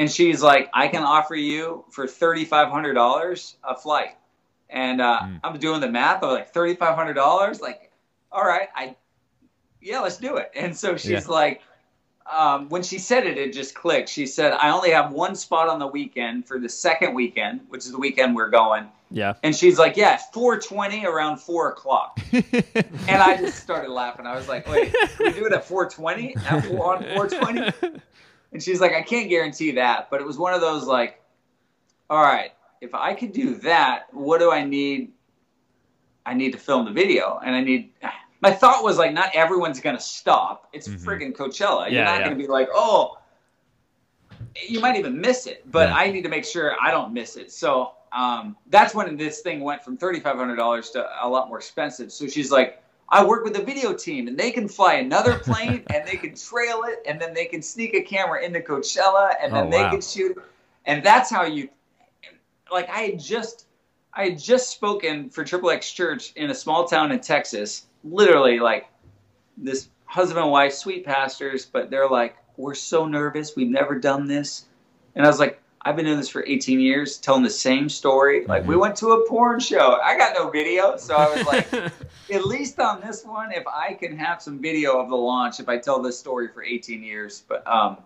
And 0.00 0.10
she's 0.10 0.42
like, 0.42 0.70
"I 0.72 0.88
can 0.88 1.02
offer 1.02 1.34
you 1.34 1.84
for 1.90 2.06
$3,500 2.06 3.54
a 3.64 3.76
flight." 3.76 4.16
And 4.70 5.00
uh, 5.00 5.20
Mm. 5.22 5.40
I'm 5.44 5.58
doing 5.58 5.80
the 5.80 5.90
math. 5.90 6.22
I'm 6.22 6.30
like, 6.30 6.54
$3,500? 6.54 7.60
Like, 7.60 7.90
all 8.32 8.44
right, 8.44 8.68
I, 8.74 8.94
yeah, 9.82 10.00
let's 10.00 10.16
do 10.16 10.36
it. 10.36 10.50
And 10.54 10.76
so 10.76 10.96
she's 10.96 11.10
Yeah. 11.10 11.20
like, 11.28 11.60
um, 12.30 12.68
when 12.68 12.82
she 12.84 12.98
said 12.98 13.26
it, 13.26 13.36
it 13.36 13.52
just 13.52 13.74
clicked. 13.74 14.08
She 14.08 14.26
said, 14.26 14.52
I 14.52 14.70
only 14.70 14.90
have 14.92 15.10
one 15.12 15.34
spot 15.34 15.68
on 15.68 15.80
the 15.80 15.88
weekend 15.88 16.46
for 16.46 16.60
the 16.60 16.68
second 16.68 17.14
weekend, 17.14 17.62
which 17.68 17.84
is 17.84 17.90
the 17.90 17.98
weekend 17.98 18.36
we're 18.36 18.48
going. 18.50 18.86
Yeah. 19.10 19.34
And 19.42 19.56
she's 19.56 19.76
like, 19.78 19.96
yeah, 19.96 20.16
420 20.32 21.04
around 21.04 21.38
4 21.38 21.70
o'clock. 21.70 22.20
and 22.32 22.44
I 23.08 23.36
just 23.38 23.58
started 23.60 23.90
laughing. 23.90 24.24
I 24.24 24.36
was 24.36 24.46
like, 24.48 24.68
wait, 24.68 24.94
we 25.18 25.32
do 25.32 25.44
it 25.46 25.52
at 25.52 25.64
420? 25.64 26.36
At 26.48 26.64
4, 26.66 26.96
on 26.96 27.02
420? 27.02 28.00
And 28.52 28.62
she's 28.62 28.80
like, 28.80 28.92
I 28.92 29.02
can't 29.02 29.28
guarantee 29.28 29.72
that, 29.72 30.10
but 30.10 30.20
it 30.20 30.26
was 30.26 30.38
one 30.38 30.54
of 30.54 30.60
those 30.60 30.84
like, 30.84 31.22
all 32.08 32.22
right, 32.22 32.52
if 32.80 32.94
I 32.94 33.14
could 33.14 33.32
do 33.32 33.54
that, 33.56 34.06
what 34.12 34.38
do 34.38 34.50
I 34.50 34.64
need? 34.64 35.12
I 36.26 36.34
need 36.34 36.52
to 36.52 36.58
film 36.58 36.84
the 36.84 36.92
video, 36.92 37.40
and 37.44 37.54
I 37.54 37.60
need. 37.60 37.92
My 38.42 38.50
thought 38.50 38.82
was 38.82 38.96
like, 38.96 39.12
not 39.12 39.28
everyone's 39.34 39.80
gonna 39.80 40.00
stop. 40.00 40.68
It's 40.72 40.88
Mhm. 40.88 41.04
friggin' 41.04 41.36
Coachella. 41.36 41.90
You're 41.90 42.04
not 42.04 42.20
yeah. 42.20 42.24
gonna 42.24 42.36
be 42.36 42.46
like, 42.46 42.68
oh, 42.72 43.18
you 44.66 44.80
might 44.80 44.96
even 44.96 45.20
miss 45.20 45.46
it, 45.46 45.70
but 45.70 45.90
Yeah. 45.90 45.96
I 45.96 46.10
need 46.10 46.22
to 46.22 46.30
make 46.30 46.46
sure 46.46 46.74
I 46.80 46.90
don't 46.90 47.12
miss 47.12 47.36
it. 47.36 47.52
So 47.52 47.92
um, 48.12 48.56
that's 48.68 48.94
when 48.94 49.14
this 49.18 49.40
thing 49.42 49.60
went 49.60 49.84
from 49.84 49.98
thirty 49.98 50.20
five 50.20 50.36
hundred 50.36 50.56
dollars 50.56 50.90
to 50.92 51.06
a 51.22 51.28
lot 51.28 51.48
more 51.48 51.58
expensive. 51.58 52.10
So 52.10 52.26
she's 52.26 52.50
like, 52.50 52.79
I 53.10 53.24
work 53.24 53.44
with 53.44 53.56
a 53.56 53.62
video 53.62 53.92
team, 53.92 54.28
and 54.28 54.38
they 54.38 54.50
can 54.52 54.68
fly 54.68 54.94
another 54.94 55.38
plane, 55.38 55.84
and 55.92 56.06
they 56.06 56.16
can 56.16 56.34
trail 56.34 56.84
it, 56.84 57.02
and 57.06 57.20
then 57.20 57.34
they 57.34 57.46
can 57.46 57.62
sneak 57.62 57.94
a 57.94 58.02
camera 58.02 58.42
into 58.42 58.60
Coachella, 58.60 59.34
and 59.42 59.52
then 59.52 59.66
Oh, 59.66 59.70
they 59.70 59.82
can 59.90 60.00
shoot, 60.00 60.40
and 60.86 61.04
that's 61.04 61.30
how 61.30 61.44
you. 61.44 61.68
Like 62.70 62.88
I 62.88 63.00
had 63.00 63.18
just, 63.18 63.66
I 64.14 64.24
had 64.24 64.38
just 64.38 64.70
spoken 64.70 65.28
for 65.28 65.44
Triple 65.44 65.70
X 65.70 65.90
Church 65.92 66.32
in 66.36 66.50
a 66.50 66.54
small 66.54 66.86
town 66.86 67.10
in 67.10 67.20
Texas. 67.20 67.86
Literally, 68.04 68.60
like 68.60 68.86
this 69.56 69.88
husband 70.04 70.40
and 70.40 70.50
wife, 70.50 70.72
sweet 70.72 71.04
pastors, 71.04 71.66
but 71.66 71.90
they're 71.90 72.08
like, 72.08 72.36
we're 72.56 72.74
so 72.74 73.06
nervous. 73.06 73.56
We've 73.56 73.68
never 73.68 73.98
done 73.98 74.26
this. 74.26 74.66
And 75.14 75.24
I 75.24 75.28
was 75.28 75.40
like, 75.40 75.60
I've 75.82 75.96
been 75.96 76.04
doing 76.04 76.18
this 76.18 76.28
for 76.28 76.44
18 76.46 76.78
years, 76.78 77.16
telling 77.16 77.42
the 77.42 77.50
same 77.50 77.88
story. 77.88 78.44
Like, 78.46 78.66
we 78.66 78.76
went 78.76 78.96
to 78.96 79.12
a 79.12 79.28
porn 79.28 79.60
show. 79.60 79.98
I 80.04 80.16
got 80.16 80.34
no 80.34 80.50
video. 80.50 80.96
So 80.98 81.16
I 81.16 81.34
was 81.34 81.46
like, 81.46 81.72
at 82.30 82.46
least 82.46 82.78
on 82.78 83.00
this 83.00 83.24
one, 83.24 83.50
if 83.52 83.66
I 83.66 83.94
can 83.94 84.16
have 84.18 84.42
some 84.42 84.60
video 84.60 85.00
of 85.00 85.08
the 85.08 85.16
launch, 85.16 85.58
if 85.58 85.68
I 85.70 85.78
tell 85.78 86.02
this 86.02 86.18
story 86.18 86.48
for 86.48 86.62
18 86.62 87.02
years. 87.02 87.44
But 87.48 87.66
um, 87.66 87.96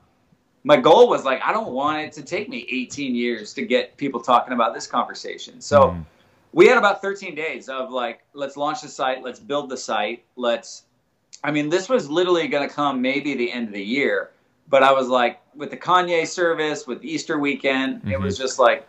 my 0.63 0.77
goal 0.77 1.09
was 1.09 1.25
like, 1.25 1.43
I 1.43 1.53
don't 1.53 1.73
want 1.73 1.99
it 1.99 2.13
to 2.13 2.23
take 2.23 2.49
me 2.49 2.65
18 2.71 3.15
years 3.15 3.53
to 3.55 3.63
get 3.67 3.97
people 3.97 4.21
talking 4.21 4.55
about 4.55 4.73
this 4.73 4.87
conversation. 4.87 5.61
So 5.61 5.89
Mhm. 5.89 6.05
we 6.53 6.69
had 6.69 6.79
about 6.79 7.03
13 7.03 7.35
days 7.35 7.69
of 7.69 7.91
like, 7.91 8.23
let's 8.35 8.57
launch 8.57 8.83
the 8.83 8.89
site, 8.89 9.25
let's 9.25 9.41
build 9.41 9.69
the 9.69 9.77
site, 9.77 10.25
let's. 10.37 10.85
I 11.43 11.51
mean, 11.51 11.69
this 11.69 11.91
was 11.91 12.09
literally 12.09 12.49
going 12.49 12.67
to 12.67 12.75
come 12.75 13.03
maybe 13.03 13.35
the 13.35 13.53
end 13.53 13.67
of 13.67 13.75
the 13.75 13.83
year, 13.85 14.31
but 14.69 14.83
I 14.83 14.93
was 14.93 15.09
like, 15.09 15.41
with 15.55 15.71
the 15.71 15.77
Kanye 15.77 16.27
service, 16.27 16.87
with 16.87 17.05
Easter 17.05 17.39
weekend, 17.39 18.03
it 18.11 18.21
was 18.21 18.37
just 18.37 18.59
like, 18.59 18.87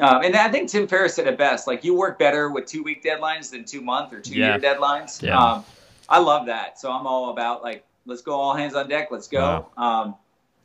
um, 0.00 0.22
and 0.24 0.34
I 0.34 0.50
think 0.50 0.68
Tim 0.68 0.88
Ferriss 0.88 1.14
said 1.14 1.28
it 1.28 1.38
best. 1.38 1.66
Like, 1.68 1.84
you 1.84 1.94
work 1.94 2.18
better 2.18 2.50
with 2.50 2.66
two 2.66 2.82
week 2.82 3.04
deadlines 3.04 3.50
than 3.50 3.64
two 3.64 3.80
month 3.80 4.12
or 4.12 4.20
two 4.20 4.34
Yeah. 4.34 4.56
year 4.56 4.58
deadlines. 4.58 5.22
Yeah. 5.22 5.38
Um, 5.40 5.64
I 6.08 6.18
love 6.18 6.46
that. 6.46 6.80
So 6.80 6.90
I'm 6.90 7.06
all 7.06 7.30
about 7.30 7.62
like, 7.62 7.84
let's 8.06 8.22
go 8.22 8.32
all 8.34 8.54
hands 8.54 8.74
on 8.74 8.88
deck. 8.88 9.08
Let's 9.10 9.28
go. 9.28 9.68
Um, 9.76 10.16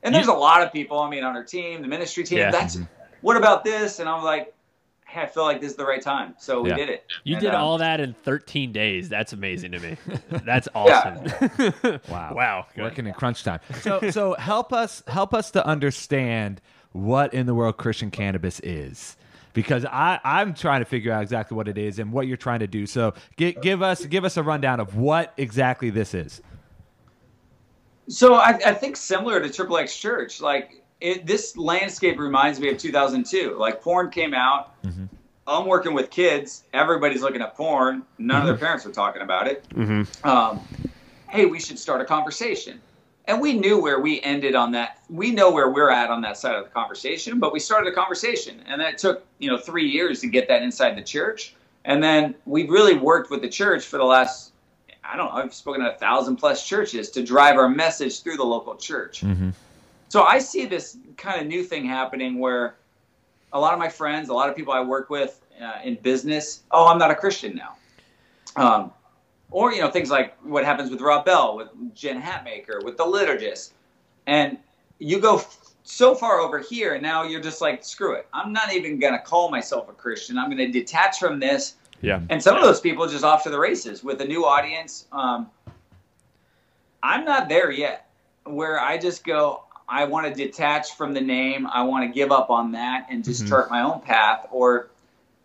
and 0.02 0.16
there's 0.16 0.28
a 0.28 0.34
lot 0.34 0.64
of 0.64 0.74
people. 0.74 1.00
I 1.00 1.10
mean, 1.10 1.24
on 1.24 1.36
our 1.36 1.44
team, 1.44 1.82
the 1.82 1.88
ministry 1.88 2.24
team. 2.24 2.40
Yeah. 2.40 2.52
That's 2.52 2.78
Mhm. 2.78 2.88
what 3.22 3.38
about 3.38 3.64
this? 3.64 4.00
And 4.00 4.10
I'm 4.10 4.24
like, 4.24 4.54
hey, 5.10 5.22
I 5.24 5.26
feel 5.26 5.44
like 5.44 5.60
this 5.60 5.72
is 5.72 5.78
the 5.78 5.86
right 5.86 6.02
time. 6.02 6.36
So 6.38 6.62
we 6.62 6.70
Yeah. 6.70 6.76
did 6.76 6.90
it. 6.90 7.06
You 7.24 7.36
And, 7.36 7.42
did 7.42 7.56
um, 7.56 7.62
all 7.64 7.78
that 7.80 8.00
in 8.00 8.14
13 8.24 8.72
days. 8.72 9.10
That's 9.10 9.34
amazing 9.34 9.72
to 9.72 9.80
me. 9.80 9.98
That's 10.46 10.68
awesome. 10.76 11.26
Wow. 12.10 12.34
wow. 12.36 12.66
Good. 12.76 12.84
working 12.84 13.08
in 13.08 13.14
crunch 13.14 13.44
time. 13.44 13.60
So 13.82 14.12
so 14.12 14.34
help 14.36 14.72
us 14.72 15.04
help 15.08 15.34
us 15.34 15.52
to 15.52 15.66
understand 15.66 16.62
what 16.92 17.34
in 17.34 17.46
the 17.46 17.56
world 17.56 17.78
Christian 17.78 18.12
cannabis 18.12 18.60
is. 18.62 19.18
Because 19.54 19.84
I, 19.86 20.20
I'm 20.24 20.54
trying 20.54 20.82
to 20.82 20.86
figure 20.86 21.12
out 21.12 21.24
exactly 21.24 21.56
what 21.58 21.68
it 21.68 21.78
is 21.78 21.98
and 21.98 22.12
what 22.14 22.28
you're 22.28 22.38
trying 22.38 22.60
to 22.60 22.68
do. 22.68 22.86
So 22.86 23.14
give, 23.36 23.60
give 23.62 23.82
us 23.82 24.06
give 24.06 24.24
us 24.24 24.38
a 24.38 24.44
rundown 24.44 24.80
of 24.80 24.96
what 24.96 25.34
exactly 25.38 25.90
this 25.90 26.14
is. 26.14 26.42
So 28.08 28.36
I, 28.36 28.60
I 28.66 28.74
think 28.74 28.96
similar 28.96 29.40
to 29.40 29.50
Triple 29.52 29.78
X 29.78 29.98
Church, 29.98 30.40
like 30.42 30.79
it, 31.02 31.26
this 31.26 31.56
landscape 31.58 32.20
reminds 32.20 32.60
me 32.60 32.70
of 32.70 32.78
2002. 32.78 33.56
Like 33.58 33.82
porn 33.82 34.10
came 34.10 34.34
out. 34.34 34.82
Mm-hmm. 34.84 35.06
I'm 35.48 35.66
working 35.66 35.94
with 35.94 36.12
kids. 36.12 36.64
Everybody's 36.74 37.22
looking 37.22 37.42
at 37.42 37.56
porn. 37.56 38.04
None 38.18 38.42
of 38.42 38.48
their 38.48 38.58
parents 38.58 38.86
were 38.86 38.92
talking 38.92 39.22
about 39.22 39.48
it. 39.48 39.68
Mhm. 39.70 40.26
Um, 40.26 40.60
hey, 41.30 41.46
we 41.46 41.60
should 41.60 41.80
start 41.80 42.02
a 42.02 42.06
conversation. 42.06 42.80
And 43.26 43.42
we 43.42 43.54
knew 43.54 43.80
where 43.82 44.00
we 44.00 44.22
ended 44.22 44.56
on 44.56 44.72
that. 44.74 45.00
We 45.10 45.32
know 45.32 45.52
where 45.52 45.70
we're 45.70 45.92
at 45.92 46.10
on 46.10 46.22
that 46.22 46.38
side 46.38 46.56
of 46.56 46.64
the 46.66 46.70
conversation, 46.72 47.40
but 47.40 47.54
we 47.54 47.60
started 47.60 47.92
a 47.92 47.96
conversation, 47.96 48.64
and 48.68 48.82
that 48.82 48.98
took 48.98 49.24
you 49.38 49.50
know 49.50 49.58
three 49.58 49.88
years 49.88 50.22
to 50.22 50.28
get 50.28 50.48
that 50.48 50.64
inside 50.64 50.98
the 50.98 51.04
church. 51.04 51.54
And 51.86 52.04
then 52.04 52.36
we 52.46 52.68
really 52.68 52.96
worked 52.96 53.30
with 53.32 53.42
the 53.42 53.50
church 53.50 53.86
for 53.86 53.98
the 53.98 54.04
last 54.04 54.52
I 55.04 55.16
don't 55.18 55.28
know, 55.28 55.42
I've 55.42 55.54
spoken 55.54 55.82
at 55.82 55.96
a 55.96 55.98
thousand 55.98 56.36
plus 56.38 56.68
churches 56.68 57.10
to 57.12 57.24
drive 57.24 57.56
our 57.56 57.70
message 57.70 58.22
through 58.22 58.38
the 58.38 58.44
local 58.44 58.76
church. 58.76 59.22
Mm-hmm. 59.22 59.50
So 60.10 60.24
I 60.24 60.40
see 60.40 60.66
this 60.66 60.98
kind 61.18 61.40
of 61.40 61.48
new 61.48 61.64
thing 61.64 61.86
happening 61.86 62.40
where 62.40 62.76
a 63.54 63.60
lot 63.60 63.74
of 63.74 63.80
my 63.80 63.90
friends, 63.90 64.30
a 64.30 64.34
lot 64.34 64.50
of 64.50 64.56
people 64.56 64.74
I 64.74 64.82
work 64.82 65.10
with 65.10 65.42
uh, 65.62 65.80
in 65.84 65.96
business, 65.96 66.64
oh, 66.72 66.88
I'm 66.88 66.98
not 66.98 67.12
a 67.12 67.16
Christian 67.16 67.56
now. 67.56 67.76
Um, 68.56 68.92
or, 69.52 69.72
you 69.72 69.82
know, 69.82 69.90
things 69.90 70.10
like 70.12 70.36
what 70.44 70.66
happens 70.66 70.90
with 70.92 71.02
Rob 71.02 71.26
Bell, 71.26 71.56
with 71.56 71.70
Jen 71.96 72.22
Hatmaker, 72.22 72.84
with 72.84 72.98
the 72.98 73.04
liturgist. 73.04 73.72
And 74.28 74.58
you 75.00 75.20
go 75.20 75.38
f- 75.38 75.58
so 75.84 76.14
far 76.14 76.40
over 76.40 76.60
here, 76.60 76.94
and 76.94 77.02
now 77.02 77.24
you're 77.24 77.42
just 77.42 77.62
like, 77.62 77.84
screw 77.84 78.14
it. 78.14 78.28
I'm 78.34 78.54
not 78.54 78.74
even 78.74 79.00
going 79.00 79.14
to 79.14 79.20
call 79.20 79.50
myself 79.50 79.90
a 79.90 79.94
Christian. 79.94 80.38
I'm 80.38 80.48
going 80.56 80.58
to 80.58 80.72
detach 80.72 81.18
from 81.20 81.40
this 81.40 81.76
Yeah. 82.02 82.22
and 82.30 82.42
some 82.42 82.56
of 82.56 82.62
those 82.64 82.80
people 82.80 83.08
just 83.08 83.24
off 83.24 83.44
to 83.44 83.50
the 83.50 83.60
races 83.60 84.04
with 84.04 84.22
a 84.22 84.26
new 84.26 84.46
audience. 84.46 85.06
Um, 85.12 85.50
I'm 87.02 87.26
not 87.26 87.50
there 87.50 87.72
yet, 87.72 88.10
where 88.44 88.80
I 88.80 88.98
just 88.98 89.24
go. 89.24 89.64
I 89.90 90.06
want 90.06 90.28
to 90.28 90.34
detach 90.34 90.96
from 90.96 91.14
the 91.14 91.22
name. 91.22 91.68
I 91.68 91.84
want 91.84 92.08
to 92.08 92.14
give 92.14 92.32
up 92.32 92.50
on 92.50 92.74
that 92.74 93.08
and 93.10 93.24
just 93.24 93.44
Mhm. 93.46 93.50
chart 93.50 93.70
my 93.72 93.82
own 93.82 94.02
path. 94.02 94.48
Or 94.52 94.88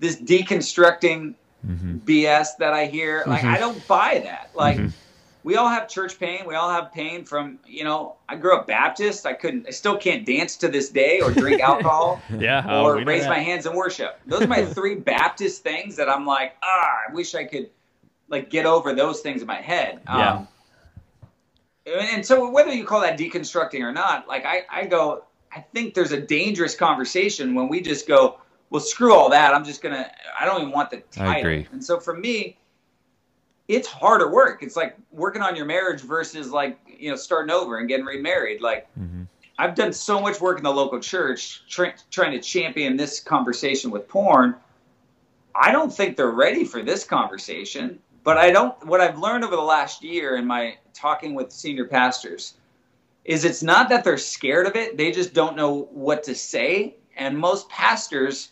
this 0.01 0.17
deconstructing 0.17 1.35
Mm-hmm. 1.67 1.97
BS 2.05 2.57
that 2.59 2.75
I 2.75 2.85
hear. 2.85 3.25
Like 3.27 3.43
Mhm. 3.43 3.55
I 3.55 3.59
don't 3.59 3.87
buy 3.89 4.21
that. 4.25 4.51
Like 4.53 4.77
Mhm. 4.77 4.93
we 5.45 5.57
all 5.57 5.69
have 5.69 5.89
church 5.89 6.19
pain. 6.21 6.41
We 6.47 6.55
all 6.57 6.69
have 6.69 6.93
pain 6.93 7.25
from 7.25 7.59
you 7.67 7.85
know. 7.85 8.17
I 8.29 8.37
grew 8.37 8.55
up 8.55 8.67
Baptist. 8.67 9.25
I 9.25 9.33
couldn't. 9.33 9.65
I 9.67 9.71
still 9.71 9.97
can't 9.97 10.27
dance 10.27 10.57
to 10.59 10.69
this 10.69 10.91
day 10.91 11.23
or 11.23 11.31
drink 11.31 11.63
alcohol 11.71 12.21
Yeah. 12.39 12.63
oh, 12.69 12.85
or 12.85 12.97
know 13.01 13.05
raise 13.07 13.27
my 13.27 13.39
hands 13.39 13.65
in 13.65 13.75
worship. 13.75 14.21
Those 14.27 14.43
are 14.43 14.47
my 14.47 14.63
three 14.77 14.95
Baptist 14.97 15.63
things 15.63 15.97
that 15.97 16.11
I'm 16.11 16.27
like, 16.27 16.55
ah, 16.63 16.91
I 17.09 17.15
wish 17.15 17.35
I 17.35 17.45
could 17.45 17.71
like 18.29 18.51
get 18.51 18.67
over 18.67 18.93
those 18.95 19.21
things 19.23 19.41
in 19.41 19.47
my 19.47 19.63
head. 19.63 20.01
Yeah. 20.05 20.33
Um, 20.33 20.37
and, 20.39 20.49
and 21.87 22.25
so 22.25 22.51
whether 22.51 22.73
you 22.73 22.85
call 22.85 23.01
that 23.01 23.19
deconstructing 23.19 23.81
or 23.81 23.93
not, 23.93 24.27
like 24.29 24.45
I, 24.45 24.63
I 24.71 24.87
go, 24.87 25.25
I 25.55 25.61
think 25.61 25.95
there's 25.95 26.13
a 26.13 26.21
dangerous 26.21 26.75
conversation 26.75 27.55
when 27.55 27.69
we 27.69 27.81
just 27.81 28.09
go, 28.09 28.41
well, 28.71 28.81
screw 28.81 29.15
all 29.15 29.31
that. 29.31 29.55
I'm 29.55 29.65
just 29.65 29.83
gonna. 29.83 30.11
I 30.39 30.45
don't 30.47 30.63
even 30.63 30.73
want 30.73 30.91
the 30.91 30.99
title. 31.13 31.33
I 31.33 31.39
agree. 31.39 31.69
And 31.73 31.85
so 31.85 32.01
for 32.01 32.17
me, 32.17 32.57
it's 33.69 33.87
harder 33.87 34.33
work. 34.33 34.63
It's 34.63 34.77
like 34.77 34.97
working 35.13 35.43
on 35.43 35.55
your 35.55 35.67
marriage 35.67 36.01
versus 36.01 36.51
like 36.51 36.79
you 36.87 37.11
know 37.11 37.17
starting 37.17 37.55
over 37.55 37.79
and 37.79 37.89
getting 37.89 38.07
remarried. 38.07 38.61
Like 38.61 38.89
Mm-hmm. 38.99 39.25
I've 39.59 39.75
done 39.75 39.93
so 39.93 40.21
much 40.21 40.41
work 40.41 40.59
in 40.59 40.65
the 40.65 40.73
local 40.73 40.99
church 40.99 41.63
try, 41.69 41.95
trying 42.11 42.33
to 42.33 42.41
champion 42.41 42.97
this 42.97 43.21
conversation 43.21 43.91
with 43.91 44.09
porn. 44.09 44.57
I 45.55 45.71
don't 45.71 45.93
think 45.93 46.17
they're 46.17 46.31
ready 46.31 46.65
for 46.65 46.83
this 46.83 47.05
conversation, 47.05 48.01
but 48.25 48.39
I 48.39 48.51
don't. 48.51 48.75
What 48.87 49.01
I've 49.01 49.19
learned 49.19 49.45
over 49.45 49.55
the 49.55 49.63
last 49.63 50.03
year 50.03 50.37
in 50.37 50.47
my 50.47 50.77
talking 50.95 51.35
with 51.35 51.53
senior 51.53 51.85
pastors 51.85 52.55
is 53.25 53.45
it's 53.45 53.63
not 53.63 53.89
that 53.91 54.03
they're 54.03 54.19
scared 54.19 54.67
of 54.67 54.75
it; 54.77 54.97
they 54.97 55.13
just 55.13 55.35
don't 55.35 55.57
know 55.57 55.89
what 55.93 56.23
to 56.25 56.35
say. 56.35 56.97
And 57.17 57.39
most 57.39 57.69
pastors 57.69 58.51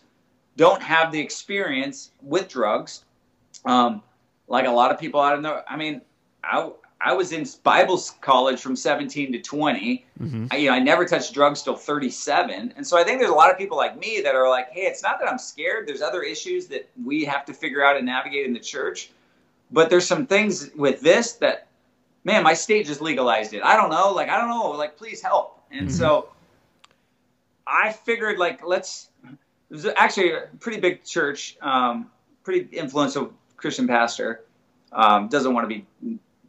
don't 0.57 0.83
have 0.83 1.11
the 1.11 1.19
experience 1.19 2.13
with 2.21 2.49
drugs, 2.49 3.05
um, 3.65 4.03
like 4.47 4.67
a 4.67 4.71
lot 4.71 4.93
of 4.93 5.01
people 5.01 5.21
out 5.21 5.37
in 5.37 5.43
the. 5.43 5.65
I 5.69 5.77
mean, 5.77 6.03
I 6.45 6.71
I 7.05 7.15
was 7.15 7.33
in 7.33 7.45
Bible 7.65 8.01
college 8.21 8.61
from 8.61 8.77
17 8.77 9.33
to 9.33 9.41
20. 9.41 10.07
Mhm. 10.21 10.49
I, 10.53 10.57
you 10.57 10.69
know, 10.69 10.75
I 10.75 10.79
never 10.79 11.05
touched 11.05 11.35
drugs 11.35 11.63
till 11.63 11.75
37, 11.75 12.75
and 12.77 12.87
so 12.87 12.97
I 12.97 13.03
think 13.03 13.19
there's 13.19 13.31
a 13.31 13.35
lot 13.35 13.51
of 13.51 13.59
people 13.59 13.77
like 13.77 13.99
me 13.99 14.21
that 14.21 14.37
are 14.37 14.49
like, 14.49 14.71
hey, 14.71 14.83
it's 14.83 15.03
not 15.03 15.19
that 15.19 15.29
I'm 15.29 15.39
scared. 15.39 15.89
There's 15.89 16.03
other 16.03 16.23
issues 16.23 16.67
that 16.69 16.89
we 17.03 17.25
have 17.25 17.45
to 17.47 17.55
figure 17.55 17.85
out 17.85 17.97
and 17.97 18.07
navigate 18.07 18.47
in 18.47 18.53
the 18.53 18.61
church, 18.61 19.11
but 19.73 19.91
there's 19.91 20.07
some 20.07 20.27
things 20.27 20.71
with 20.77 21.01
this 21.01 21.33
that, 21.35 21.67
man, 22.25 22.43
my 22.45 22.55
state 22.55 22.87
just 22.87 23.01
legalized 23.01 23.55
it. 23.55 23.63
I 23.65 23.77
don't 23.77 23.91
know, 23.91 24.13
like 24.13 24.29
I 24.29 24.39
don't 24.39 24.49
know, 24.49 24.71
like 24.73 24.97
please 24.97 25.21
help. 25.23 25.61
And 25.71 25.91
so 25.91 26.29
I 27.67 27.93
figured 27.93 28.39
like 28.39 28.65
let's. 28.67 29.09
It 29.25 29.75
was 29.77 29.87
actually 29.87 30.33
a 30.33 30.49
pretty 30.61 30.81
big 30.81 31.03
church, 31.03 31.57
um, 31.63 32.11
pretty 32.45 32.77
influential 32.77 33.33
Christian 33.57 33.87
pastor. 33.87 34.45
Um, 34.93 35.29
doesn't 35.29 35.55
want 35.55 35.65
to 35.65 35.75
be, 35.75 35.87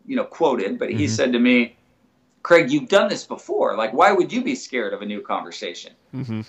you 0.06 0.18
know, 0.18 0.26
quoted, 0.26 0.78
but 0.78 0.90
he 0.90 1.06
Mhm. 1.06 1.10
said 1.10 1.32
to 1.32 1.40
me, 1.40 1.78
Craig, 2.42 2.70
you've 2.70 2.90
done 2.90 3.08
this 3.08 3.24
before. 3.24 3.78
Like, 3.78 3.94
why 3.94 4.12
would 4.12 4.34
you 4.34 4.44
be 4.44 4.54
scared 4.56 4.94
of 4.94 5.02
a 5.02 5.06
new 5.06 5.22
conversation? 5.22 5.94
Mm-hmm. 6.14 6.42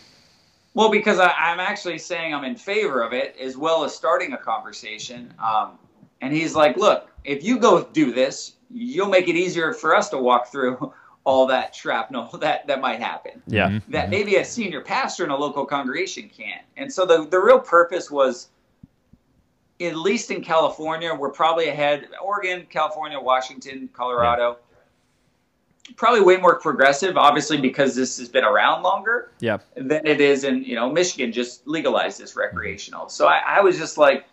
Well, 0.74 0.90
because 0.90 1.20
I, 1.20 1.28
I'm 1.28 1.60
actually 1.60 1.98
saying 1.98 2.34
I'm 2.34 2.42
in 2.42 2.56
favor 2.56 3.00
of 3.02 3.12
it 3.12 3.36
as 3.40 3.56
well 3.56 3.84
as 3.84 3.94
starting 3.94 4.32
a 4.32 4.36
conversation. 4.36 5.32
Um, 5.38 5.78
and 6.24 6.32
he's 6.32 6.54
like, 6.54 6.76
look, 6.76 7.08
if 7.24 7.44
you 7.44 7.58
go 7.58 7.84
do 7.92 8.12
this, 8.12 8.54
you'll 8.72 9.08
make 9.08 9.28
it 9.28 9.36
easier 9.36 9.72
for 9.72 9.94
us 9.94 10.08
to 10.10 10.18
walk 10.18 10.48
through 10.50 10.92
all 11.24 11.46
that 11.46 11.74
shrapnel 11.74 12.24
that 12.40 12.66
that 12.66 12.80
might 12.80 13.00
happen. 13.00 13.42
Yeah. 13.46 13.68
Mhm. 13.68 13.82
That 13.88 14.10
maybe 14.10 14.36
a 14.36 14.44
senior 14.44 14.80
pastor 14.80 15.24
in 15.24 15.30
a 15.30 15.36
local 15.36 15.64
congregation 15.64 16.28
can't. 16.28 16.62
And 16.76 16.92
so 16.92 17.06
the 17.06 17.26
the 17.26 17.38
real 17.38 17.60
purpose 17.60 18.10
was 18.10 18.48
at 19.80 19.96
least 19.96 20.30
in 20.30 20.42
California, 20.42 21.12
we're 21.14 21.30
probably 21.30 21.68
ahead. 21.68 22.08
Oregon, 22.22 22.64
California, 22.70 23.18
Washington, 23.20 23.88
Colorado. 23.92 24.58
Probably 25.96 26.22
way 26.22 26.38
more 26.38 26.58
progressive, 26.60 27.18
obviously, 27.18 27.58
because 27.58 27.94
this 27.94 28.16
has 28.18 28.28
been 28.28 28.44
around 28.44 28.82
longer 28.82 29.32
Yeah. 29.40 29.58
than 29.76 30.06
it 30.06 30.20
is 30.20 30.44
in 30.44 30.64
you 30.64 30.74
know 30.76 30.90
Michigan. 30.90 31.32
Just 31.32 31.66
legalized 31.66 32.18
this 32.20 32.36
recreational. 32.36 33.08
So 33.08 33.26
I, 33.26 33.42
I 33.46 33.60
was 33.60 33.76
just 33.78 33.98
like, 33.98 34.20
it, 34.20 34.24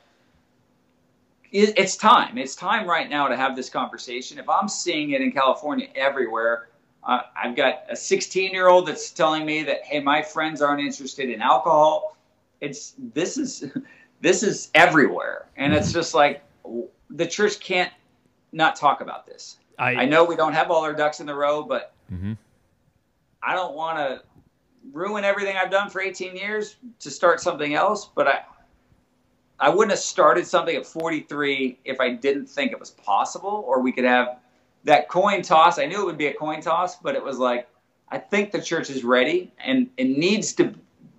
it's 1.52 1.98
time. 1.98 2.38
It's 2.38 2.56
time 2.56 2.88
right 2.88 3.10
now 3.10 3.28
to 3.28 3.36
have 3.36 3.56
this 3.56 3.70
conversation. 3.70 4.38
If 4.38 4.50
I'm 4.50 4.68
seeing 4.68 5.12
it 5.12 5.22
in 5.22 5.32
California 5.32 5.90
everywhere, 5.96 6.70
uh, 7.04 7.22
I've 7.36 7.56
got 7.56 7.84
a 7.90 7.96
16 7.96 8.52
year 8.52 8.68
old 8.68 8.88
that's 8.88 9.12
telling 9.12 9.46
me 9.46 9.64
that 9.64 9.84
hey, 9.84 10.00
my 10.00 10.22
friends 10.22 10.62
aren't 10.62 10.82
interested 10.82 11.30
in 11.30 11.42
alcohol. 11.42 12.18
It's 12.62 12.96
this 13.14 13.38
is 13.38 13.66
this 14.22 14.44
is 14.44 14.70
everywhere, 14.76 15.46
and 15.58 15.74
it's 15.74 15.92
just 15.92 16.14
like 16.14 16.44
the 17.10 17.26
church 17.28 17.60
can't 17.60 17.92
not 18.52 18.76
talk 18.76 19.02
about 19.02 19.26
this. 19.26 19.58
I, 19.78 19.96
I 19.96 20.06
know 20.06 20.24
we 20.24 20.36
don't 20.36 20.54
have 20.54 20.70
all 20.70 20.84
our 20.84 20.94
ducks 20.94 21.20
in 21.20 21.26
the 21.26 21.36
row, 21.36 21.64
but 21.64 21.94
Mhm. 22.12 22.38
I 23.42 23.56
don't 23.56 23.74
want 23.74 23.98
to 23.98 24.22
ruin 24.92 25.24
everything 25.24 25.56
I've 25.58 25.72
done 25.72 25.90
for 25.90 26.02
18 26.02 26.36
years 26.36 26.76
to 27.00 27.10
start 27.10 27.40
something 27.40 27.74
else. 27.74 28.10
But 28.14 28.28
I, 28.28 28.42
I 29.62 29.70
wouldn't 29.70 29.92
have 29.92 30.00
started 30.00 30.48
something 30.48 30.76
at 30.76 30.86
43 30.86 31.80
if 31.86 32.02
I 32.02 32.10
didn't 32.10 32.48
think 32.48 32.72
it 32.72 32.80
was 32.80 32.90
possible, 32.90 33.64
or 33.68 33.80
we 33.80 33.92
could 33.92 34.04
have 34.04 34.40
that 34.84 35.08
coin 35.08 35.44
toss. 35.44 35.78
I 35.78 35.86
knew 35.86 36.02
it 36.02 36.06
would 36.06 36.18
be 36.18 36.28
a 36.28 36.34
coin 36.34 36.62
toss, 36.62 36.96
but 36.98 37.16
it 37.16 37.24
was 37.24 37.38
like 37.38 37.68
I 38.10 38.18
think 38.18 38.52
the 38.52 38.62
church 38.62 38.90
is 38.90 39.04
ready 39.04 39.54
and 39.64 39.90
it 39.98 40.06
needs 40.06 40.54
to 40.54 40.74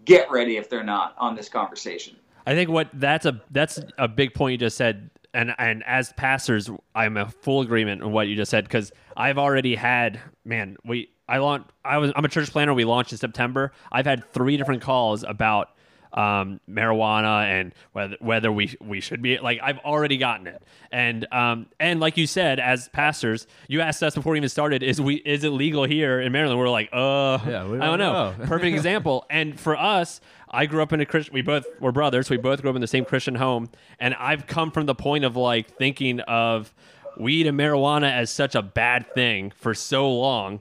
get 0.05 0.31
ready 0.31 0.57
if 0.57 0.69
they're 0.69 0.83
not 0.83 1.15
on 1.19 1.37
this 1.37 1.49
conversation. 1.49 2.17
I 2.45 2.55
think 2.55 2.69
what 2.69 2.89
that's 2.95 3.25
a 3.25 3.41
that's 3.53 3.81
a 3.97 4.09
big 4.09 4.35
point 4.35 4.53
you 4.53 4.59
just 4.59 4.77
said, 4.77 5.11
and 5.33 5.55
and 5.59 5.85
as 5.87 6.13
pastors, 6.15 6.69
I'm 6.97 7.17
a 7.17 7.29
full 7.29 7.61
agreement 7.61 8.03
on 8.03 8.11
what 8.11 8.27
you 8.27 8.35
just 8.35 8.51
said 8.51 8.65
because 8.65 8.91
I've 9.17 9.39
already 9.39 9.77
had 9.77 10.21
man 10.45 10.77
we 10.85 11.11
I 11.29 11.39
launched 11.39 11.71
I 11.85 11.99
was 11.99 12.13
I'm 12.17 12.25
a 12.25 12.29
church 12.29 12.51
planner. 12.51 12.75
We 12.75 12.85
launched 12.85 13.13
in 13.13 13.19
September. 13.19 13.73
I've 13.93 14.07
had 14.07 14.31
three 14.33 14.57
different 14.57 14.83
calls 14.83 15.23
about 15.23 15.71
um, 16.15 16.61
marijuana 16.69 17.45
and 17.45 17.75
whether 17.93 18.17
whether 18.21 18.53
we 18.53 18.77
we 18.81 19.01
should 19.01 19.23
be 19.23 19.39
like 19.39 19.61
I've 19.63 19.79
already 19.79 20.17
gotten 20.19 20.47
it. 20.47 20.63
And 20.91 21.27
um 21.33 21.67
and 21.81 22.01
like 22.01 22.17
you 22.17 22.27
said 22.27 22.61
as 22.61 22.89
pastors 22.89 23.47
you 23.69 23.81
asked 23.81 24.03
us 24.03 24.15
before 24.15 24.33
we 24.33 24.39
even 24.39 24.49
started 24.49 24.83
is 24.83 25.01
we 25.01 25.17
is 25.17 25.43
it 25.45 25.51
legal 25.51 25.85
here 25.85 26.21
in 26.21 26.33
Maryland? 26.33 26.59
We're 26.59 26.69
like 26.69 26.91
uh 26.93 27.39
Yeah, 27.47 27.67
we 27.67 27.79
I 27.79 27.87
don't 27.87 27.99
know. 27.99 28.33
know. 28.33 28.47
perfect 28.47 28.75
example. 28.77 29.25
And 29.31 29.59
for 29.59 29.77
us 29.77 30.21
I 30.51 30.67
grew 30.67 30.83
up 30.83 30.93
in 30.93 31.01
a 31.01 31.07
Christian 31.07 31.33
we 31.35 31.41
both 31.43 31.65
were 31.81 31.93
brothers. 31.93 32.29
We 32.29 32.37
both 32.37 32.61
grew 32.61 32.71
up 32.71 32.77
in 32.77 32.83
the 32.83 32.87
same 32.87 33.05
Christian 33.07 33.37
home. 33.37 33.71
And 33.99 34.15
I've 34.15 34.47
come 34.47 34.71
from 34.71 34.85
the 34.87 34.95
point 34.95 35.25
of 35.25 35.35
like 35.37 35.77
thinking 35.79 36.21
of 36.21 36.75
weed 37.17 37.47
and 37.47 37.59
marijuana 37.59 38.11
as 38.13 38.31
such 38.31 38.55
a 38.55 38.63
bad 38.63 39.07
thing 39.15 39.51
for 39.57 39.73
so 39.75 40.11
long 40.13 40.61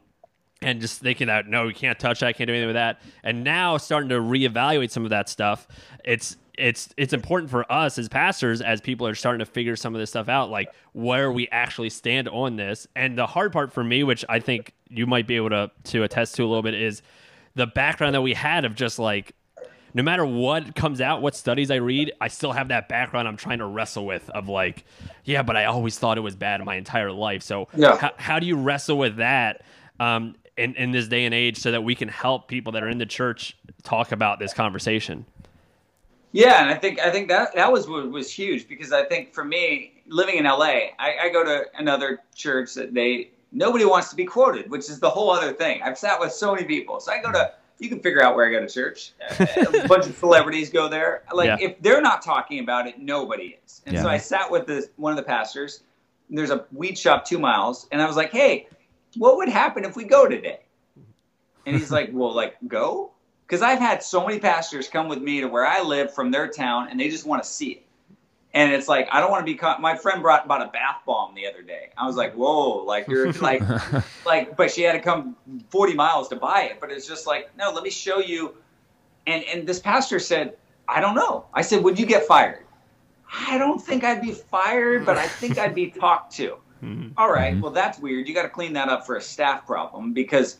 and 0.61 0.79
just 0.79 1.01
thinking 1.01 1.27
that 1.27 1.47
no, 1.47 1.65
we 1.65 1.73
can't 1.73 1.99
touch 1.99 2.19
that, 2.19 2.37
can't 2.37 2.47
do 2.47 2.53
anything 2.53 2.67
with 2.67 2.75
that. 2.75 3.01
And 3.23 3.43
now 3.43 3.77
starting 3.77 4.09
to 4.09 4.15
reevaluate 4.19 4.91
some 4.91 5.03
of 5.03 5.09
that 5.09 5.29
stuff. 5.29 5.67
It's 6.03 6.37
it's 6.57 6.89
it's 6.97 7.13
important 7.13 7.49
for 7.49 7.69
us 7.71 7.97
as 7.97 8.07
pastors, 8.07 8.61
as 8.61 8.81
people 8.81 9.07
are 9.07 9.15
starting 9.15 9.39
to 9.39 9.45
figure 9.45 9.75
some 9.75 9.95
of 9.95 9.99
this 9.99 10.11
stuff 10.11 10.29
out, 10.29 10.49
like 10.49 10.69
where 10.93 11.31
we 11.31 11.47
actually 11.49 11.89
stand 11.89 12.29
on 12.29 12.55
this. 12.55 12.87
And 12.95 13.17
the 13.17 13.25
hard 13.25 13.51
part 13.51 13.73
for 13.73 13.83
me, 13.83 14.03
which 14.03 14.23
I 14.29 14.39
think 14.39 14.73
you 14.89 15.07
might 15.07 15.27
be 15.27 15.35
able 15.35 15.49
to 15.49 15.71
to 15.85 16.03
attest 16.03 16.35
to 16.35 16.43
a 16.43 16.47
little 16.47 16.61
bit, 16.63 16.75
is 16.75 17.01
the 17.55 17.67
background 17.67 18.15
that 18.15 18.21
we 18.21 18.33
had 18.33 18.65
of 18.65 18.75
just 18.75 18.99
like 18.99 19.33
no 19.93 20.03
matter 20.03 20.25
what 20.25 20.75
comes 20.75 21.01
out, 21.01 21.21
what 21.21 21.35
studies 21.35 21.69
I 21.69 21.75
read, 21.75 22.13
I 22.21 22.29
still 22.29 22.53
have 22.53 22.69
that 22.69 22.87
background 22.87 23.27
I'm 23.27 23.35
trying 23.35 23.57
to 23.57 23.65
wrestle 23.65 24.05
with 24.05 24.29
of 24.29 24.47
like, 24.47 24.85
yeah, 25.25 25.43
but 25.43 25.57
I 25.57 25.65
always 25.65 25.99
thought 25.99 26.17
it 26.17 26.21
was 26.21 26.35
bad 26.35 26.63
my 26.63 26.75
entire 26.75 27.11
life. 27.11 27.43
So 27.43 27.67
Yeah. 27.75 27.97
how, 27.97 28.11
how 28.15 28.39
do 28.39 28.45
you 28.45 28.55
wrestle 28.55 28.97
with 28.97 29.17
that 29.17 29.63
um, 29.99 30.35
in, 30.57 30.75
in 30.75 30.91
this 30.91 31.07
day 31.07 31.25
and 31.25 31.33
age 31.33 31.57
so 31.57 31.71
that 31.71 31.83
we 31.83 31.95
can 31.95 32.07
help 32.07 32.47
people 32.47 32.71
that 32.73 32.83
are 32.83 32.89
in 32.89 32.97
the 32.97 33.05
church 33.05 33.57
talk 33.83 34.11
about 34.11 34.39
this 34.39 34.53
conversation? 34.53 35.25
Yeah, 36.33 36.61
and 36.61 36.69
I 36.69 36.75
think 36.75 36.99
I 36.99 37.11
think 37.11 37.27
that 37.27 37.53
that 37.55 37.71
was 37.71 37.89
what 37.89 38.09
was 38.09 38.31
huge 38.31 38.67
because 38.67 38.93
I 38.93 39.03
think 39.03 39.33
for 39.33 39.43
me, 39.43 40.01
living 40.07 40.37
in 40.37 40.45
LA, 40.45 40.91
I, 40.97 41.15
I 41.23 41.29
go 41.29 41.43
to 41.43 41.65
another 41.77 42.19
church 42.33 42.73
that 42.75 42.93
they 42.93 43.31
nobody 43.51 43.83
wants 43.83 44.09
to 44.11 44.15
be 44.15 44.23
quoted, 44.23 44.69
which 44.69 44.89
is 44.89 44.99
the 44.99 45.09
whole 45.09 45.29
other 45.29 45.51
thing. 45.51 45.81
I've 45.83 45.97
sat 45.97 46.19
with 46.19 46.31
so 46.31 46.53
many 46.55 46.65
people, 46.65 47.01
so 47.01 47.11
I 47.11 47.21
go 47.21 47.31
to 47.33 47.51
you 47.79 47.89
can 47.89 47.99
figure 47.99 48.23
out 48.23 48.35
where 48.35 48.47
I 48.47 48.51
go 48.51 48.59
to 48.65 48.71
church. 48.71 49.11
a 49.39 49.87
bunch 49.87 50.05
of 50.05 50.15
celebrities 50.15 50.69
go 50.69 50.87
there. 50.87 51.23
Like 51.33 51.47
Yeah. 51.47 51.57
if 51.59 51.81
they're 51.81 52.01
not 52.01 52.21
talking 52.21 52.59
about 52.59 52.87
it, 52.87 52.99
nobody 52.99 53.57
is. 53.65 53.81
And 53.87 53.97
so 53.97 54.07
I 54.07 54.17
sat 54.17 54.49
with 54.49 54.67
this 54.67 54.89
one 54.97 55.11
of 55.11 55.17
the 55.17 55.23
pastors. 55.23 55.81
and 56.29 56.37
There's 56.37 56.51
a 56.51 56.65
weed 56.71 56.97
shop 56.97 57.25
two 57.25 57.39
miles, 57.39 57.87
and 57.91 58.01
I 58.01 58.05
was 58.05 58.15
like, 58.15 58.31
"Hey, 58.31 58.67
what 59.17 59.37
would 59.37 59.49
happen 59.49 59.85
if 59.85 59.95
we 59.95 60.03
go 60.03 60.27
today?" 60.27 60.61
And 61.65 61.75
he's 61.75 61.91
like, 61.91 62.09
"Well, 62.11 62.33
like 62.33 62.55
go." 62.67 63.11
Because 63.45 63.61
I've 63.61 63.79
had 63.79 64.01
so 64.01 64.25
many 64.25 64.39
pastors 64.39 64.87
come 64.87 65.09
with 65.09 65.21
me 65.21 65.41
to 65.41 65.47
where 65.47 65.65
I 65.65 65.81
live 65.81 66.13
from 66.13 66.31
their 66.31 66.47
town, 66.47 66.87
and 66.89 66.99
they 66.99 67.09
just 67.09 67.25
want 67.25 67.43
to 67.43 67.49
see 67.49 67.71
it. 67.71 67.85
And 68.53 68.73
it's 68.73 68.87
like 68.87 69.07
I 69.11 69.19
don't 69.19 69.31
want 69.31 69.45
to 69.45 69.51
be 69.51 69.57
caught. 69.57 69.81
My 69.81 69.95
friend 69.95 70.21
brought 70.21 70.47
bought 70.47 70.61
a 70.61 70.69
bath 70.71 71.01
bomb 71.05 71.35
the 71.35 71.47
other 71.47 71.61
day. 71.61 71.89
I 71.97 72.05
was 72.05 72.15
like, 72.15 72.33
"Whoa!" 72.33 72.83
Like 72.83 73.07
you're 73.07 73.31
like, 73.41 73.63
like, 74.25 74.57
but 74.57 74.71
she 74.71 74.81
had 74.81 74.93
to 74.93 74.99
come 74.99 75.35
40 75.69 75.93
miles 75.93 76.27
to 76.29 76.35
buy 76.35 76.63
it. 76.63 76.79
But 76.79 76.91
it's 76.91 77.07
just 77.07 77.27
like, 77.27 77.55
no, 77.57 77.71
let 77.71 77.83
me 77.83 77.89
show 77.89 78.19
you. 78.19 78.55
And 79.27 79.43
and 79.45 79.67
this 79.67 79.79
pastor 79.79 80.19
said, 80.19 80.57
I 80.87 80.99
don't 80.99 81.15
know. 81.15 81.45
I 81.53 81.61
said, 81.61 81.83
would 81.83 81.97
you 81.97 82.05
get 82.05 82.25
fired? 82.25 82.65
I 83.47 83.57
don't 83.57 83.81
think 83.81 84.03
I'd 84.03 84.21
be 84.21 84.33
fired, 84.33 85.05
but 85.05 85.17
I 85.17 85.27
think 85.27 85.57
I'd 85.57 85.73
be 85.73 85.89
talked 85.89 86.33
to. 86.35 86.57
All 87.17 87.31
right, 87.31 87.59
well 87.59 87.71
that's 87.71 87.99
weird. 87.99 88.27
You 88.27 88.33
got 88.33 88.43
to 88.43 88.49
clean 88.49 88.73
that 88.73 88.89
up 88.89 89.05
for 89.05 89.15
a 89.15 89.21
staff 89.21 89.65
problem 89.67 90.13
because 90.13 90.57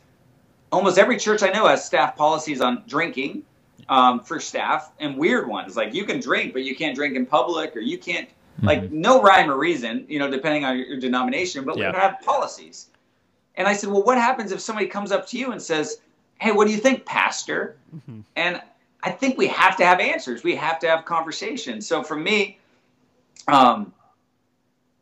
almost 0.72 0.98
every 0.98 1.18
church 1.18 1.44
I 1.44 1.50
know 1.50 1.68
has 1.68 1.84
staff 1.86 2.16
policies 2.16 2.62
on 2.62 2.84
drinking 2.88 3.44
um, 3.90 4.20
for 4.22 4.40
staff 4.40 4.92
and 5.00 5.18
weird 5.18 5.48
ones. 5.48 5.76
Like 5.76 5.94
you 5.94 6.06
can 6.06 6.20
drink 6.20 6.54
but 6.54 6.64
you 6.64 6.76
can't 6.76 6.96
drink 6.96 7.16
in 7.16 7.26
public 7.26 7.76
or 7.76 7.80
you 7.80 7.98
can't 7.98 8.30
like 8.62 8.92
no 8.92 9.22
rhyme 9.24 9.50
or 9.50 9.58
reason 9.58 10.06
you 10.08 10.20
know 10.20 10.30
depending 10.30 10.64
on 10.66 10.78
your, 10.78 10.86
your 10.86 11.00
denomination 11.00 11.66
but 11.66 11.78
Yeah. 11.78 11.92
we 11.92 11.98
have 11.98 12.22
policies. 12.22 12.90
And 13.56 13.68
i 13.68 13.74
said 13.74 13.90
well 13.90 14.04
what 14.04 14.18
happens 14.18 14.52
if 14.52 14.60
somebody 14.62 14.88
comes 14.88 15.12
up 15.12 15.28
to 15.30 15.38
you 15.40 15.52
and 15.52 15.62
says 15.62 16.02
hey 16.40 16.52
what 16.52 16.68
do 16.68 16.74
you 16.74 16.80
think 16.80 17.04
pastor 17.06 17.76
and 18.36 18.62
i 19.04 19.10
think 19.10 19.38
we 19.38 19.48
have 19.48 19.76
to 19.78 19.86
have 19.86 20.00
answers. 20.00 20.44
We 20.44 20.56
have 20.56 20.78
to 20.80 20.88
have 20.88 21.06
conversations. 21.06 21.88
So 21.88 22.04
for 22.04 22.16
me 22.16 22.60
um, 23.48 23.92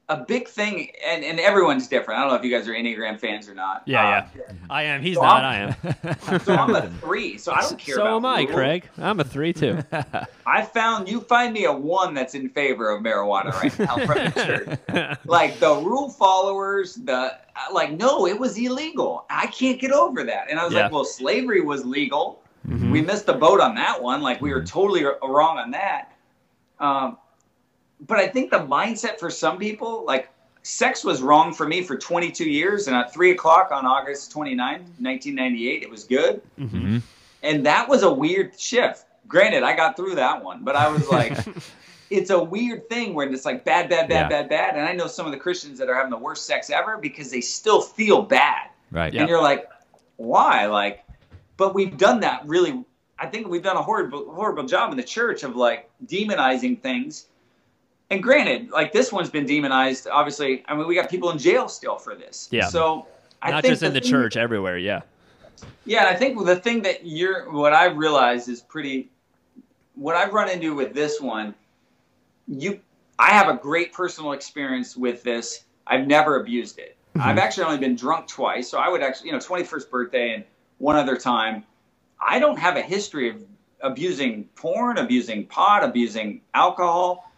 a 0.09 0.17
big 0.17 0.47
thing 0.47 0.89
and, 1.05 1.23
and 1.23 1.39
everyone's 1.39 1.87
different 1.87 2.19
i 2.19 2.23
don't 2.23 2.31
know 2.31 2.35
if 2.35 2.43
you 2.43 2.49
guys 2.51 2.67
are 2.67 2.73
enneagram 2.73 3.19
fans 3.19 3.47
or 3.47 3.53
not 3.53 3.83
Yeah, 3.85 4.17
Um, 4.19 4.25
yeah. 4.35 4.41
I 4.69 4.83
am. 4.83 5.01
He's 5.03 5.15
So 5.15 5.21
not. 5.21 5.43
I'm- 5.43 5.75
I 5.83 6.07
am. 6.33 6.39
so 6.45 6.55
i'm 6.55 6.73
a 6.75 6.89
three 6.99 7.37
so 7.37 7.51
i 7.53 7.61
don't 7.61 7.77
care 7.77 7.95
so 7.95 8.01
about 8.01 8.15
am 8.15 8.25
I, 8.25 8.39
rules. 8.41 8.51
Craig. 8.51 8.89
I'm 8.97 9.19
a 9.19 9.23
three 9.23 9.53
too. 9.53 9.77
I 10.47 10.63
found 10.63 11.07
you 11.07 11.21
find 11.21 11.53
me 11.53 11.65
a 11.65 11.71
one 11.73 12.13
that's 12.15 12.33
in 12.33 12.49
favor 12.49 12.89
of 12.89 13.03
marijuana 13.03 13.51
right 13.61 13.77
now 13.79 13.95
from 14.05 14.17
the 14.25 14.79
church. 14.89 15.17
Like 15.25 15.59
the 15.59 15.75
rule 15.75 16.09
followers, 16.09 16.95
the 16.95 17.37
like, 17.71 17.91
no, 17.91 18.25
it 18.25 18.39
was 18.39 18.57
illegal. 18.57 19.25
I 19.29 19.45
can't 19.47 19.79
get 19.79 19.91
over 19.91 20.23
that. 20.23 20.49
And 20.49 20.59
I 20.59 20.65
was 20.65 20.73
Yeah. 20.73 20.83
like, 20.83 20.91
well, 20.91 21.05
slavery 21.05 21.61
was 21.61 21.85
legal. 21.85 22.41
Mhm. 22.67 22.91
We 22.91 23.01
missed 23.01 23.27
the 23.27 23.33
boat 23.33 23.59
on 23.61 23.75
that 23.75 24.01
one. 24.01 24.21
Like 24.23 24.41
we 24.41 24.51
were 24.53 24.63
totally 24.63 25.05
r- 25.05 25.17
wrong 25.23 25.59
on 25.59 25.69
that. 25.71 26.13
Um, 26.79 27.17
but 28.01 28.17
I 28.17 28.27
think 28.27 28.51
the 28.51 28.59
mindset 28.59 29.19
for 29.19 29.29
some 29.29 29.57
people, 29.57 30.03
like 30.05 30.29
sex 30.63 31.03
was 31.03 31.21
wrong 31.21 31.53
for 31.53 31.67
me 31.67 31.81
for 31.81 31.97
22 31.97 32.43
years. 32.49 32.87
And 32.87 32.95
at 32.95 33.13
three 33.13 33.31
o'clock 33.31 33.71
on 33.71 33.85
August 33.85 34.31
29, 34.31 34.79
1998, 34.99 35.83
it 35.83 35.89
was 35.89 36.03
good 36.03 36.41
Mhm. 36.59 37.01
and 37.43 37.65
that 37.65 37.87
was 37.89 38.03
a 38.03 38.11
weird 38.11 38.59
shift. 38.59 39.05
Granted, 39.27 39.63
I 39.63 39.75
got 39.75 39.95
through 39.95 40.15
that 40.15 40.43
one, 40.43 40.63
but 40.63 40.75
I 40.75 40.89
was 40.89 41.07
like, 41.09 41.37
it's 42.09 42.29
a 42.29 42.41
weird 42.43 42.89
thing 42.89 43.13
where 43.13 43.27
it's 43.31 43.45
like 43.45 43.63
bad, 43.63 43.89
bad, 43.89 44.09
bad, 44.09 44.23
Yeah. 44.23 44.27
bad, 44.41 44.49
bad. 44.49 44.75
And 44.75 44.85
I 44.85 44.93
know 44.93 45.07
some 45.07 45.25
of 45.25 45.31
the 45.31 45.37
Christians 45.37 45.77
that 45.79 45.87
are 45.89 45.95
having 45.95 46.09
the 46.11 46.17
worst 46.17 46.45
sex 46.45 46.69
ever 46.69 46.97
because 46.97 47.29
they 47.31 47.41
still 47.41 47.81
feel 47.81 48.21
bad. 48.21 48.69
Right. 48.91 49.13
And 49.13 49.29
you're 49.29 49.41
like, 49.41 49.69
why? 50.17 50.65
Like, 50.65 51.05
but 51.57 51.73
we've 51.75 51.95
done 51.97 52.19
that 52.21 52.41
really. 52.45 52.83
I 53.17 53.27
think 53.27 53.47
we've 53.47 53.61
done 53.63 53.75
a 53.77 53.81
horrible, 53.81 54.33
horrible 54.33 54.63
job 54.63 54.91
in 54.91 54.97
the 54.97 55.03
church 55.03 55.43
of 55.43 55.55
like 55.55 55.89
demonizing 56.05 56.81
things. 56.81 57.27
And 58.09 58.23
granted, 58.23 58.71
like 58.71 58.91
this 58.91 59.11
one's 59.11 59.29
been 59.29 59.45
demonized. 59.45 60.07
Obviously, 60.07 60.63
I 60.67 60.75
mean, 60.75 60.87
we 60.87 60.95
got 60.95 61.09
people 61.09 61.29
in 61.29 61.37
jail 61.37 61.67
still 61.67 61.97
for 61.97 62.15
this. 62.15 62.47
Yeah. 62.51 62.67
So 62.67 63.07
I 63.41 63.51
Not 63.51 63.61
think 63.61 63.73
just 63.73 63.83
in 63.83 63.93
the 63.93 64.01
church, 64.01 64.35
everywhere. 64.35 64.77
Yeah. 64.77 65.01
yeah, 65.85 65.99
and 65.99 66.07
I 66.07 66.15
think 66.15 66.43
the 66.45 66.55
thing 66.55 66.81
that 66.83 67.05
you're, 67.05 67.51
what 67.51 67.73
I've 67.73 67.97
realized 67.97 68.49
is 68.49 68.61
pretty, 68.61 69.09
what 69.95 70.15
I've 70.15 70.33
run 70.33 70.49
into 70.49 70.73
with 70.73 70.93
this 70.93 71.21
one, 71.21 71.53
you, 72.47 72.79
I 73.19 73.31
have 73.31 73.47
a 73.47 73.55
great 73.55 73.93
personal 73.93 74.31
experience 74.31 74.97
with 74.97 75.23
this. 75.23 75.65
I've 75.85 76.07
never 76.07 76.39
abused 76.39 76.79
it. 76.79 76.95
Mm-hmm. 77.15 77.27
I've 77.27 77.37
actually 77.37 77.65
only 77.65 77.77
been 77.77 77.95
drunk 77.95 78.27
twice. 78.27 78.69
So 78.69 78.79
I 78.79 78.89
would 78.89 79.01
actually, 79.01 79.27
you 79.27 79.33
know, 79.33 79.39
21st 79.39 79.89
birthday 79.89 80.33
and 80.33 80.43
one 80.77 80.95
other 80.95 81.17
time. 81.17 81.63
I 82.19 82.39
don't 82.39 82.57
have 82.57 82.75
a 82.75 82.81
history 82.81 83.29
of 83.29 83.43
abusing 83.81 84.45
porn, 84.55 84.97
abusing 84.97 85.45
pot, 85.45 85.83
abusing 85.83 86.41
alcohol, 86.53 87.28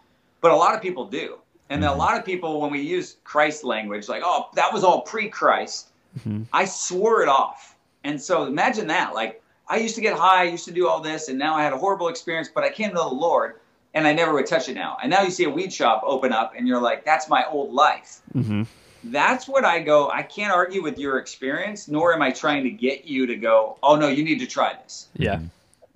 but 0.41 0.51
a 0.51 0.55
lot 0.55 0.75
of 0.75 0.81
people 0.81 1.05
do. 1.05 1.37
And 1.69 1.85
a 1.85 1.87
mm-hmm. 1.87 1.99
lot 1.99 2.17
of 2.17 2.25
people, 2.25 2.59
when 2.59 2.71
we 2.71 2.81
use 2.81 3.15
Christ 3.23 3.63
language, 3.63 4.09
like, 4.09 4.23
oh, 4.25 4.49
that 4.55 4.73
was 4.73 4.83
all 4.83 5.01
pre 5.01 5.29
Christ, 5.29 5.87
mm-hmm. 6.19 6.43
I 6.51 6.65
swore 6.65 7.21
it 7.21 7.29
off. 7.29 7.77
And 8.03 8.21
so 8.21 8.43
imagine 8.43 8.87
that. 8.87 9.13
Like, 9.13 9.41
I 9.69 9.77
used 9.77 9.95
to 9.95 10.01
get 10.01 10.17
high, 10.17 10.41
I 10.41 10.43
used 10.43 10.65
to 10.65 10.73
do 10.73 10.89
all 10.89 10.99
this, 10.99 11.29
and 11.29 11.39
now 11.39 11.55
I 11.55 11.63
had 11.63 11.71
a 11.71 11.77
horrible 11.77 12.09
experience, 12.09 12.49
but 12.53 12.65
I 12.65 12.69
came 12.69 12.89
to 12.89 12.95
the 12.95 13.07
Lord 13.07 13.55
and 13.93 14.05
I 14.05 14.13
never 14.13 14.33
would 14.33 14.47
touch 14.47 14.67
it 14.67 14.73
now. 14.73 14.97
And 15.01 15.09
now 15.09 15.21
you 15.21 15.31
see 15.31 15.45
a 15.45 15.49
weed 15.49 15.71
shop 15.71 16.01
open 16.05 16.33
up 16.33 16.53
and 16.57 16.67
you're 16.67 16.81
like, 16.81 17.05
that's 17.05 17.29
my 17.29 17.45
old 17.49 17.73
life. 17.73 18.21
Mm-hmm. 18.33 18.63
That's 19.05 19.47
what 19.47 19.65
I 19.65 19.79
go, 19.79 20.09
I 20.09 20.23
can't 20.23 20.51
argue 20.51 20.83
with 20.83 20.99
your 20.99 21.17
experience, 21.17 21.87
nor 21.87 22.13
am 22.13 22.21
I 22.21 22.31
trying 22.31 22.63
to 22.65 22.69
get 22.69 23.05
you 23.05 23.25
to 23.27 23.35
go, 23.35 23.77
oh, 23.81 23.95
no, 23.95 24.09
you 24.09 24.23
need 24.23 24.39
to 24.39 24.45
try 24.45 24.73
this. 24.83 25.07
Yeah. 25.15 25.39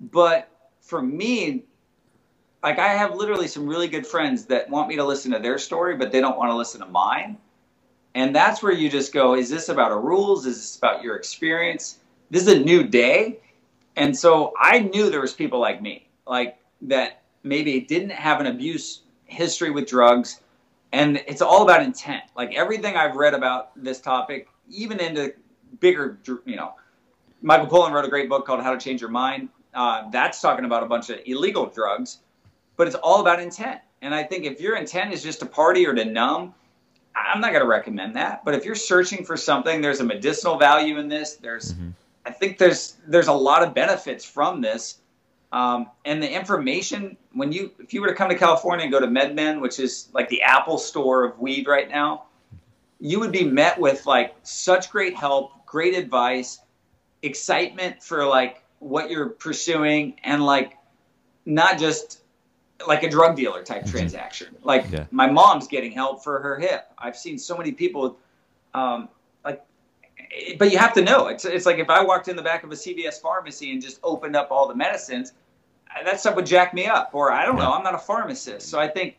But 0.00 0.48
for 0.80 1.00
me, 1.00 1.64
like 2.66 2.80
I 2.80 2.88
have 2.88 3.14
literally 3.14 3.46
some 3.46 3.64
really 3.64 3.86
good 3.86 4.04
friends 4.04 4.44
that 4.46 4.68
want 4.68 4.88
me 4.88 4.96
to 4.96 5.04
listen 5.04 5.30
to 5.30 5.38
their 5.38 5.56
story, 5.56 5.96
but 5.96 6.10
they 6.10 6.20
don't 6.20 6.36
want 6.36 6.50
to 6.50 6.56
listen 6.56 6.80
to 6.80 6.86
mine. 6.88 7.38
And 8.16 8.34
that's 8.34 8.60
where 8.60 8.72
you 8.72 8.90
just 8.90 9.12
go, 9.12 9.36
is 9.36 9.48
this 9.48 9.68
about 9.68 9.92
a 9.92 9.96
rules? 9.96 10.46
Is 10.46 10.56
this 10.56 10.76
about 10.76 11.00
your 11.00 11.14
experience? 11.14 12.00
This 12.28 12.44
is 12.44 12.54
a 12.54 12.58
new 12.58 12.82
day. 12.82 13.38
And 13.94 14.18
so 14.18 14.52
I 14.60 14.80
knew 14.80 15.10
there 15.10 15.20
was 15.20 15.32
people 15.32 15.60
like 15.60 15.80
me, 15.80 16.08
like 16.26 16.58
that 16.82 17.22
maybe 17.44 17.78
didn't 17.82 18.10
have 18.10 18.40
an 18.40 18.48
abuse 18.48 19.02
history 19.26 19.70
with 19.70 19.86
drugs. 19.86 20.40
And 20.90 21.22
it's 21.28 21.42
all 21.42 21.62
about 21.62 21.84
intent. 21.84 22.24
Like 22.36 22.52
everything 22.52 22.96
I've 22.96 23.14
read 23.14 23.34
about 23.34 23.80
this 23.80 24.00
topic, 24.00 24.48
even 24.68 24.98
into 24.98 25.32
bigger, 25.78 26.18
you 26.44 26.56
know, 26.56 26.74
Michael 27.42 27.68
Pollan 27.68 27.92
wrote 27.92 28.06
a 28.06 28.08
great 28.08 28.28
book 28.28 28.44
called 28.44 28.60
How 28.60 28.72
to 28.72 28.80
Change 28.80 29.02
Your 29.02 29.10
Mind. 29.10 29.50
Uh, 29.72 30.10
that's 30.10 30.40
talking 30.40 30.64
about 30.64 30.82
a 30.82 30.86
bunch 30.86 31.10
of 31.10 31.20
illegal 31.26 31.66
drugs, 31.66 32.22
but 32.76 32.86
it's 32.86 32.96
all 32.96 33.20
about 33.20 33.40
intent. 33.40 33.80
And 34.02 34.14
I 34.14 34.22
think 34.22 34.44
if 34.44 34.60
your 34.60 34.76
intent 34.76 35.12
is 35.12 35.22
just 35.22 35.40
to 35.40 35.46
party 35.46 35.86
or 35.86 35.94
to 35.94 36.04
numb, 36.04 36.54
I'm 37.14 37.40
not 37.40 37.50
going 37.50 37.62
to 37.62 37.68
recommend 37.68 38.16
that. 38.16 38.44
But 38.44 38.54
if 38.54 38.64
you're 38.64 38.74
searching 38.74 39.24
for 39.24 39.36
something, 39.36 39.80
there's 39.80 40.00
a 40.00 40.04
medicinal 40.04 40.58
value 40.58 40.98
in 40.98 41.08
this. 41.08 41.36
There's, 41.36 41.74
I 42.24 42.30
think 42.30 42.58
there's 42.58 42.96
there's 43.06 43.28
a 43.28 43.32
lot 43.32 43.62
of 43.62 43.74
benefits 43.74 44.24
from 44.24 44.60
this. 44.60 44.98
Um, 45.52 45.88
and 46.04 46.22
the 46.22 46.30
information 46.30 47.16
when 47.32 47.52
you 47.52 47.70
if 47.78 47.94
you 47.94 48.00
were 48.00 48.08
to 48.08 48.14
come 48.14 48.28
to 48.28 48.34
California 48.36 48.84
and 48.84 48.92
go 48.92 49.00
to 49.00 49.06
MedMen, 49.06 49.60
which 49.60 49.80
is 49.80 50.08
like 50.12 50.28
the 50.28 50.42
Apple 50.42 50.76
store 50.76 51.24
of 51.24 51.38
weed 51.38 51.66
right 51.66 51.88
now, 51.88 52.24
you 53.00 53.20
would 53.20 53.32
be 53.32 53.44
met 53.44 53.80
with 53.80 54.04
like 54.06 54.34
such 54.42 54.90
great 54.90 55.16
help, 55.16 55.64
great 55.64 55.94
advice, 55.94 56.58
excitement 57.22 58.02
for 58.02 58.26
like 58.26 58.62
what 58.80 59.10
you're 59.10 59.30
pursuing, 59.30 60.16
and 60.24 60.44
like 60.44 60.76
not 61.46 61.78
just 61.78 62.20
like 62.86 63.02
a 63.02 63.08
drug 63.10 63.36
dealer 63.36 63.62
type 63.62 63.86
transaction. 63.86 64.54
Like 64.62 64.90
Yeah. 64.90 65.06
my 65.10 65.30
mom's 65.30 65.66
getting 65.68 65.92
help 65.92 66.22
for 66.22 66.40
her 66.40 66.58
hip. 66.58 66.92
I've 66.98 67.16
seen 67.16 67.38
so 67.38 67.56
many 67.56 67.72
people, 67.72 68.18
um, 68.74 69.08
like, 69.44 69.64
but 70.58 70.70
you 70.70 70.78
have 70.78 70.92
to 70.94 71.02
know. 71.02 71.28
It's 71.28 71.44
it's 71.44 71.66
like 71.66 71.78
if 71.78 71.88
I 71.88 72.02
walked 72.02 72.28
in 72.28 72.36
the 72.36 72.42
back 72.42 72.64
of 72.64 72.70
a 72.72 72.74
CVS 72.76 73.20
pharmacy 73.20 73.72
and 73.72 73.80
just 73.80 73.98
opened 74.02 74.36
up 74.36 74.50
all 74.50 74.68
the 74.68 74.74
medicines, 74.74 75.32
uh, 75.90 76.04
that 76.04 76.20
stuff 76.20 76.36
would 76.36 76.46
jack 76.46 76.74
me 76.74 76.86
up. 76.86 77.10
Or 77.14 77.32
I 77.32 77.46
don't 77.46 77.56
know. 77.56 77.72
I'm 77.72 77.82
not 77.84 77.94
a 77.94 77.98
pharmacist, 77.98 78.68
so 78.68 78.78
I 78.78 78.88
think 78.88 79.16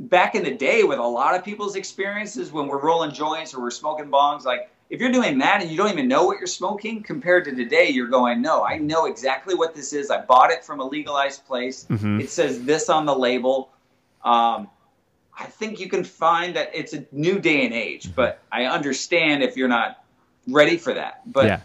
back 0.00 0.36
in 0.36 0.44
the 0.44 0.54
day 0.54 0.84
with 0.84 0.98
a 1.00 1.02
lot 1.06 1.34
of 1.34 1.44
people's 1.44 1.74
experiences 1.74 2.52
when 2.52 2.68
we're 2.68 2.80
rolling 2.80 3.10
joints 3.12 3.52
or 3.54 3.60
we're 3.60 3.70
smoking 3.70 4.08
bongs, 4.08 4.44
like 4.44 4.70
if 4.90 5.00
you're 5.00 5.12
doing 5.12 5.38
that 5.38 5.60
and 5.60 5.70
you 5.70 5.76
don't 5.76 5.90
even 5.90 6.08
know 6.08 6.24
what 6.24 6.38
you're 6.38 6.46
smoking 6.46 7.02
compared 7.02 7.44
to 7.44 7.54
today, 7.54 7.90
you're 7.90 8.08
going, 8.08 8.40
no, 8.40 8.64
I 8.64 8.78
know 8.78 9.06
exactly 9.06 9.54
what 9.54 9.74
this 9.74 9.92
is. 9.92 10.10
I 10.10 10.22
bought 10.22 10.50
it 10.50 10.64
from 10.64 10.80
a 10.80 10.84
legalized 10.84 11.46
place. 11.46 11.86
Mm-hmm. 11.90 12.20
It 12.20 12.30
says 12.30 12.64
this 12.64 12.88
on 12.88 13.04
the 13.04 13.14
label. 13.14 13.70
Um, 14.24 14.68
I 15.38 15.44
think 15.44 15.78
you 15.78 15.88
can 15.88 16.04
find 16.04 16.56
that 16.56 16.70
it's 16.74 16.94
a 16.94 17.04
new 17.12 17.38
day 17.38 17.64
and 17.64 17.74
age, 17.74 18.04
mm-hmm. 18.04 18.14
but 18.14 18.40
I 18.50 18.64
understand 18.64 19.42
if 19.42 19.56
you're 19.56 19.68
not 19.68 20.02
ready 20.48 20.78
for 20.78 20.94
that. 20.94 21.20
But 21.30 21.46
yeah. 21.46 21.60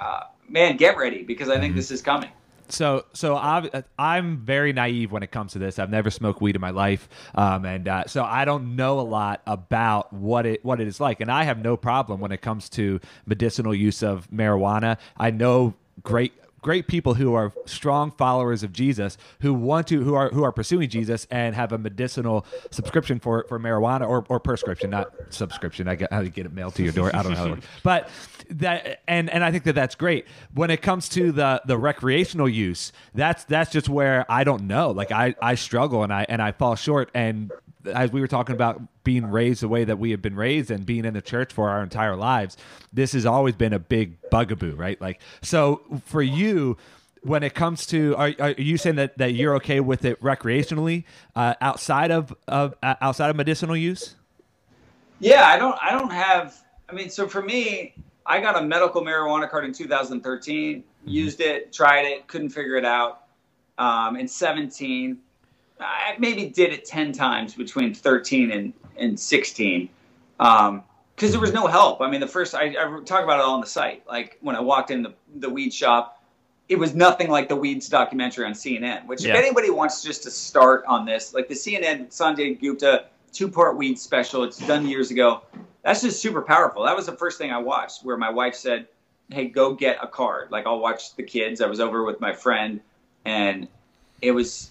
Uh, 0.00 0.24
man, 0.48 0.78
get 0.78 0.96
ready 0.96 1.22
because 1.22 1.50
I 1.50 1.58
think 1.58 1.72
mm-hmm. 1.72 1.76
this 1.76 1.90
is 1.90 2.00
coming. 2.00 2.30
So, 2.70 3.04
so 3.12 3.36
I, 3.36 3.82
I'm 3.98 4.38
very 4.38 4.72
naive 4.72 5.12
when 5.12 5.22
it 5.22 5.30
comes 5.30 5.52
to 5.52 5.58
this. 5.58 5.78
I've 5.78 5.90
never 5.90 6.10
smoked 6.10 6.40
weed 6.40 6.54
in 6.54 6.60
my 6.60 6.70
life, 6.70 7.08
um, 7.34 7.64
and 7.64 7.88
uh, 7.88 8.06
so 8.06 8.24
I 8.24 8.44
don't 8.44 8.76
know 8.76 9.00
a 9.00 9.02
lot 9.02 9.42
about 9.46 10.12
what 10.12 10.46
it 10.46 10.64
what 10.64 10.80
it 10.80 10.88
is 10.88 11.00
like. 11.00 11.20
And 11.20 11.30
I 11.30 11.44
have 11.44 11.58
no 11.58 11.76
problem 11.76 12.20
when 12.20 12.32
it 12.32 12.40
comes 12.40 12.68
to 12.70 13.00
medicinal 13.26 13.74
use 13.74 14.02
of 14.02 14.28
marijuana. 14.30 14.98
I 15.16 15.30
know 15.30 15.74
great 16.02 16.32
great 16.62 16.86
people 16.86 17.14
who 17.14 17.34
are 17.34 17.52
strong 17.64 18.10
followers 18.10 18.62
of 18.62 18.72
Jesus 18.72 19.16
who 19.40 19.54
want 19.54 19.86
to 19.88 20.02
who 20.02 20.14
are 20.14 20.28
who 20.30 20.42
are 20.42 20.52
pursuing 20.52 20.88
Jesus 20.88 21.26
and 21.30 21.54
have 21.54 21.72
a 21.72 21.78
medicinal 21.78 22.44
subscription 22.70 23.18
for 23.18 23.44
for 23.48 23.58
marijuana 23.58 24.06
or, 24.08 24.24
or 24.28 24.38
prescription 24.38 24.90
not 24.90 25.10
subscription 25.30 25.88
I 25.88 25.94
get 25.94 26.12
how 26.12 26.20
you 26.20 26.30
get 26.30 26.46
it 26.46 26.52
mailed 26.52 26.74
to 26.76 26.82
your 26.82 26.92
door 26.92 27.14
I 27.14 27.22
don't 27.22 27.32
know 27.32 27.38
how 27.38 27.44
that 27.44 27.50
works 27.50 27.66
but 27.82 28.10
that 28.50 29.00
and 29.06 29.30
and 29.30 29.44
I 29.44 29.50
think 29.50 29.64
that 29.64 29.74
that's 29.74 29.94
great 29.94 30.26
when 30.54 30.70
it 30.70 30.82
comes 30.82 31.08
to 31.10 31.32
the 31.32 31.62
the 31.64 31.78
recreational 31.78 32.48
use 32.48 32.92
that's 33.14 33.44
that's 33.44 33.70
just 33.70 33.88
where 33.88 34.26
I 34.28 34.44
don't 34.44 34.62
know 34.62 34.90
like 34.90 35.12
I 35.12 35.34
I 35.40 35.54
struggle 35.54 36.02
and 36.02 36.12
I 36.12 36.26
and 36.28 36.42
I 36.42 36.52
fall 36.52 36.74
short 36.74 37.10
and 37.14 37.52
as 37.86 38.12
we 38.12 38.20
were 38.20 38.28
talking 38.28 38.54
about 38.54 38.82
being 39.04 39.30
raised 39.30 39.62
the 39.62 39.68
way 39.68 39.84
that 39.84 39.98
we 39.98 40.10
have 40.10 40.22
been 40.22 40.36
raised 40.36 40.70
and 40.70 40.84
being 40.84 41.04
in 41.04 41.14
the 41.14 41.22
church 41.22 41.52
for 41.52 41.70
our 41.70 41.82
entire 41.82 42.16
lives, 42.16 42.56
this 42.92 43.12
has 43.12 43.24
always 43.24 43.54
been 43.54 43.72
a 43.72 43.78
big 43.78 44.16
bugaboo, 44.30 44.74
right? 44.74 45.00
Like, 45.00 45.20
so 45.42 45.80
for 46.04 46.22
you, 46.22 46.76
when 47.22 47.42
it 47.42 47.54
comes 47.54 47.86
to, 47.86 48.14
are, 48.16 48.32
are 48.38 48.50
you 48.52 48.76
saying 48.76 48.96
that, 48.96 49.18
that 49.18 49.32
you're 49.32 49.56
okay 49.56 49.80
with 49.80 50.04
it 50.04 50.20
recreationally 50.20 51.04
uh, 51.34 51.54
outside 51.60 52.10
of, 52.10 52.34
of 52.48 52.74
uh, 52.82 52.94
outside 53.00 53.30
of 53.30 53.36
medicinal 53.36 53.76
use? 53.76 54.14
Yeah, 55.18 55.46
I 55.46 55.58
don't. 55.58 55.76
I 55.82 55.90
don't 55.90 56.10
have. 56.10 56.58
I 56.88 56.94
mean, 56.94 57.10
so 57.10 57.28
for 57.28 57.42
me, 57.42 57.94
I 58.26 58.40
got 58.40 58.56
a 58.56 58.62
medical 58.62 59.02
marijuana 59.02 59.48
card 59.50 59.64
in 59.64 59.72
2013. 59.72 60.84
Used 61.04 61.40
it, 61.40 61.72
tried 61.72 62.02
it, 62.04 62.26
couldn't 62.28 62.50
figure 62.50 62.76
it 62.76 62.84
out. 62.84 63.22
Um, 63.78 64.16
in 64.16 64.28
17, 64.28 65.18
I 65.80 66.14
maybe 66.18 66.46
did 66.46 66.72
it 66.72 66.84
10 66.84 67.12
times 67.12 67.54
between 67.54 67.94
13 67.94 68.50
and 68.50 68.72
and 68.98 69.18
16, 69.18 69.88
because 70.36 71.30
there 71.30 71.40
was 71.40 71.54
no 71.54 71.66
help. 71.66 72.02
I 72.02 72.10
mean, 72.10 72.20
the 72.20 72.26
first 72.26 72.54
I, 72.54 72.66
I 72.66 73.00
talk 73.04 73.24
about 73.24 73.38
it 73.38 73.44
all 73.44 73.54
on 73.54 73.62
the 73.62 73.66
site. 73.66 74.06
Like 74.06 74.36
when 74.42 74.54
I 74.56 74.60
walked 74.60 74.90
in 74.90 75.02
the 75.02 75.14
the 75.36 75.48
weed 75.48 75.72
shop, 75.72 76.22
it 76.68 76.78
was 76.78 76.94
nothing 76.94 77.30
like 77.30 77.48
the 77.48 77.56
weeds 77.56 77.88
documentary 77.88 78.44
on 78.44 78.52
CNN. 78.52 79.06
Which, 79.06 79.24
Yeah. 79.24 79.32
if 79.32 79.38
anybody 79.38 79.70
wants 79.70 80.02
just 80.02 80.22
to 80.24 80.30
start 80.30 80.84
on 80.86 81.06
this, 81.06 81.32
like 81.32 81.48
the 81.48 81.54
CNN 81.54 82.08
Sanjay 82.08 82.60
Gupta 82.60 83.06
two 83.32 83.48
part 83.48 83.76
weed 83.78 83.98
special, 83.98 84.44
it's 84.44 84.58
done 84.58 84.86
years 84.86 85.10
ago. 85.10 85.42
That's 85.82 86.02
just 86.02 86.20
super 86.20 86.42
powerful. 86.42 86.84
That 86.84 86.96
was 86.96 87.06
the 87.06 87.16
first 87.16 87.38
thing 87.38 87.50
I 87.50 87.58
watched, 87.58 88.04
where 88.04 88.16
my 88.16 88.30
wife 88.30 88.54
said, 88.54 88.86
"Hey, 89.30 89.46
go 89.46 89.74
get 89.74 89.98
a 90.02 90.06
card." 90.06 90.50
Like 90.50 90.66
I'll 90.66 90.80
watch 90.80 91.14
the 91.16 91.22
kids. 91.22 91.60
I 91.60 91.66
was 91.66 91.80
over 91.80 92.04
with 92.04 92.20
my 92.20 92.32
friend, 92.32 92.80
and 93.24 93.66
it 94.20 94.32
was, 94.32 94.70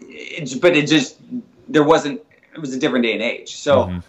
it, 0.00 0.60
but 0.60 0.76
it 0.76 0.86
just 0.88 1.16
there 1.68 1.84
wasn't. 1.84 2.20
It 2.54 2.60
was 2.60 2.74
a 2.74 2.78
different 2.78 3.04
day 3.04 3.12
and 3.12 3.22
age. 3.22 3.56
So. 3.56 4.00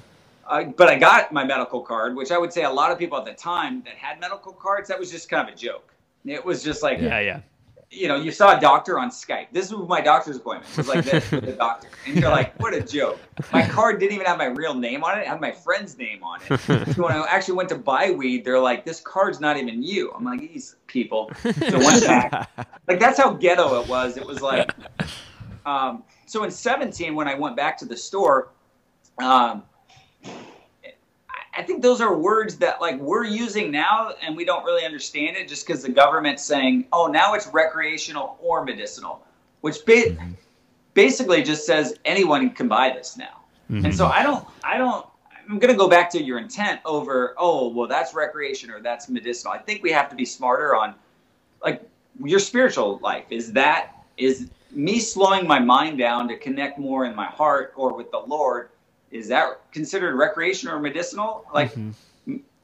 Uh, 0.50 0.64
but 0.64 0.88
I 0.88 0.98
got 0.98 1.34
my 1.34 1.44
medical 1.44 1.82
card, 1.82 2.16
which 2.16 2.32
I 2.32 2.38
would 2.38 2.54
say 2.54 2.64
a 2.64 2.72
lot 2.72 2.90
of 2.90 2.98
people 2.98 3.18
at 3.18 3.26
the 3.26 3.34
time 3.34 3.82
that 3.84 3.96
had 3.96 4.18
medical 4.22 4.54
cards, 4.54 4.88
that 4.88 4.98
was 4.98 5.12
just 5.12 5.28
kind 5.28 5.46
of 5.46 5.54
a 5.54 5.58
joke. 5.58 5.94
It 6.26 6.46
was 6.46 6.64
just 6.64 6.82
like, 6.82 7.02
Yeah, 7.02 7.20
yeah. 7.20 7.42
You 7.90 8.08
know, 8.08 8.16
you 8.16 8.32
saw 8.32 8.58
a 8.58 8.60
doctor 8.60 9.00
on 9.00 9.10
Skype. 9.10 9.48
This 9.52 9.72
was 9.72 9.88
my 9.88 10.02
doctor's 10.02 10.36
appointment. 10.36 10.72
It 10.72 10.78
was 10.78 10.88
like 10.90 11.06
this 11.06 11.32
with 11.32 11.46
the 11.46 11.52
doctor. 11.58 11.88
And 12.06 12.20
you're 12.20 12.30
like, 12.30 12.60
what 12.60 12.74
a 12.74 12.82
joke. 12.82 13.20
My 13.54 13.66
card 13.66 14.00
didn't 14.00 14.14
even 14.14 14.26
have 14.26 14.38
my 14.38 14.48
real 14.48 14.74
name 14.74 15.04
on 15.04 15.18
it. 15.18 15.22
It 15.22 15.28
had 15.28 15.40
my 15.40 15.52
friend's 15.52 15.98
name 15.98 16.22
on 16.24 16.42
it. 16.42 16.60
So 16.94 17.04
when 17.04 17.14
I 17.14 17.26
actually 17.30 17.56
went 17.56 17.70
to 17.70 17.78
buy 17.78 18.12
weed, 18.12 18.44
they're 18.44 18.60
like, 18.60 18.84
this 18.86 19.00
card's 19.00 19.40
not 19.40 19.58
even 19.58 19.82
you. 19.82 20.12
I'm 20.12 20.26
like, 20.26 20.42
these 20.42 20.76
people. 20.88 21.32
So 21.44 21.78
went 21.80 22.06
back. 22.06 22.50
Like, 22.88 23.00
that's 23.00 23.18
how 23.18 23.32
ghetto 23.34 23.82
it 23.82 23.88
was. 23.88 24.18
It 24.18 24.26
was 24.26 24.42
like, 24.42 24.72
um, 25.66 26.04
so 26.26 26.44
in 26.44 26.52
17, 26.52 27.16
when 27.16 27.28
I 27.28 27.36
went 27.36 27.56
back 27.56 27.78
to 27.80 27.86
the 27.86 27.96
store, 27.96 28.50
um, 29.20 29.64
I 31.58 31.64
think 31.64 31.82
those 31.82 32.02
are 32.02 32.16
words 32.16 32.58
that 32.58 32.80
like 32.80 33.00
we're 33.00 33.26
using 33.26 33.72
now 33.72 34.14
and 34.22 34.38
we 34.38 34.46
don't 34.46 34.64
really 34.64 34.86
understand 34.86 35.36
it 35.36 35.50
just 35.50 35.66
because 35.66 35.82
the 35.82 35.92
government's 35.92 36.44
saying, 36.44 36.86
oh, 36.94 37.08
now 37.08 37.34
it's 37.34 37.48
recreational 37.48 38.38
or 38.40 38.64
medicinal, 38.64 39.26
which 39.62 39.84
ba- 39.84 40.12
mm-hmm. 40.12 40.32
basically 40.94 41.42
just 41.42 41.66
says 41.66 41.96
anyone 42.06 42.52
can 42.52 42.68
buy 42.68 42.92
this 42.92 43.18
now. 43.18 43.42
And 43.70 43.96
so 43.96 44.06
mm-hmm. 44.06 44.20
I 44.20 44.24
don't, 44.24 44.48
I 44.64 44.78
don't, 44.78 45.06
I'm 45.50 45.58
going 45.58 45.74
to 45.74 45.78
go 45.78 45.90
back 45.90 46.12
to 46.12 46.22
your 46.22 46.38
intent 46.38 46.80
over, 46.86 47.34
oh, 47.38 47.70
well, 47.70 47.88
that's 47.88 48.14
recreation 48.14 48.70
or 48.70 48.80
that's 48.80 49.10
medicinal. 49.10 49.52
I 49.52 49.58
think 49.58 49.82
we 49.82 49.92
have 49.92 50.10
to 50.10 50.16
be 50.16 50.26
smarter 50.26 50.76
on 50.76 50.94
like 51.64 51.82
your 52.24 52.40
spiritual 52.40 53.00
life. 53.02 53.26
Is 53.32 53.52
that, 53.54 54.06
is 54.18 54.50
me 54.72 55.00
slowing 55.00 55.48
my 55.48 55.60
mind 55.60 55.98
down 55.98 56.28
to 56.28 56.38
connect 56.38 56.78
more 56.78 57.06
in 57.06 57.16
my 57.16 57.26
heart 57.26 57.74
or 57.76 57.96
with 57.96 58.12
the 58.12 58.20
Lord? 58.20 58.70
Is 59.12 59.28
that 59.30 59.62
considered 59.72 60.16
recreational 60.16 60.76
or 60.76 60.80
medicinal? 60.80 61.46
Like, 61.54 61.76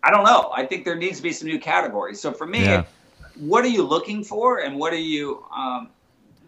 I 0.03 0.12
don't 0.12 0.25
know. 0.25 0.51
I 0.53 0.65
think 0.65 0.84
there 0.84 0.95
needs 0.95 1.17
to 1.17 1.23
be 1.23 1.32
some 1.32 1.47
new 1.47 1.60
categories. 1.60 2.19
So 2.19 2.32
for 2.34 2.45
me, 2.45 2.63
Yeah. 2.63 2.84
what 3.36 3.63
are 3.63 3.69
you 3.69 3.84
looking 3.84 4.23
for, 4.23 4.60
and 4.60 4.77
what 4.77 4.93
are 4.93 4.97
you? 4.97 5.45
Um, 5.56 5.89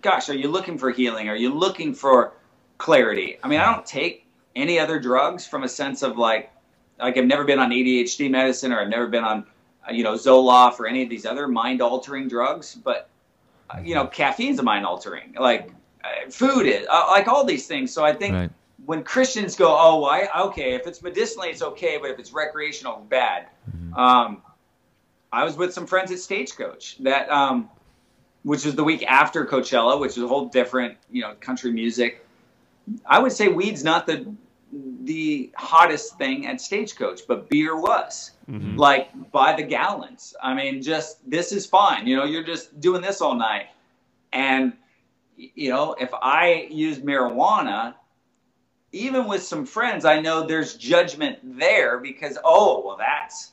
gosh, 0.01 0.29
are 0.29 0.35
you 0.35 0.49
looking 0.49 0.77
for 0.77 0.91
healing? 0.91 1.29
Are 1.29 1.35
you 1.35 1.53
looking 1.53 1.93
for 1.93 2.33
clarity? 2.77 3.37
I 3.43 3.47
mean, 3.47 3.59
I 3.59 3.73
don't 3.73 3.85
take 3.85 4.25
any 4.55 4.79
other 4.79 4.99
drugs 4.99 5.47
from 5.47 5.63
a 5.63 5.69
sense 5.69 6.03
of 6.03 6.17
like, 6.17 6.51
like 6.99 7.17
I've 7.17 7.25
never 7.25 7.43
been 7.43 7.59
on 7.59 7.71
ADHD 7.71 8.29
medicine 8.29 8.71
or 8.71 8.81
I've 8.81 8.89
never 8.89 9.07
been 9.07 9.23
on, 9.23 9.45
uh, 9.87 9.91
you 9.93 10.03
know, 10.03 10.13
Zoloft 10.13 10.79
or 10.79 10.87
any 10.87 11.03
of 11.03 11.09
these 11.09 11.25
other 11.25 11.47
mind 11.47 11.81
altering 11.81 12.27
drugs. 12.27 12.75
But, 12.75 13.09
you 13.83 13.95
know, 13.95 14.07
caffeine's 14.07 14.59
a 14.59 14.63
mind 14.63 14.85
altering. 14.85 15.33
Like, 15.39 15.71
uh, 16.03 16.29
food 16.29 16.67
is 16.67 16.85
uh, 16.89 17.07
like 17.09 17.27
all 17.27 17.43
these 17.43 17.67
things. 17.67 17.91
So 17.91 18.05
I 18.05 18.13
think 18.13 18.33
Right. 18.33 18.51
When 18.85 19.03
Christians 19.03 19.55
go, 19.55 19.75
oh, 19.77 19.97
why? 19.97 20.27
Okay, 20.47 20.73
if 20.73 20.87
it's 20.87 21.01
medicinally, 21.01 21.49
it's 21.49 21.61
okay, 21.61 21.97
but 21.99 22.11
if 22.11 22.19
it's 22.19 22.33
recreational, 22.33 23.05
bad. 23.09 23.47
Um, 23.95 24.41
I 25.31 25.43
was 25.43 25.57
with 25.57 25.73
some 25.73 25.87
friends 25.87 26.11
at 26.11 26.19
Stagecoach 26.19 26.97
that, 26.99 27.29
um, 27.29 27.69
which 28.43 28.65
was 28.65 28.75
the 28.75 28.83
week 28.83 29.03
after 29.05 29.45
Coachella, 29.45 29.99
which 29.99 30.11
is 30.17 30.23
a 30.23 30.27
whole 30.27 30.47
different, 30.47 30.97
you 31.11 31.21
know, 31.21 31.33
country 31.39 31.71
music. 31.71 32.25
I 33.05 33.19
would 33.19 33.31
say 33.31 33.47
weed's 33.47 33.83
not 33.83 34.05
the 34.05 34.33
the 35.03 35.51
hottest 35.55 36.17
thing 36.17 36.47
at 36.47 36.59
Stagecoach, 36.59 37.21
but 37.27 37.49
beer 37.49 37.79
was 37.79 38.31
like 38.77 39.31
by 39.31 39.55
the 39.55 39.63
gallons. 39.63 40.35
I 40.41 40.53
mean, 40.53 40.81
just 40.81 41.29
this 41.29 41.51
is 41.51 41.65
fine. 41.65 42.07
You 42.07 42.17
know, 42.17 42.25
you're 42.25 42.43
just 42.43 42.79
doing 42.79 43.01
this 43.01 43.21
all 43.21 43.35
night, 43.35 43.67
and 44.33 44.73
you 45.37 45.69
know, 45.69 45.95
if 45.99 46.13
I 46.13 46.67
use 46.69 46.99
marijuana, 46.99 47.95
even 48.95 49.27
with 49.27 49.43
some 49.43 49.65
friends, 49.65 50.05
I 50.05 50.21
know 50.21 50.47
there's 50.47 50.75
judgment 50.75 51.39
there 51.43 51.99
because 51.99 52.37
oh, 52.43 52.83
well, 52.85 52.97
that's. 52.97 53.51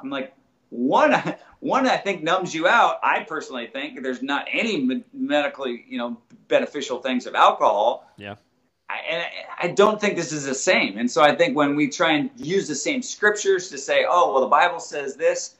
I'm 0.00 0.10
like 0.10 0.34
one. 0.70 1.14
One 1.60 1.86
I 1.88 1.96
think 1.96 2.22
numbs 2.22 2.54
you 2.54 2.68
out. 2.68 3.00
I 3.02 3.24
personally 3.24 3.66
think 3.66 4.02
there's 4.02 4.22
not 4.22 4.46
any 4.52 5.02
medically, 5.14 5.84
you 5.88 5.96
know, 5.96 6.18
beneficial 6.48 7.00
things 7.00 7.26
of 7.26 7.34
alcohol. 7.34 8.08
Yeah. 8.18 8.34
I, 8.88 8.98
and 9.08 9.22
I- 9.22 9.66
I 9.66 9.68
don't 9.68 9.98
think 9.98 10.16
this 10.16 10.32
is 10.32 10.44
the 10.44 10.54
same. 10.54 10.98
And 10.98 11.10
so 11.10 11.22
I 11.22 11.34
think 11.34 11.56
when 11.56 11.74
we 11.74 11.88
try 11.88 12.12
and 12.12 12.30
use 12.36 12.68
the 12.68 12.74
same 12.74 13.00
scriptures 13.02 13.70
to 13.70 13.78
say, 13.78 14.04
oh, 14.06 14.32
well, 14.32 14.42
the 14.42 14.48
Bible 14.48 14.78
says 14.78 15.16
this, 15.16 15.56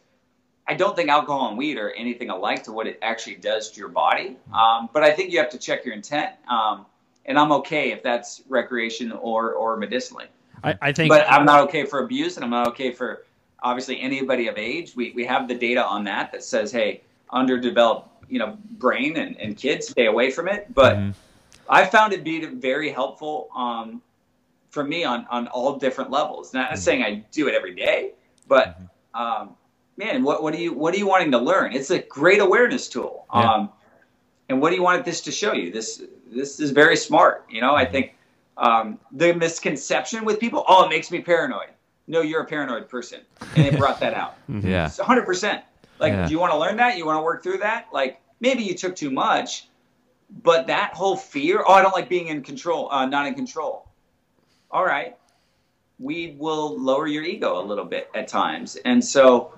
I 0.69 0.75
don't 0.75 0.95
think 0.95 1.09
alcohol 1.09 1.49
and 1.49 1.57
weed 1.57 1.79
are 1.79 1.91
anything 1.93 2.29
alike 2.29 2.65
to 2.65 2.73
what 2.73 2.87
it 2.87 2.99
actually 3.01 3.37
does 3.37 3.71
to 3.71 3.81
your 3.81 3.89
body. 3.89 4.37
Um, 4.53 4.91
but 4.93 5.03
I 5.03 5.13
think 5.13 5.33
you 5.33 5.39
have 5.39 5.51
to 5.51 5.59
check 5.59 5.87
your 5.87 5.95
intent. 5.95 6.35
Um, 6.47 6.85
and 7.27 7.39
I'm 7.39 7.53
okay 7.53 7.93
if 7.93 8.03
that's 8.03 8.43
recreation 8.49 9.13
or, 9.13 9.53
or 9.53 9.77
medicinally. 9.77 10.27
I, 10.65 10.75
I 10.81 10.93
think. 10.93 11.11
But 11.11 11.31
I'm 11.31 11.45
not 11.45 11.61
okay 11.69 11.85
for 11.85 12.03
abuse, 12.03 12.37
and 12.37 12.45
I'm 12.45 12.51
not 12.51 12.69
okay 12.69 12.93
for 12.93 13.25
obviously 13.63 14.01
anybody 14.01 14.49
of 14.49 14.57
age. 14.57 14.95
We, 14.97 15.13
we 15.13 15.25
have 15.27 15.49
the 15.49 15.55
data 15.55 15.85
on 15.85 16.05
that 16.05 16.33
that 16.33 16.43
says, 16.45 16.73
hey, 16.73 17.03
underdeveloped, 17.31 18.09
you 18.31 18.39
know, 18.39 18.57
brain 18.73 19.17
and, 19.17 19.37
and 19.39 19.57
kids 19.57 19.89
stay 19.89 20.07
away 20.07 20.31
from 20.31 20.49
it. 20.49 20.73
But 20.73 20.97
Mhm. 20.97 21.15
I 21.69 21.85
found 21.85 22.13
it 22.13 22.23
be 22.23 22.45
very 22.47 22.91
helpful 22.91 23.49
um, 23.57 24.01
for 24.71 24.85
me 24.85 25.05
on, 25.05 25.27
on 25.31 25.49
all 25.49 25.77
different 25.77 26.11
levels. 26.11 26.55
Not 26.55 26.79
saying 26.79 27.03
I 27.03 27.25
do 27.33 27.49
it 27.49 27.55
every 27.55 27.75
day, 27.75 28.13
but 28.47 28.81
um, 29.15 29.57
man, 29.97 30.23
what, 30.23 30.43
what 30.43 30.55
are 30.55 30.59
you 30.59 30.73
what 30.73 30.95
are 30.95 30.99
you 30.99 31.07
wanting 31.07 31.33
to 31.33 31.39
learn? 31.39 31.73
It's 31.73 31.91
a 31.91 31.99
great 31.99 32.41
awareness 32.41 32.89
tool. 32.89 33.27
Yeah. 33.35 33.53
Um, 33.53 33.71
and 34.49 34.61
what 34.61 34.71
do 34.71 34.77
you 34.77 34.83
want 34.83 35.05
this 35.05 35.21
to 35.23 35.33
show 35.33 35.53
you? 35.53 35.71
This 35.73 36.03
this 36.31 36.61
is 36.61 36.71
very 36.71 36.97
smart. 36.97 37.47
You 37.51 37.61
know, 37.61 37.75
I 37.75 37.85
think 37.85 38.15
um, 38.57 38.99
the 39.13 39.33
misconception 39.35 40.25
with 40.25 40.39
people, 40.41 40.65
oh, 40.69 40.85
it 40.87 40.89
makes 40.89 41.11
me 41.11 41.21
paranoid. 41.21 41.69
No, 42.09 42.21
you're 42.23 42.43
a 42.43 42.47
paranoid 42.47 42.89
person, 42.89 43.21
and 43.57 43.67
it 43.67 43.79
brought 43.79 44.01
that 44.01 44.15
out. 44.15 44.37
Yeah. 44.49 44.87
It's 44.87 44.99
100%. 44.99 45.63
Like, 45.99 46.13
Yeah. 46.13 46.27
do 46.27 46.33
you 46.33 46.39
want 46.39 46.53
to 46.53 46.59
learn 46.59 46.77
that? 46.77 46.97
You 46.97 47.07
want 47.07 47.19
to 47.19 47.23
work 47.23 47.43
through 47.43 47.59
that? 47.59 47.89
Like, 47.93 48.21
maybe 48.41 48.63
you 48.63 48.75
took 48.75 48.95
too 48.95 49.11
much, 49.11 49.69
but 50.43 50.67
that 50.69 50.95
whole 50.95 51.17
fear, 51.17 51.65
oh, 51.67 51.73
I 51.73 51.83
don't 51.83 51.95
like 51.95 52.09
being 52.09 52.29
in 52.29 52.43
control, 52.43 52.91
uh, 52.93 53.07
not 53.07 53.27
in 53.27 53.35
control. 53.35 53.89
All 54.71 54.85
right. 54.85 55.17
We 55.99 56.37
will 56.39 56.79
lower 56.79 57.07
your 57.07 57.25
ego 57.25 57.61
a 57.61 57.65
little 57.65 57.85
bit 57.85 58.09
at 58.15 58.29
times. 58.29 58.77
And 58.85 59.03
so 59.05 59.55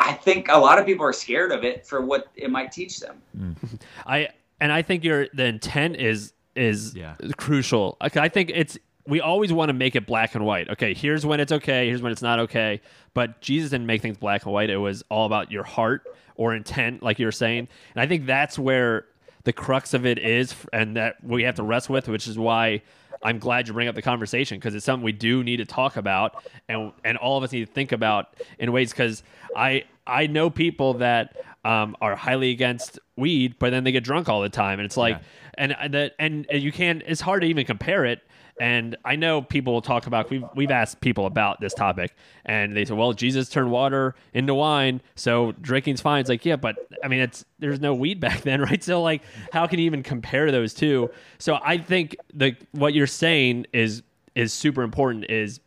I 0.00 0.12
think 0.14 0.48
a 0.48 0.58
lot 0.58 0.78
of 0.78 0.86
people 0.86 1.04
are 1.04 1.12
scared 1.12 1.52
of 1.52 1.62
it 1.62 1.86
for 1.86 2.00
what 2.00 2.28
it 2.34 2.50
might 2.50 2.72
teach 2.72 2.98
them. 3.00 3.20
Mm. 3.38 3.54
I 4.06 4.28
and 4.60 4.72
I 4.72 4.82
think 4.82 5.04
your 5.04 5.28
the 5.34 5.44
intent 5.44 5.96
is 5.96 6.32
is 6.56 6.94
Yeah. 6.96 7.14
crucial. 7.36 7.96
Like, 8.00 8.16
I 8.16 8.28
think 8.28 8.50
it's 8.54 8.76
we 9.06 9.20
always 9.20 9.52
want 9.52 9.68
to 9.68 9.72
make 9.72 9.94
it 9.96 10.06
black 10.06 10.34
and 10.34 10.44
white. 10.44 10.68
Okay, 10.70 10.94
here's 10.94 11.24
when 11.26 11.40
it's 11.40 11.52
okay, 11.52 11.86
here's 11.88 12.02
when 12.02 12.12
it's 12.12 12.22
not 12.22 12.38
okay. 12.40 12.80
But 13.14 13.40
Jesus 13.40 13.70
didn't 13.70 13.86
make 13.86 14.02
things 14.02 14.16
black 14.16 14.44
and 14.44 14.52
white. 14.52 14.70
It 14.70 14.76
was 14.78 15.02
all 15.10 15.26
about 15.26 15.50
your 15.50 15.64
heart 15.64 16.02
or 16.36 16.54
intent, 16.54 17.02
like 17.02 17.18
you 17.18 17.26
were 17.26 17.32
saying. 17.32 17.68
And 17.94 18.02
I 18.02 18.06
think 18.06 18.26
that's 18.26 18.58
where 18.58 19.06
the 19.44 19.52
crux 19.52 19.94
of 19.94 20.04
it 20.06 20.18
is, 20.18 20.54
and 20.72 20.96
that 20.96 21.16
we 21.24 21.42
have 21.44 21.54
to 21.56 21.62
wrestle 21.62 21.94
with, 21.94 22.08
which 22.08 22.26
is 22.28 22.38
why 22.38 22.82
I'm 23.22 23.38
glad 23.38 23.68
you 23.68 23.74
bring 23.74 23.88
up 23.88 23.94
the 23.94 24.02
conversation 24.02 24.58
because 24.58 24.74
it's 24.74 24.84
something 24.84 25.04
we 25.04 25.12
do 25.12 25.44
need 25.44 25.58
to 25.58 25.64
talk 25.66 25.96
about, 25.96 26.42
and 26.68 26.92
and 27.04 27.18
all 27.18 27.36
of 27.36 27.44
us 27.44 27.52
need 27.52 27.66
to 27.66 27.72
think 27.72 27.92
about 27.92 28.34
in 28.58 28.72
ways. 28.72 28.90
Because 28.92 29.22
I 29.56 29.84
I 30.06 30.26
know 30.26 30.48
people 30.50 30.94
that 30.94 31.36
um, 31.64 31.96
are 32.00 32.16
highly 32.16 32.50
against 32.50 32.98
weed, 33.16 33.56
but 33.58 33.70
then 33.70 33.84
they 33.84 33.92
get 33.92 34.04
drunk 34.04 34.28
all 34.28 34.40
the 34.40 34.48
time, 34.48 34.78
and 34.78 34.86
it's 34.86 34.96
like, 34.96 35.16
Yeah. 35.16 35.22
and 35.54 35.76
and 35.78 35.94
that 35.94 36.14
and 36.18 36.46
you 36.50 36.72
can't. 36.72 37.02
It's 37.06 37.20
hard 37.20 37.42
to 37.42 37.46
even 37.48 37.66
compare 37.66 38.04
it. 38.06 38.22
And 38.60 38.96
I 39.04 39.16
know 39.16 39.40
people 39.42 39.72
will 39.72 39.80
talk 39.82 40.06
about 40.06 40.30
we've 40.30 40.44
we've 40.54 40.70
asked 40.70 41.00
people 41.00 41.24
about 41.26 41.60
this 41.60 41.72
topic, 41.74 42.14
and 42.44 42.76
they 42.76 42.84
say, 42.84 42.94
"Well, 42.94 43.12
Jesus 43.14 43.48
turned 43.48 43.70
water 43.70 44.14
into 44.34 44.54
wine, 44.54 45.00
so 45.16 45.52
drinking's 45.62 46.02
fine." 46.02 46.20
It's 46.20 46.28
like, 46.28 46.44
yeah, 46.44 46.56
but 46.56 46.76
I 47.02 47.08
mean, 47.08 47.20
it's 47.20 47.44
there's 47.58 47.80
no 47.80 47.94
weed 47.94 48.20
back 48.20 48.42
then, 48.50 48.60
right? 48.60 48.84
So 48.84 49.02
like, 49.02 49.22
how 49.52 49.66
can 49.66 49.78
you 49.78 49.86
even 49.86 50.02
compare 50.02 50.52
those 50.52 50.74
two? 50.74 51.10
So 51.38 51.58
I 51.64 51.78
think 51.78 52.14
the 52.34 52.54
what 52.72 52.92
you're 52.94 53.06
saying 53.06 53.66
is 53.72 54.02
is 54.34 54.52
super 54.52 54.82
important. 54.82 55.24
Is 55.30 55.60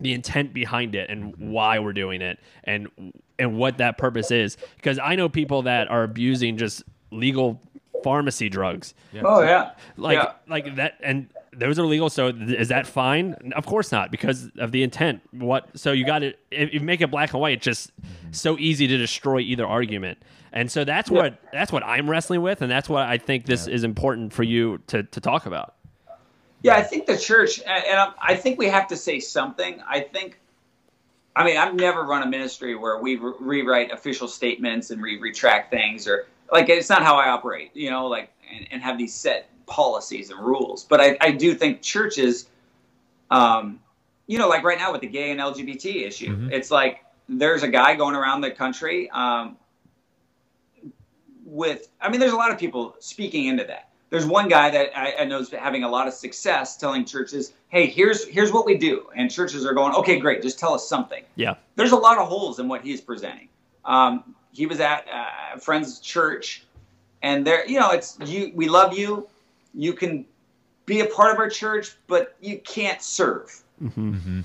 the 0.00 0.12
intent 0.12 0.52
behind 0.52 0.94
it 0.94 1.08
and 1.08 1.34
why 1.36 1.78
we're 1.78 1.92
doing 1.94 2.20
it 2.20 2.38
and 2.64 2.88
and 3.38 3.56
what 3.56 3.78
that 3.78 3.96
purpose 3.96 4.32
is 4.32 4.56
because 4.76 4.98
i 4.98 5.14
know 5.14 5.28
people 5.28 5.62
that 5.62 5.88
are 5.88 6.02
abusing 6.02 6.56
just 6.58 6.82
legal 7.12 7.60
pharmacy 8.02 8.48
drugs 8.48 8.92
Oh, 9.22 9.40
yeah. 9.42 9.70
like 9.96 10.16
Yeah. 10.16 10.32
like 10.48 10.74
that 10.76 10.94
and 11.00 11.28
those 11.56 11.78
are 11.78 11.86
legal 11.86 12.10
so 12.10 12.32
th- 12.32 12.58
is 12.58 12.68
that 12.68 12.86
fine? 12.86 13.52
Of 13.56 13.66
course 13.66 13.92
not 13.92 14.10
because 14.10 14.50
of 14.58 14.72
the 14.72 14.82
intent. 14.82 15.22
What 15.32 15.78
so 15.78 15.92
you 15.92 16.04
got 16.04 16.20
to 16.20 16.34
if 16.50 16.72
you 16.72 16.80
make 16.80 17.00
it 17.00 17.10
black 17.10 17.32
and 17.32 17.40
white 17.40 17.58
it's 17.58 17.64
just 17.64 17.92
so 18.30 18.58
easy 18.58 18.86
to 18.86 18.96
destroy 18.96 19.40
either 19.40 19.66
argument. 19.66 20.18
And 20.52 20.70
so 20.70 20.84
that's 20.84 21.10
what 21.10 21.40
that's 21.52 21.72
what 21.72 21.84
i'm 21.84 22.08
wrestling 22.08 22.40
with 22.40 22.62
and 22.62 22.70
that's 22.70 22.88
what 22.88 23.08
i 23.08 23.18
think 23.18 23.44
this 23.44 23.66
is 23.66 23.82
important 23.82 24.32
for 24.32 24.44
you 24.44 24.78
to 24.86 25.02
to 25.02 25.20
talk 25.20 25.46
about. 25.46 25.74
Yeah, 26.64 26.76
I 26.76 26.82
think 26.82 27.04
the 27.04 27.18
church, 27.18 27.60
and 27.60 28.10
I 28.22 28.34
think 28.34 28.58
we 28.58 28.68
have 28.68 28.88
to 28.88 28.96
say 28.96 29.20
something. 29.20 29.82
I 29.86 30.00
think, 30.00 30.40
I 31.36 31.44
mean, 31.44 31.58
I've 31.58 31.74
never 31.74 32.04
run 32.04 32.22
a 32.22 32.26
ministry 32.26 32.74
where 32.74 32.98
we 32.98 33.16
re- 33.16 33.34
rewrite 33.38 33.92
official 33.92 34.28
statements 34.28 34.90
and 34.90 35.02
we 35.02 35.18
retract 35.18 35.70
things, 35.70 36.08
or 36.08 36.26
like 36.50 36.70
it's 36.70 36.88
not 36.88 37.02
how 37.02 37.16
I 37.16 37.28
operate, 37.28 37.70
you 37.74 37.90
know, 37.90 38.06
like 38.06 38.30
and, 38.50 38.66
and 38.70 38.82
have 38.82 38.96
these 38.96 39.12
set 39.12 39.50
policies 39.66 40.30
and 40.30 40.40
rules. 40.40 40.84
But 40.84 41.00
I, 41.00 41.16
I 41.20 41.30
do 41.32 41.54
think 41.54 41.82
churches, 41.82 42.48
um, 43.30 43.80
you 44.26 44.38
know, 44.38 44.48
like 44.48 44.64
right 44.64 44.78
now 44.78 44.92
with 44.92 45.00
the 45.00 45.06
gay 45.06 45.30
and 45.30 45.40
LGBT 45.40 46.06
issue, 46.06 46.48
it's 46.50 46.70
like 46.70 47.04
there's 47.28 47.62
a 47.62 47.68
guy 47.68 47.94
going 47.94 48.14
around 48.14 48.40
the 48.40 48.50
country 48.50 49.10
um, 49.10 49.56
with, 51.44 51.88
I 52.00 52.08
mean, 52.08 52.20
there's 52.20 52.32
a 52.32 52.36
lot 52.36 52.50
of 52.50 52.58
people 52.58 52.96
speaking 53.00 53.46
into 53.46 53.64
that 53.64 53.90
there's 54.14 54.26
one 54.26 54.48
guy 54.48 54.70
that 54.70 54.96
I, 54.96 55.22
I 55.22 55.24
know 55.24 55.40
is 55.40 55.50
having 55.50 55.82
a 55.82 55.88
lot 55.88 56.06
of 56.06 56.14
success 56.14 56.76
telling 56.76 57.04
churches, 57.04 57.52
"Hey, 57.68 57.86
here's 57.86 58.24
here's 58.28 58.52
what 58.52 58.64
we 58.64 58.78
do," 58.78 59.08
and 59.16 59.28
churches 59.28 59.66
are 59.66 59.74
going, 59.74 59.92
"Okay, 59.92 60.20
great, 60.20 60.40
just 60.40 60.56
tell 60.56 60.72
us 60.72 60.88
something." 60.88 61.24
yeah 61.34 61.54
There's 61.74 61.90
a 61.90 61.96
lot 61.96 62.18
of 62.18 62.28
holes 62.28 62.60
in 62.60 62.68
what 62.68 62.82
he's 62.82 63.00
presenting. 63.00 63.48
Um, 63.84 64.36
he 64.52 64.66
was 64.66 64.78
at 64.78 65.08
uh, 65.12 65.56
a 65.56 65.58
friend's 65.58 65.98
church, 65.98 66.64
and 67.22 67.44
there, 67.44 67.68
you 67.68 67.80
know, 67.80 67.90
it's 67.90 68.16
you. 68.24 68.52
We 68.54 68.68
love 68.68 68.96
you. 68.96 69.28
You 69.74 69.92
can 69.92 70.24
be 70.86 71.00
a 71.00 71.06
part 71.06 71.32
of 71.32 71.38
our 71.38 71.48
church, 71.48 71.96
but 72.06 72.36
you 72.40 72.58
can't 72.58 73.02
serve. 73.02 73.62
Mm-hmm. 73.82 74.14
Mm-hmm. 74.14 74.40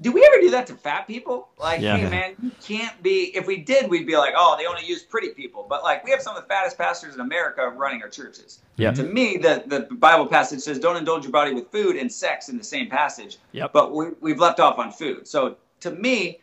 Do 0.00 0.10
we 0.10 0.24
ever 0.24 0.40
do 0.40 0.50
that 0.50 0.66
to 0.68 0.74
fat 0.74 1.06
people? 1.06 1.48
Like, 1.58 1.80
Yeah. 1.80 1.96
hey 1.96 2.08
man, 2.10 2.34
you 2.42 2.50
can't 2.62 3.00
be. 3.02 3.30
If 3.36 3.46
we 3.46 3.58
did, 3.58 3.88
we'd 3.88 4.06
be 4.06 4.16
like, 4.16 4.34
oh, 4.36 4.56
they 4.58 4.66
only 4.66 4.84
use 4.84 5.02
pretty 5.02 5.28
people. 5.28 5.64
But 5.68 5.84
like, 5.84 6.04
we 6.04 6.10
have 6.10 6.20
some 6.20 6.36
of 6.36 6.42
the 6.42 6.48
fattest 6.48 6.76
pastors 6.76 7.14
in 7.14 7.20
America 7.20 7.68
running 7.68 8.02
our 8.02 8.08
churches. 8.08 8.60
Yeah. 8.76 8.92
To 8.92 9.02
me, 9.04 9.36
the 9.36 9.62
the 9.66 9.80
Bible 9.94 10.26
passage 10.26 10.60
says, 10.60 10.78
don't 10.78 10.96
indulge 10.96 11.22
your 11.24 11.32
body 11.32 11.54
with 11.54 11.70
food 11.70 11.96
and 11.96 12.10
sex 12.10 12.48
in 12.48 12.58
the 12.58 12.64
same 12.64 12.88
passage. 12.88 13.38
Yep. 13.52 13.72
But 13.72 13.92
we 13.94 14.06
we've 14.20 14.40
left 14.40 14.58
off 14.60 14.78
on 14.78 14.90
food. 14.90 15.28
So 15.28 15.56
to 15.80 15.90
me, 15.92 16.40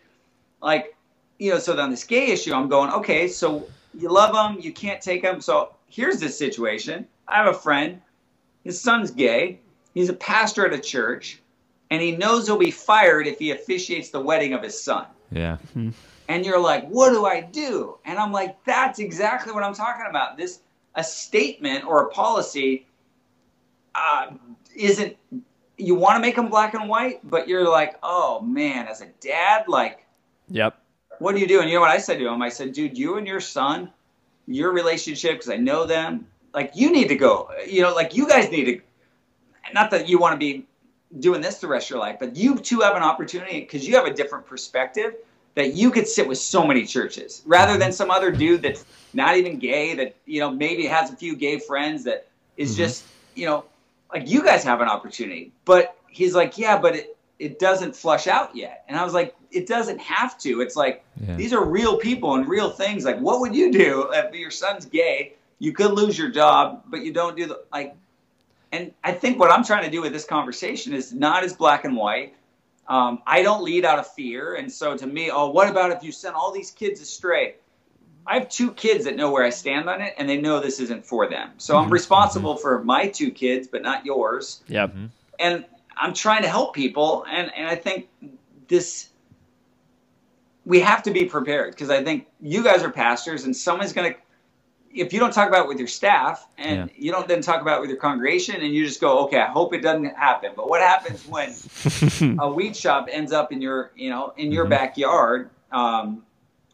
like, 0.62 0.96
you 1.40 1.52
know, 1.52 1.60
so 1.60 1.78
on 1.78 1.90
this 1.90 2.04
gay 2.04 2.28
issue, 2.28 2.54
I'm 2.54 2.70
going, 2.70 2.92
okay, 2.92 3.28
so 3.28 3.68
you 3.94 4.10
love 4.10 4.34
them, 4.34 4.62
you 4.64 4.72
can't 4.72 5.02
take 5.02 5.22
them. 5.24 5.42
So 5.42 5.74
here's 5.88 6.20
this 6.20 6.38
situation. 6.38 7.08
I 7.28 7.38
have 7.38 7.48
a 7.48 7.54
friend. 7.54 8.02
His 8.64 8.80
son's 8.80 9.12
gay. 9.12 9.60
He's 9.94 10.10
a 10.10 10.14
pastor 10.14 10.66
at 10.66 10.74
a 10.74 10.80
church, 10.80 11.42
and 11.90 12.02
he 12.02 12.12
knows 12.16 12.46
he'll 12.46 12.58
be 12.58 12.72
fired 12.72 13.28
if 13.28 13.40
he 13.40 13.52
officiates 13.52 14.10
the 14.10 14.20
wedding 14.20 14.54
of 14.54 14.62
his 14.64 14.82
son. 14.82 15.06
Yeah. 15.32 15.58
And 16.28 16.46
you're 16.46 16.60
like, 16.60 16.88
what 16.88 17.10
do 17.10 17.26
I 17.26 17.42
do? 17.42 17.98
And 18.06 18.20
I'm 18.20 18.32
like, 18.32 18.64
that's 18.64 19.00
exactly 19.00 19.52
what 19.52 19.64
I'm 19.64 19.74
talking 19.74 20.06
about. 20.10 20.38
This 20.38 20.60
a 20.96 21.04
statement 21.04 21.86
or 21.86 22.08
a 22.08 22.10
policy 22.10 22.86
uh, 23.96 24.32
isn't. 24.76 25.16
You 25.78 25.96
want 25.96 26.18
to 26.18 26.20
make 26.20 26.36
them 26.36 26.50
black 26.50 26.74
and 26.74 26.90
white, 26.90 27.20
but 27.24 27.48
you're 27.48 27.68
like, 27.70 27.98
oh 28.04 28.42
man, 28.42 28.88
as 28.88 29.02
a 29.02 29.08
dad, 29.22 29.66
like 29.68 30.06
Yep. 30.50 30.78
what 31.20 31.34
do 31.34 31.40
you 31.40 31.48
do? 31.48 31.62
And 31.62 31.70
you 31.70 31.76
know 31.76 31.82
what 31.82 31.92
I 31.92 32.00
said 32.00 32.20
to 32.20 32.28
him? 32.28 32.42
I 32.42 32.50
said, 32.50 32.74
dude, 32.74 32.98
you 32.98 33.18
and 33.18 33.26
your 33.26 33.40
son, 33.40 33.92
your 34.46 34.72
relationship, 34.74 35.34
because 35.34 35.50
I 35.50 35.56
know 35.58 35.86
them, 35.86 36.28
like 36.54 36.72
you 36.76 36.92
need 36.92 37.08
to 37.10 37.16
go. 37.16 37.50
You 37.68 37.82
know, 37.82 37.94
like 37.94 38.16
you 38.16 38.28
guys 38.28 38.50
need 38.52 38.66
to. 38.66 38.82
Not 39.74 39.92
that 39.92 40.10
you 40.10 40.18
want 40.18 40.34
to 40.34 40.38
be 40.38 40.66
doing 41.20 41.42
this 41.42 41.60
the 41.60 41.68
rest 41.68 41.88
of 41.88 41.92
your 41.92 42.00
life, 42.00 42.18
but 42.20 42.36
you 42.36 42.58
two 42.58 42.80
have 42.82 42.96
an 42.96 43.04
opportunity 43.04 43.60
because 43.60 43.88
you 43.88 43.96
have 43.96 44.06
a 44.06 44.14
different 44.14 44.46
perspective 44.46 45.16
that 45.56 45.74
you 45.74 45.92
could 45.92 46.08
sit 46.08 46.28
with 46.28 46.38
so 46.38 46.66
many 46.66 46.86
churches 46.86 47.42
rather 47.46 47.78
than 47.78 47.92
some 47.92 48.12
other 48.12 48.32
dude 48.32 48.62
that's 48.62 48.86
not 49.14 49.36
even 49.36 49.58
gay 49.58 49.96
that 49.96 50.16
you 50.26 50.40
know 50.40 50.50
maybe 50.52 50.86
has 50.86 51.12
a 51.12 51.16
few 51.16 51.36
gay 51.36 51.60
friends 51.60 52.04
that 52.04 52.28
is 52.58 52.72
mm-hmm. 52.72 52.78
just 52.78 53.06
you 53.36 53.46
know 53.46 53.66
like 54.14 54.30
you 54.30 54.44
guys 54.44 54.64
have 54.64 54.82
an 54.82 54.88
opportunity 54.88 55.52
but 55.66 55.98
he's 56.08 56.36
like 56.36 56.58
yeah 56.58 56.78
but 56.78 56.96
it 56.96 57.18
it 57.40 57.60
doesn't 57.60 57.96
flush 57.96 58.28
out 58.28 58.56
yet 58.56 58.84
and 58.88 58.98
i 58.98 59.04
was 59.04 59.14
like 59.14 59.36
it 59.52 59.68
doesn't 59.68 60.00
have 60.00 60.38
to 60.38 60.62
it's 60.62 60.76
like 60.76 61.04
Yeah. 61.20 61.36
these 61.36 61.52
are 61.52 61.64
real 61.64 61.98
people 61.98 62.36
and 62.36 62.48
real 62.48 62.70
things 62.70 63.04
like 63.04 63.20
what 63.20 63.40
would 63.42 63.56
you 63.56 63.72
do 63.72 64.10
if 64.14 64.34
your 64.34 64.52
son's 64.52 64.86
gay 64.86 65.34
you 65.60 65.72
could 65.74 65.92
lose 65.92 66.18
your 66.18 66.30
job 66.30 66.84
but 66.88 67.02
you 67.02 67.14
don't 67.14 67.38
do 67.38 67.46
the 67.46 67.62
like 67.72 67.96
and 68.72 68.94
i 69.04 69.12
think 69.12 69.40
what 69.40 69.52
i'm 69.52 69.64
trying 69.64 69.84
to 69.84 69.92
do 69.92 70.02
with 70.02 70.12
this 70.12 70.26
conversation 70.26 70.94
is 70.94 71.14
not 71.14 71.44
as 71.44 71.54
black 71.54 71.86
and 71.86 71.96
white 71.96 72.34
um, 72.90 73.22
I 73.26 73.44
don't 73.44 73.64
lead 73.64 73.86
out 73.86 74.00
of 74.00 74.12
fear. 74.14 74.56
And 74.56 74.70
so 74.72 74.98
to 74.98 75.06
me, 75.06 75.30
oh, 75.30 75.52
what 75.52 75.70
about 75.70 75.92
if 75.92 76.04
you 76.04 76.12
send 76.12 76.36
all 76.36 76.52
these 76.52 76.72
kids 76.72 77.00
astray? 77.00 77.56
I 78.26 78.34
have 78.34 78.50
two 78.50 78.72
kids 78.72 79.06
that 79.06 79.16
know 79.16 79.32
where 79.32 79.44
I 79.44 79.52
stand 79.52 79.88
on 79.88 80.02
it 80.02 80.16
and 80.18 80.28
they 80.28 80.42
know 80.42 80.60
this 80.60 80.80
isn't 80.80 81.06
for 81.06 81.30
them. 81.30 81.52
So 81.58 81.78
I'm 81.78 81.90
responsible 81.90 82.58
for 82.58 82.84
my 82.84 83.08
two 83.08 83.32
kids, 83.32 83.68
but 83.68 83.84
not 83.84 84.06
yours. 84.06 84.64
Yep. 84.68 84.96
And 85.40 85.66
I'm 85.96 86.14
trying 86.14 86.42
to 86.42 86.50
help 86.50 86.76
people. 86.76 87.26
And, 87.30 87.52
and 87.56 87.68
I 87.68 87.76
think 87.76 88.08
this, 88.68 89.10
we 90.66 90.80
have 90.80 91.04
to 91.04 91.12
be 91.12 91.26
prepared 91.26 91.72
because 91.72 91.90
I 91.90 92.04
think 92.04 92.28
you 92.42 92.64
guys 92.64 92.84
are 92.84 92.92
pastors 92.92 93.46
and 93.46 93.56
someone's 93.56 93.94
going 93.94 94.14
to, 94.14 94.20
if 94.94 95.14
you 95.14 95.20
don't 95.20 95.32
talk 95.34 95.48
about 95.48 95.66
it 95.66 95.68
with 95.68 95.78
your 95.80 95.88
staff 95.88 96.48
and 96.58 96.90
Yeah. 96.90 96.96
you 96.98 97.12
don't 97.12 97.28
then 97.28 97.42
talk 97.42 97.62
about 97.62 97.78
it 97.78 97.82
with 97.82 97.90
your 97.90 98.00
congregation 98.00 98.56
and 98.62 98.74
you 98.74 98.86
just 98.86 99.00
go, 99.00 99.20
okay, 99.26 99.40
I 99.40 99.46
hope 99.48 99.74
it 99.74 99.82
doesn't 99.82 100.06
happen. 100.16 100.52
But 100.56 100.68
what 100.70 100.82
happens 100.82 101.28
when 101.28 101.54
a 102.40 102.50
weed 102.52 102.76
shop 102.76 103.08
ends 103.12 103.32
up 103.32 103.52
in 103.52 103.62
your, 103.62 103.92
you 103.96 104.10
know, 104.10 104.34
in 104.38 104.52
your 104.52 104.66
Mhm. 104.66 104.70
backyard? 104.72 105.52
Um, 105.72 106.24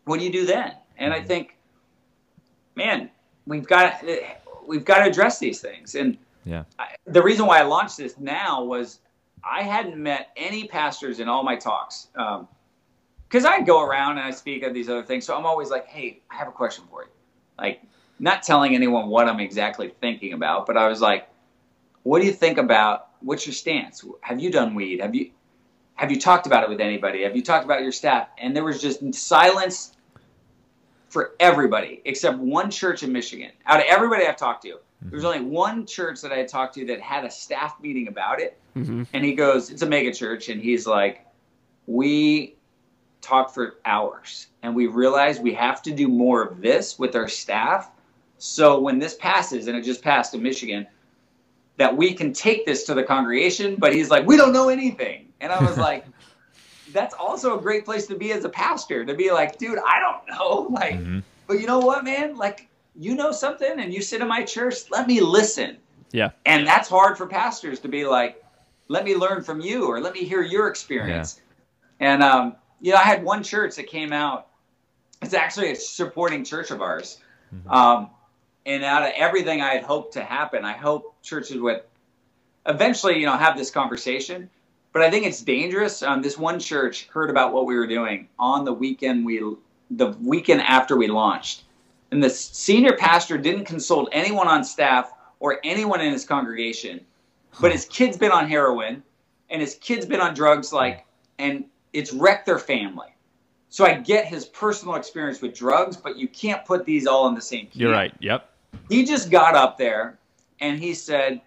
what 0.06 0.20
do 0.20 0.26
you 0.26 0.32
do 0.32 0.46
then? 0.46 0.74
And 0.98 1.14
I 1.14 1.22
think, 1.22 1.58
man, 2.76 3.10
we've 3.46 3.68
got 3.68 4.04
we've 4.68 4.86
got 4.86 5.00
to 5.04 5.10
address 5.10 5.38
these 5.40 5.62
things. 5.62 5.94
And 5.96 6.18
Yeah. 6.44 6.64
I, 6.80 6.96
the 7.06 7.22
reason 7.22 7.46
why 7.46 7.60
I 7.60 7.64
launched 7.64 7.98
this 7.98 8.18
now 8.18 8.64
was 8.64 9.00
I 9.44 9.62
hadn't 9.62 9.98
met 9.98 10.30
any 10.36 10.68
pastors 10.68 11.20
in 11.20 11.28
all 11.28 11.44
my 11.44 11.56
talks. 11.56 12.08
Because 13.28 13.46
I 13.46 13.60
go 13.62 13.82
around 13.84 14.18
and 14.18 14.22
I 14.26 14.32
speak 14.32 14.64
of 14.64 14.74
these 14.74 14.90
other 14.90 15.04
things. 15.04 15.26
So 15.26 15.36
I'm 15.38 15.46
always 15.46 15.70
like, 15.70 15.86
hey, 15.88 16.22
I 16.32 16.36
have 16.36 16.48
a 16.48 16.52
question 16.52 16.86
for 16.90 17.04
you. 17.04 17.10
Like, 17.60 17.82
not 18.20 18.44
telling 18.44 18.76
anyone 18.76 19.08
what 19.08 19.28
I'm 19.28 19.40
exactly 19.40 19.94
thinking 20.02 20.34
about, 20.34 20.66
but 20.66 20.78
I 20.78 20.88
was 20.88 21.02
like, 21.02 21.30
what 22.04 22.22
do 22.22 22.26
you 22.28 22.34
think 22.34 22.58
about 22.58 23.10
what's 23.22 23.46
your 23.46 23.54
stance? 23.54 24.06
Have 24.22 24.40
you 24.40 24.52
done 24.52 24.76
weed? 24.76 25.02
Have 25.02 25.16
you 25.16 25.32
have 25.96 26.12
you 26.12 26.20
talked 26.20 26.46
about 26.46 26.64
it 26.64 26.70
with 26.70 26.82
anybody? 26.82 27.24
Have 27.24 27.36
you 27.36 27.42
talked 27.42 27.66
about 27.66 27.82
your 27.82 27.92
staff? 27.92 28.28
And 28.38 28.56
there 28.56 28.64
was 28.64 28.82
just 28.82 29.14
silence 29.16 29.94
for 31.08 31.34
everybody 31.40 32.02
except 32.04 32.38
one 32.38 32.70
church 32.70 33.02
in 33.02 33.12
Michigan. 33.12 33.52
Out 33.66 33.80
of 33.80 33.86
everybody 33.88 34.28
I've 34.28 34.36
talked 34.36 34.64
to, 34.64 34.80
there 35.02 35.16
was 35.16 35.24
only 35.24 35.42
one 35.42 35.86
church 35.86 36.22
that 36.22 36.32
I 36.32 36.44
talked 36.46 36.76
to 36.76 36.86
that 36.88 37.00
had 37.00 37.26
a 37.26 37.32
staff 37.32 37.80
meeting 37.82 38.08
about 38.08 38.42
it. 38.42 38.60
Mm-hmm. 38.76 39.04
And 39.14 39.24
he 39.24 39.34
goes, 39.34 39.70
It's 39.70 39.82
a 39.82 39.86
mega 39.86 40.14
church. 40.14 40.50
And 40.50 40.62
he's 40.62 40.86
like, 40.86 41.26
We 41.88 42.56
talked 43.22 43.56
for 43.56 43.78
hours 43.86 44.48
and 44.62 44.76
we 44.76 44.86
realized 44.86 45.42
we 45.42 45.54
have 45.54 45.82
to 45.82 45.92
do 45.92 46.08
more 46.08 46.44
of 46.44 46.62
this 46.62 47.00
with 47.00 47.16
our 47.16 47.28
staff. 47.28 47.90
So 48.38 48.80
when 48.80 49.00
this 49.00 49.16
passes, 49.16 49.68
and 49.68 49.78
it 49.78 49.84
just 49.84 50.02
passed 50.02 50.34
in 50.34 50.44
Michigan, 50.44 50.88
that 51.78 51.96
we 51.96 52.14
can 52.14 52.34
take 52.34 52.66
this 52.66 52.84
to 52.86 52.94
the 52.94 53.04
congregation. 53.04 53.76
But 53.78 53.94
he's 53.94 54.10
like, 54.10 54.26
We 54.26 54.38
don't 54.38 54.54
know 54.54 54.70
anything. 54.70 55.28
And 55.42 55.52
I 55.52 55.62
was 55.62 55.78
like, 55.90 56.06
That's 56.94 57.14
also 57.16 57.58
a 57.58 57.62
great 57.62 57.86
place 57.86 58.08
to 58.08 58.16
be 58.16 58.32
as 58.32 58.46
a 58.46 58.50
pastor 58.50 59.06
to 59.06 59.14
be 59.14 59.32
like, 59.32 59.58
dude, 59.58 59.80
I 59.80 60.00
don't 60.00 60.28
know. 60.30 60.68
Like, 60.74 60.96
Mhm. 60.96 61.24
but 61.48 61.60
you 61.60 61.68
know 61.68 61.80
what, 61.80 62.04
man? 62.04 62.36
Like, 62.36 62.68
you 62.98 63.16
know 63.16 63.32
something 63.32 63.80
and 63.80 63.94
you 63.94 64.02
sit 64.02 64.22
in 64.22 64.28
my 64.28 64.44
church, 64.44 64.76
let 64.90 65.06
me 65.08 65.20
listen. 65.20 65.78
Yeah. 66.12 66.30
And 66.46 66.66
that's 66.66 66.88
hard 66.88 67.18
for 67.18 67.28
pastors 67.28 67.80
to 67.82 67.90
be 67.90 68.06
like, 68.06 68.42
let 68.88 69.04
me 69.04 69.16
learn 69.16 69.44
from 69.44 69.60
you 69.60 69.86
or 69.88 70.00
let 70.00 70.14
me 70.14 70.24
hear 70.24 70.42
your 70.42 70.68
experience. 70.70 71.42
And, 72.00 72.24
um, 72.24 72.56
you 72.80 72.92
know, 72.92 72.98
I 72.98 73.04
had 73.04 73.24
one 73.24 73.44
church 73.44 73.76
that 73.76 73.88
came 73.88 74.14
out. 74.14 74.48
It's 75.22 75.34
actually 75.34 75.72
a 75.72 75.76
supporting 75.76 76.46
church 76.46 76.72
of 76.72 76.82
ours. 76.82 77.18
Um, 77.70 78.10
and 78.66 78.84
out 78.84 79.04
of 79.04 79.12
everything 79.16 79.62
I 79.62 79.74
had 79.74 79.84
hoped 79.84 80.14
to 80.14 80.24
happen, 80.24 80.66
I 80.66 80.74
hope 80.74 81.16
churches 81.22 81.60
would 81.60 81.84
eventually, 82.66 83.20
you 83.20 83.26
know, 83.26 83.38
have 83.38 83.58
this 83.58 83.70
conversation. 83.70 84.50
But 84.92 85.02
I 85.02 85.12
think 85.12 85.26
it's 85.26 85.42
dangerous. 85.42 86.02
Um, 86.02 86.22
this 86.22 86.38
one 86.38 86.60
church 86.60 87.10
heard 87.10 87.30
about 87.30 87.54
what 87.54 87.66
we 87.66 87.76
were 87.76 87.88
doing 87.88 88.30
on 88.40 88.64
the 88.64 88.74
weekend 88.74 89.26
we, 89.26 89.44
the 89.92 90.08
weekend 90.22 90.62
after 90.62 90.96
we 90.96 91.08
launched, 91.08 91.64
and 92.12 92.24
the 92.24 92.30
senior 92.30 92.96
pastor 92.96 93.38
didn't 93.38 93.66
consult 93.66 94.08
anyone 94.14 94.48
on 94.48 94.64
staff 94.64 95.12
or 95.42 95.60
anyone 95.66 96.00
in 96.00 96.14
his 96.14 96.24
congregation, 96.24 97.02
but 97.60 97.74
his 97.74 97.86
kid's 97.86 98.16
been 98.16 98.32
on 98.32 98.48
heroin, 98.48 99.04
and 99.50 99.62
his 99.62 99.76
kid's 99.76 100.06
been 100.06 100.22
on 100.22 100.34
drugs, 100.34 100.72
like, 100.72 101.06
and 101.40 101.66
it's 101.92 102.14
wrecked 102.14 102.46
their 102.46 102.60
family. 102.60 103.08
So 103.68 103.86
I 103.86 103.96
get 103.96 104.26
his 104.26 104.46
personal 104.46 104.96
experience 104.96 105.42
with 105.42 105.54
drugs, 105.54 105.98
but 105.98 106.16
you 106.16 106.30
can't 106.30 106.64
put 106.64 106.86
these 106.86 107.06
all 107.06 107.28
in 107.28 107.36
the 107.36 107.42
same. 107.42 107.68
You're 107.74 107.92
right. 107.92 108.14
Yep. 108.22 108.50
He 108.90 109.06
just 109.06 109.30
got 109.30 109.56
up 109.56 109.78
there 109.78 110.18
and 110.60 110.80
he 110.80 110.94
said, 110.94 111.42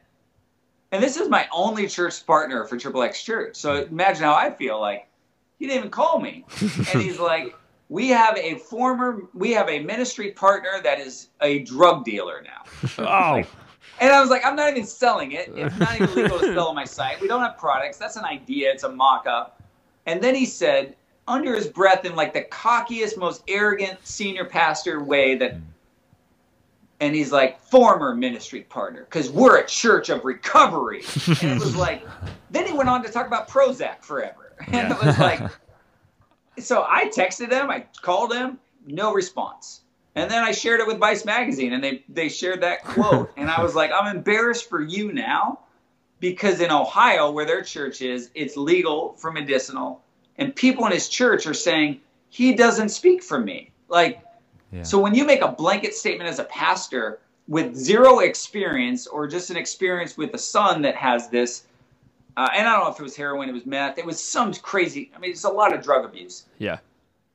and 0.93 1.03
this 1.03 1.17
is 1.17 1.29
my 1.29 1.47
only 1.53 1.87
church 1.87 2.25
partner 2.27 2.65
for 2.65 2.77
Triple 2.77 3.03
X 3.03 3.23
Church. 3.23 3.57
So 3.57 3.83
imagine 3.83 4.25
how 4.25 4.35
I 4.35 4.51
feel 4.51 4.81
like 4.81 5.09
he 5.59 5.67
didn't 5.67 5.79
even 5.79 5.91
call 5.91 6.21
me. 6.21 6.45
and 6.61 7.03
he's 7.03 7.19
like, 7.19 7.55
we 7.89 8.09
have 8.09 8.37
a 8.37 8.57
former, 8.57 9.23
we 9.35 9.53
have 9.53 9.69
a 9.69 9.81
ministry 9.81 10.33
partner 10.33 10.81
that 10.83 11.01
is 11.01 11.29
a 11.41 11.61
drug 11.61 12.05
dealer 12.05 12.43
now. 12.43 12.65
Oh. 12.99 13.43
And 14.01 14.13
I 14.13 14.21
was 14.21 14.31
like, 14.31 14.45
I'm 14.45 14.55
not 14.55 14.71
even 14.71 14.87
selling 14.87 15.33
it. 15.33 15.51
It's 15.57 15.77
not 15.77 15.97
even 15.97 16.15
legal 16.15 16.39
to 16.39 16.47
sell 16.55 16.69
on 16.69 16.77
my 16.77 16.85
site. 16.85 17.21
We 17.21 17.27
don't 17.27 17.41
have 17.41 17.59
products. 17.59 17.97
That's 17.97 18.15
an 18.15 18.25
idea. 18.25 18.71
It's 18.71 18.85
a 18.85 18.89
mock 18.89 19.27
up. 19.27 19.61
And 20.07 20.23
then 20.23 20.37
he 20.37 20.47
said, 20.47 20.95
under 21.27 21.55
his 21.55 21.67
breath, 21.67 22.05
in 22.05 22.15
like 22.15 22.33
the 22.33 22.43
cockiest, 22.43 23.17
most 23.19 23.43
arrogant 23.49 23.99
senior 24.05 24.45
pastor 24.45 25.03
way, 25.03 25.35
that, 25.37 25.57
and 27.01 27.15
he's 27.15 27.31
like, 27.31 27.61
former 27.61 28.15
ministry 28.15 28.63
partner, 28.63 29.05
because 29.05 29.31
we're 29.31 29.59
a 29.59 29.67
church 29.67 30.09
of 30.09 30.25
recovery. 30.25 31.03
And 31.43 31.61
it 31.61 31.65
was 31.65 31.77
like, 31.77 32.05
then 32.51 32.67
he 32.67 32.73
went 32.73 32.89
on 32.89 33.03
to 33.05 33.11
talk 33.11 33.27
about 33.27 33.49
Prozac 33.49 34.03
forever. 34.03 34.55
And 34.73 34.93
it 34.93 35.03
was 35.03 35.17
like, 35.19 35.41
so 36.59 36.85
I 36.89 37.09
texted 37.09 37.53
him, 37.53 37.71
I 37.71 37.87
called 38.03 38.35
him, 38.35 38.59
no 38.87 39.13
response. 39.13 39.83
And 40.17 40.29
then 40.29 40.43
I 40.43 40.51
shared 40.51 40.81
it 40.81 40.87
with 40.89 40.99
Vice 40.99 41.25
Magazine, 41.25 41.75
and 41.75 41.85
they 41.85 42.03
they 42.09 42.29
shared 42.29 42.63
that 42.63 42.83
quote, 42.83 43.31
and 43.37 43.49
I 43.49 43.63
was 43.63 43.77
like, 43.77 43.93
I'm 43.93 44.17
embarrassed 44.17 44.69
for 44.69 44.83
you 44.83 45.13
now, 45.13 45.61
because 46.19 46.61
in 46.61 46.73
Ohio, 46.73 47.31
where 47.31 47.45
their 47.47 47.63
church 47.63 48.03
is, 48.03 48.31
it's 48.35 48.57
legal 48.57 49.13
for 49.13 49.31
medicinal, 49.31 50.03
and 50.37 50.55
people 50.57 50.87
in 50.87 50.93
his 50.93 51.09
church 51.09 51.47
are 51.47 51.55
saying 51.55 52.01
he 52.31 52.55
doesn't 52.55 52.89
speak 52.89 53.23
for 53.23 53.39
me. 53.39 53.71
Like, 53.89 54.21
Yeah. 54.73 54.83
so 54.83 54.99
when 54.99 55.15
you 55.15 55.25
make 55.25 55.41
a 55.41 55.49
blanket 55.49 55.95
statement 55.95 56.29
as 56.29 56.39
a 56.39 56.45
pastor 56.45 57.21
with 57.49 57.75
zero 57.75 58.19
experience, 58.19 59.07
or 59.07 59.27
just 59.27 59.49
an 59.51 59.57
experience 59.57 60.19
with 60.19 60.35
a 60.35 60.39
son 60.39 60.83
that 60.83 60.95
has 60.95 61.31
this, 61.31 61.65
uh, 62.37 62.49
and 62.55 62.69
I 62.69 62.75
don't 62.75 62.85
know 62.85 62.91
if 62.91 63.01
it 63.01 63.03
was 63.03 63.17
heroin, 63.17 63.49
it 63.49 63.53
was 63.53 63.65
meth, 63.65 63.97
it 63.97 64.05
was 64.05 64.23
some 64.23 64.53
crazy. 64.55 65.11
I 65.17 65.19
mean, 65.19 65.31
it's 65.31 65.45
a 65.45 65.49
lot 65.49 65.73
of 65.75 65.83
drug 65.83 66.05
abuse 66.05 66.45
Yeah. 66.59 66.79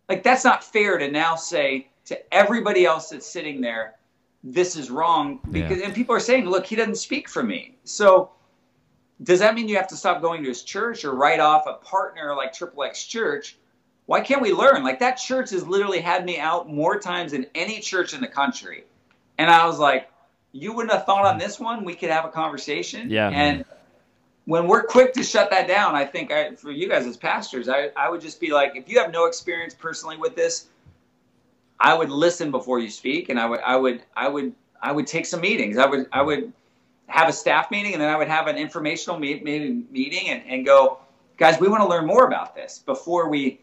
like 0.09 0.21
that's 0.21 0.43
not 0.43 0.63
fair 0.63 0.97
to 0.99 1.09
now 1.09 1.36
say 1.36 1.88
to 2.05 2.34
everybody 2.34 2.86
else 2.86 3.09
that's 3.09 3.25
sitting 3.25 3.61
there 3.61 3.95
this 4.43 4.75
is 4.75 4.91
wrong 4.91 5.39
because 5.51 5.81
and 5.81 5.93
people 5.95 6.13
are 6.13 6.19
saying 6.19 6.45
look 6.45 6.65
he 6.65 6.75
doesn't 6.75 6.97
speak 6.97 7.29
for 7.29 7.41
me 7.41 7.75
so 7.86 8.29
does 9.23 9.39
that 9.39 9.55
mean 9.55 9.69
you 9.69 9.77
have 9.77 9.88
to 9.88 9.95
stop 9.95 10.21
going 10.21 10.43
to 10.43 10.49
his 10.49 10.63
church 10.63 11.05
or 11.05 11.15
write 11.15 11.39
off 11.39 11.63
a 11.65 11.75
partner 11.75 12.36
like 12.36 12.51
triple 12.51 12.84
x 12.84 13.05
church 13.05 13.55
why 14.05 14.21
can't 14.21 14.41
we 14.41 14.53
learn 14.53 14.83
like 14.83 14.99
that 14.99 15.15
church 15.15 15.51
has 15.51 15.65
literally 15.67 15.99
had 15.99 16.25
me 16.25 16.37
out 16.39 16.69
more 16.69 16.99
times 16.99 17.31
than 17.31 17.45
any 17.55 17.79
church 17.79 18.13
in 18.13 18.21
the 18.21 18.27
country 18.27 18.83
and 19.37 19.49
i 19.49 19.65
was 19.65 19.79
like 19.79 20.09
you 20.51 20.73
wouldn't 20.73 20.93
have 20.93 21.05
thought 21.05 21.25
on 21.25 21.37
this 21.37 21.59
one 21.59 21.83
we 21.83 21.95
could 21.95 22.09
have 22.09 22.25
a 22.25 22.29
conversation 22.29 23.09
Yeah. 23.09 23.29
and 23.29 23.65
when 24.45 24.67
we're 24.67 24.83
quick 24.83 25.13
to 25.13 25.23
shut 25.23 25.49
that 25.51 25.67
down, 25.67 25.95
I 25.95 26.05
think 26.05 26.31
I, 26.31 26.55
for 26.55 26.71
you 26.71 26.89
guys 26.89 27.05
as 27.05 27.15
pastors, 27.15 27.69
I, 27.69 27.91
I 27.95 28.09
would 28.09 28.19
just 28.19 28.39
be 28.41 28.51
like, 28.51 28.75
if 28.75 28.89
you 28.89 28.99
have 28.99 29.11
no 29.11 29.25
experience 29.25 29.73
personally 29.73 30.17
with 30.17 30.35
this, 30.35 30.67
I 31.79 31.93
would 31.93 32.09
listen 32.09 32.51
before 32.51 32.79
you 32.79 32.89
speak, 32.89 33.29
and 33.29 33.39
I 33.39 33.45
would 33.45 33.59
I 33.61 33.75
would 33.75 34.03
I 34.15 34.27
would 34.27 34.53
I 34.81 34.91
would 34.91 35.07
take 35.07 35.25
some 35.25 35.41
meetings. 35.41 35.77
I 35.77 35.85
would 35.85 36.07
I 36.11 36.21
would 36.21 36.51
have 37.07 37.29
a 37.29 37.33
staff 37.33 37.71
meeting, 37.71 37.93
and 37.93 38.01
then 38.01 38.09
I 38.09 38.17
would 38.17 38.27
have 38.27 38.47
an 38.47 38.57
informational 38.57 39.19
meet, 39.19 39.43
meeting 39.43 40.29
and, 40.29 40.43
and 40.47 40.65
go, 40.65 40.99
guys, 41.37 41.59
we 41.59 41.67
want 41.67 41.81
to 41.83 41.87
learn 41.87 42.05
more 42.05 42.25
about 42.25 42.55
this 42.55 42.79
before 42.79 43.29
we 43.29 43.59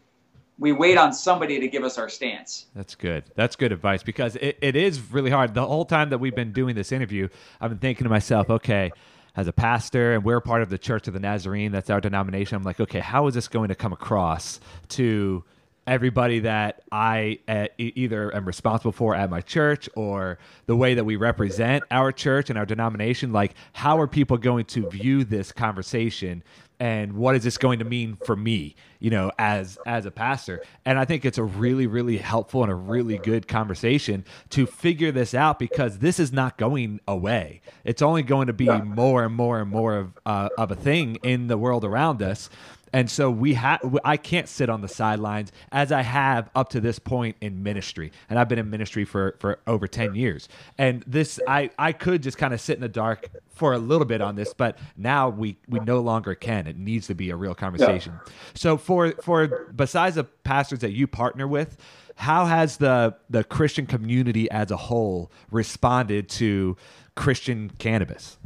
we 0.61 0.71
wait 0.71 0.95
on 0.95 1.11
somebody 1.11 1.59
to 1.59 1.67
give 1.67 1.83
us 1.83 1.97
our 1.97 2.07
stance. 2.07 2.67
That's 2.75 2.93
good. 2.93 3.23
That's 3.33 3.55
good 3.55 3.71
advice 3.71 4.03
because 4.03 4.35
it, 4.35 4.59
it 4.61 4.75
is 4.75 5.01
really 5.11 5.31
hard. 5.31 5.55
The 5.55 5.65
whole 5.65 5.85
time 5.85 6.11
that 6.11 6.19
we've 6.19 6.35
been 6.35 6.53
doing 6.53 6.75
this 6.75 6.91
interview, 6.91 7.29
I've 7.59 7.71
been 7.71 7.79
thinking 7.79 8.03
to 8.03 8.11
myself, 8.11 8.47
okay, 8.47 8.91
as 9.35 9.47
a 9.47 9.53
pastor 9.53 10.13
and 10.13 10.23
we're 10.23 10.39
part 10.39 10.61
of 10.61 10.69
the 10.69 10.77
Church 10.77 11.07
of 11.07 11.15
the 11.15 11.19
Nazarene, 11.19 11.71
that's 11.71 11.89
our 11.89 11.99
denomination. 11.99 12.57
I'm 12.57 12.63
like, 12.63 12.79
okay, 12.79 12.99
how 12.99 13.25
is 13.25 13.33
this 13.33 13.47
going 13.47 13.69
to 13.69 13.75
come 13.75 13.91
across 13.91 14.59
to 14.89 15.43
everybody 15.87 16.41
that 16.41 16.83
I 16.91 17.39
uh, 17.47 17.67
either 17.79 18.33
am 18.35 18.45
responsible 18.45 18.91
for 18.91 19.15
at 19.15 19.29
my 19.31 19.41
church 19.41 19.89
or 19.95 20.37
the 20.67 20.75
way 20.75 20.93
that 20.93 21.03
we 21.03 21.15
represent 21.15 21.83
our 21.89 22.11
church 22.11 22.51
and 22.51 22.59
our 22.59 22.67
denomination. 22.67 23.33
Like, 23.33 23.55
how 23.73 23.99
are 23.99 24.07
people 24.07 24.37
going 24.37 24.65
to 24.65 24.87
view 24.89 25.23
this 25.23 25.51
conversation? 25.51 26.43
And 26.81 27.13
what 27.13 27.35
is 27.35 27.43
this 27.43 27.59
going 27.59 27.77
to 27.77 27.85
mean 27.85 28.17
for 28.25 28.35
me, 28.35 28.75
you 28.99 29.11
know, 29.11 29.31
as 29.37 29.77
as 29.85 30.07
a 30.07 30.11
pastor? 30.11 30.63
And 30.83 30.97
I 30.97 31.05
think 31.05 31.25
it's 31.25 31.37
a 31.37 31.43
really, 31.43 31.85
really 31.85 32.17
helpful 32.17 32.63
and 32.63 32.71
a 32.71 32.75
really 32.75 33.19
good 33.19 33.47
conversation 33.47 34.25
to 34.49 34.65
figure 34.65 35.11
this 35.11 35.35
out 35.35 35.59
because 35.59 35.99
this 35.99 36.19
is 36.19 36.33
not 36.33 36.57
going 36.57 36.99
away. 37.07 37.61
It's 37.83 38.01
only 38.01 38.23
going 38.23 38.47
to 38.47 38.53
be 38.53 38.65
more 38.65 39.23
and 39.23 39.35
more 39.35 39.59
and 39.59 39.69
more 39.69 39.95
of 39.95 40.17
uh, 40.25 40.49
of 40.57 40.71
a 40.71 40.75
thing 40.75 41.17
in 41.17 41.45
the 41.45 41.57
world 41.57 41.85
around 41.85 42.23
us. 42.23 42.49
And 42.93 43.09
so 43.09 43.31
we 43.31 43.53
have 43.53 43.79
I 44.03 44.17
can't 44.17 44.47
sit 44.47 44.69
on 44.69 44.81
the 44.81 44.87
sidelines 44.87 45.51
as 45.71 45.91
I 45.91 46.01
have 46.01 46.49
up 46.55 46.69
to 46.69 46.81
this 46.81 46.99
point 46.99 47.37
in 47.41 47.63
ministry. 47.63 48.11
And 48.29 48.37
I've 48.37 48.49
been 48.49 48.59
in 48.59 48.69
ministry 48.69 49.05
for 49.05 49.35
for 49.39 49.59
over 49.67 49.87
10 49.87 50.15
years. 50.15 50.49
And 50.77 51.03
this 51.07 51.39
I 51.47 51.69
I 51.77 51.93
could 51.93 52.23
just 52.23 52.37
kind 52.37 52.53
of 52.53 52.61
sit 52.61 52.75
in 52.75 52.81
the 52.81 52.89
dark 52.89 53.29
for 53.49 53.73
a 53.73 53.77
little 53.77 54.05
bit 54.05 54.21
on 54.21 54.35
this, 54.35 54.53
but 54.53 54.77
now 54.97 55.29
we 55.29 55.57
we 55.67 55.79
no 55.79 55.99
longer 55.99 56.35
can. 56.35 56.67
It 56.67 56.77
needs 56.77 57.07
to 57.07 57.15
be 57.15 57.29
a 57.29 57.35
real 57.35 57.55
conversation. 57.55 58.13
Yeah. 58.13 58.33
So 58.55 58.77
for 58.77 59.11
for 59.21 59.71
besides 59.75 60.15
the 60.15 60.23
pastors 60.23 60.79
that 60.79 60.91
you 60.91 61.07
partner 61.07 61.47
with, 61.47 61.77
how 62.15 62.45
has 62.45 62.77
the 62.77 63.15
the 63.29 63.43
Christian 63.43 63.85
community 63.85 64.49
as 64.51 64.71
a 64.71 64.77
whole 64.77 65.31
responded 65.49 66.29
to 66.29 66.77
Christian 67.15 67.71
cannabis? 67.77 68.37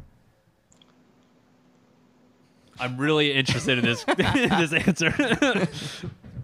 I'm 2.80 2.98
really 2.98 3.34
interested 3.34 3.78
in 3.78 3.86
this 3.86 4.04
this 4.18 4.74
answer. 4.74 5.68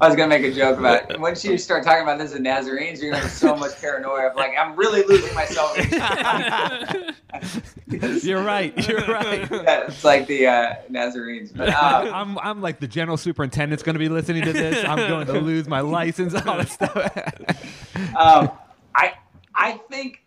I 0.02 0.08
was 0.08 0.16
gonna 0.16 0.30
make 0.30 0.44
a 0.44 0.52
joke 0.52 0.80
about 0.80 1.12
it. 1.12 1.20
once 1.20 1.46
you 1.46 1.60
start 1.60 1.84
talking 1.84 2.02
about 2.02 2.18
this 2.18 2.34
in 2.34 2.42
Nazarenes, 2.42 3.02
you're 3.02 3.12
gonna 3.12 3.22
have 3.22 3.32
so 3.32 3.56
much 3.56 3.80
paranoia 3.80 4.30
of 4.30 4.36
like 4.36 4.54
I'm 4.58 4.76
really 4.76 5.04
losing 5.04 5.34
myself. 5.36 5.78
you're 8.24 8.44
right. 8.44 8.88
You're 8.88 8.98
right. 9.08 9.52
Yeah, 9.52 9.86
it's 9.86 10.04
like 10.04 10.26
the 10.26 10.48
uh, 10.48 10.76
Nazarenes. 10.90 11.56
But, 11.56 11.70
uh, 11.70 12.10
I'm 12.12 12.40
I'm 12.40 12.62
like 12.62 12.80
the 12.80 12.88
general 12.88 13.18
superintendent's 13.18 13.84
gonna 13.84 14.00
be 14.00 14.10
listening 14.10 14.44
to 14.46 14.54
this. 14.54 14.84
I'm 14.84 15.08
going 15.08 15.28
to 15.28 15.40
lose 15.40 15.68
my 15.68 15.82
license. 15.82 16.34
All 16.34 16.58
this 16.58 16.72
stuff. 16.72 16.96
um, 18.18 18.50
I 18.96 19.14
I 19.54 19.74
think. 19.90 20.24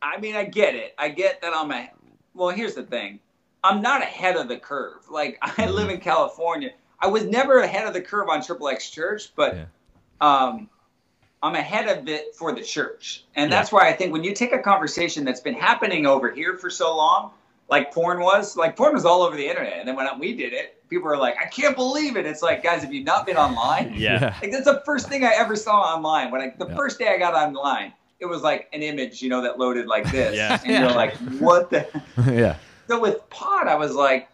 I 0.00 0.18
mean, 0.20 0.36
I 0.36 0.44
get 0.44 0.74
it. 0.74 0.94
I 0.96 1.10
get 1.10 1.42
that 1.42 1.52
I'm 1.54 1.70
a. 1.70 1.90
Well, 2.32 2.48
here's 2.48 2.74
the 2.74 2.84
thing. 2.84 3.20
I'm 3.64 3.82
not 3.82 4.02
ahead 4.02 4.36
of 4.36 4.48
the 4.48 4.58
curve. 4.58 5.08
Like 5.10 5.38
I 5.42 5.66
live 5.66 5.86
mm-hmm. 5.86 5.96
in 5.96 6.00
California. 6.00 6.70
I 7.00 7.06
was 7.06 7.24
never 7.24 7.60
ahead 7.60 7.86
of 7.86 7.94
the 7.94 8.00
curve 8.00 8.28
on 8.28 8.42
Triple 8.42 8.68
X 8.68 8.90
Church, 8.90 9.32
but 9.36 9.54
yeah. 9.54 9.64
um, 10.20 10.68
I'm 11.42 11.54
ahead 11.54 11.88
of 11.88 12.08
it 12.08 12.34
for 12.34 12.52
the 12.52 12.62
church. 12.62 13.24
And 13.36 13.52
that's 13.52 13.70
yeah. 13.70 13.78
why 13.78 13.88
I 13.88 13.92
think 13.92 14.12
when 14.12 14.24
you 14.24 14.34
take 14.34 14.52
a 14.52 14.58
conversation 14.58 15.24
that's 15.24 15.40
been 15.40 15.54
happening 15.54 16.06
over 16.06 16.30
here 16.30 16.56
for 16.56 16.70
so 16.70 16.96
long, 16.96 17.30
like 17.70 17.92
porn 17.92 18.20
was, 18.20 18.56
like 18.56 18.76
porn 18.76 18.94
was 18.94 19.04
all 19.04 19.22
over 19.22 19.36
the 19.36 19.46
internet. 19.46 19.74
And 19.78 19.86
then 19.86 19.94
when 19.94 20.06
we 20.18 20.34
did 20.34 20.52
it, 20.52 20.82
people 20.88 21.06
were 21.06 21.16
like, 21.16 21.36
I 21.40 21.46
can't 21.46 21.76
believe 21.76 22.16
it. 22.16 22.26
It's 22.26 22.42
like, 22.42 22.64
guys, 22.64 22.82
have 22.82 22.92
you 22.92 23.04
not 23.04 23.26
been 23.26 23.36
online? 23.36 23.94
Yeah. 23.98 24.36
Like 24.40 24.50
that's 24.50 24.64
the 24.64 24.82
first 24.84 25.08
thing 25.08 25.24
I 25.24 25.34
ever 25.34 25.54
saw 25.54 25.80
online. 25.80 26.30
When 26.30 26.40
I, 26.40 26.54
the 26.56 26.66
yeah. 26.66 26.76
first 26.76 26.98
day 26.98 27.08
I 27.08 27.18
got 27.18 27.34
online, 27.34 27.92
it 28.20 28.26
was 28.26 28.42
like 28.42 28.68
an 28.72 28.82
image, 28.82 29.22
you 29.22 29.28
know, 29.28 29.42
that 29.42 29.58
loaded 29.58 29.86
like 29.86 30.10
this. 30.10 30.34
yeah. 30.36 30.60
And 30.64 30.84
you're 30.84 30.94
like, 30.94 31.14
what 31.40 31.70
the? 31.70 31.86
yeah. 32.32 32.56
So 32.88 32.98
with 32.98 33.28
pot, 33.28 33.68
I 33.68 33.74
was 33.74 33.94
like, 33.94 34.28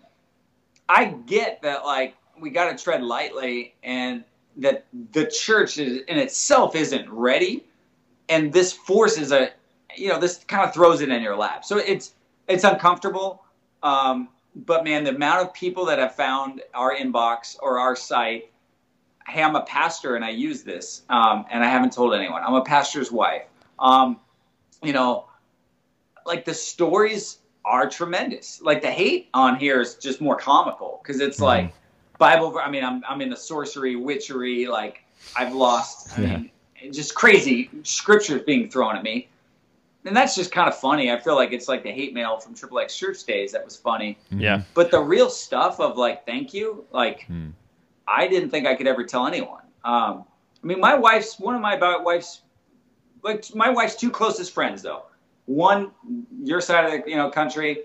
I 0.89 1.07
get 1.07 1.61
that 1.63 1.85
like 1.85 2.15
we 2.41 2.51
got 2.51 2.77
to 2.77 2.83
tread 2.83 3.03
lightly, 3.03 3.75
and 3.83 4.25
that 4.57 4.87
the 5.13 5.27
church 5.27 5.79
is, 5.79 6.03
in 6.03 6.19
itself 6.19 6.77
isn't 6.77 7.11
ready, 7.11 7.65
and 8.29 8.53
this 8.53 8.73
forces 8.73 9.33
a, 9.33 9.51
you 9.97 10.09
know, 10.09 10.21
this 10.21 10.39
kind 10.45 10.67
of 10.67 10.73
throws 10.73 11.01
it 11.01 11.09
in 11.09 11.21
your 11.21 11.37
lap. 11.37 11.65
So 11.65 11.79
it's 11.79 12.15
it's 12.47 12.63
uncomfortable. 12.65 13.43
Um, 13.83 14.29
but 14.55 14.85
man, 14.85 15.03
the 15.03 15.11
amount 15.11 15.43
of 15.43 15.53
people 15.53 15.85
that 15.87 15.99
have 15.99 16.15
found 16.15 16.63
our 16.75 16.95
inbox 16.95 17.57
or 17.61 17.81
our 17.81 17.97
site, 17.97 18.53
hey, 19.27 19.43
I'm 19.43 19.57
a 19.57 19.63
pastor 19.63 20.15
and 20.15 20.25
I 20.25 20.31
use 20.31 20.63
this, 20.63 21.03
um, 21.09 21.45
and 21.51 21.65
I 21.65 21.69
haven't 21.69 21.93
told 21.93 22.15
anyone. 22.15 22.43
I'm 22.45 22.55
a 22.55 22.63
pastor's 22.63 23.11
wife. 23.11 23.43
Um, 23.81 24.21
you 24.81 24.93
know, 24.93 25.27
like 26.25 26.45
the 26.45 26.55
stories 26.55 27.39
are 27.65 27.89
tremendous. 27.89 28.61
Like 28.63 28.83
the 28.83 28.91
hate 28.91 29.29
on 29.35 29.57
here 29.57 29.81
is 29.81 29.95
just 29.95 30.21
more 30.21 30.37
comical 30.37 31.01
because 31.03 31.21
it's 31.21 31.37
mm-hmm. 31.37 31.45
like 31.45 31.75
Bible. 32.19 32.59
I 32.59 32.71
mean, 32.71 32.85
I'm 32.85 33.03
I'm 33.09 33.21
in 33.21 33.31
the 33.31 33.37
sorcery, 33.37 33.97
witchery. 33.97 34.67
Like 34.67 35.05
I've 35.37 35.55
lost. 35.55 36.19
I 36.19 36.23
yeah. 36.23 36.37
mean, 36.37 36.51
just 36.93 37.15
crazy 37.15 37.71
scriptures 37.83 38.43
being 38.43 38.71
thrown 38.71 38.97
at 38.97 39.03
me, 39.03 39.29
and 40.05 40.17
that's 40.17 40.35
just 40.35 40.53
kind 40.53 40.69
of 40.69 40.77
funny. 40.77 41.11
I 41.11 41.19
feel 41.19 41.35
like 41.35 41.53
it's 41.53 41.69
like 41.69 41.83
the 41.83 41.93
hate 41.93 42.13
mail 42.13 42.39
from 42.39 42.55
Triple 42.55 42.79
X 42.79 42.97
Church 42.97 43.25
days. 43.25 43.53
That 43.53 43.65
was 43.65 43.77
funny. 43.77 44.19
Yeah. 44.31 44.63
But 44.75 44.91
the 44.91 45.01
real 45.01 45.31
stuff 45.31 45.81
of 45.81 45.97
like, 45.97 46.27
thank 46.27 46.53
you. 46.53 46.85
Like, 46.93 47.27
mm. 47.31 47.53
I 48.07 48.29
didn't 48.29 48.51
think 48.51 48.67
I 48.67 48.75
could 48.75 48.87
ever 48.87 49.05
tell 49.05 49.27
anyone. 49.27 49.63
Um, 49.85 50.25
I 50.63 50.67
mean, 50.67 50.81
my 50.81 50.95
wife's 50.95 51.39
one 51.39 51.55
of 51.55 51.61
my 51.61 51.75
about 51.75 52.05
wife's 52.05 52.43
like 53.23 53.55
my 53.55 53.71
wife's 53.71 53.97
two 53.97 54.11
closest 54.11 54.53
friends 54.53 54.83
though 54.83 55.05
one 55.47 55.91
your 56.43 56.61
side 56.61 56.85
of 56.85 57.05
the 57.05 57.11
you 57.11 57.17
know 57.17 57.31
country, 57.31 57.85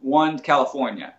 one 0.00 0.38
California. 0.38 1.14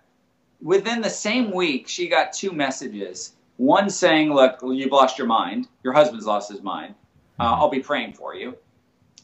Within 0.62 1.02
the 1.02 1.10
same 1.10 1.52
week, 1.52 1.88
she 1.88 2.08
got 2.08 2.34
two 2.34 2.52
messages. 2.52 3.34
One 3.58 3.90
saying, 3.90 4.34
"Look, 4.34 4.60
you've 4.62 4.92
lost 4.92 5.18
your 5.18 5.28
mind. 5.28 5.68
Your 5.84 5.94
husband's 5.94 6.26
lost 6.26 6.52
his 6.52 6.62
mind. 6.62 6.96
Uh, 7.40 7.46
mm-hmm. 7.46 7.62
I'll 7.62 7.70
be 7.70 7.80
praying 7.80 8.14
for 8.14 8.36
you." 8.36 8.56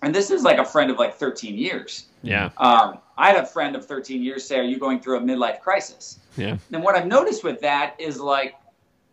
And 0.02 0.14
this 0.14 0.30
is 0.30 0.44
like 0.44 0.58
a 0.58 0.66
friend 0.66 0.92
of 0.92 1.00
like 1.00 1.16
13 1.16 1.58
years. 1.58 2.08
Yeah. 2.22 2.50
Um, 2.58 3.00
I 3.18 3.32
had 3.32 3.38
a 3.38 3.46
friend 3.46 3.76
of 3.76 3.86
13 3.86 4.22
years 4.22 4.44
say, 4.44 4.60
"Are 4.60 4.64
you 4.64 4.78
going 4.78 5.00
through 5.00 5.18
a 5.18 5.22
midlife 5.22 5.62
crisis?" 5.62 6.20
Yeah. 6.38 6.58
And 6.72 6.84
what 6.84 6.96
I've 6.96 7.08
noticed 7.08 7.44
with 7.44 7.62
that 7.62 7.96
is 8.00 8.20
like, 8.20 8.56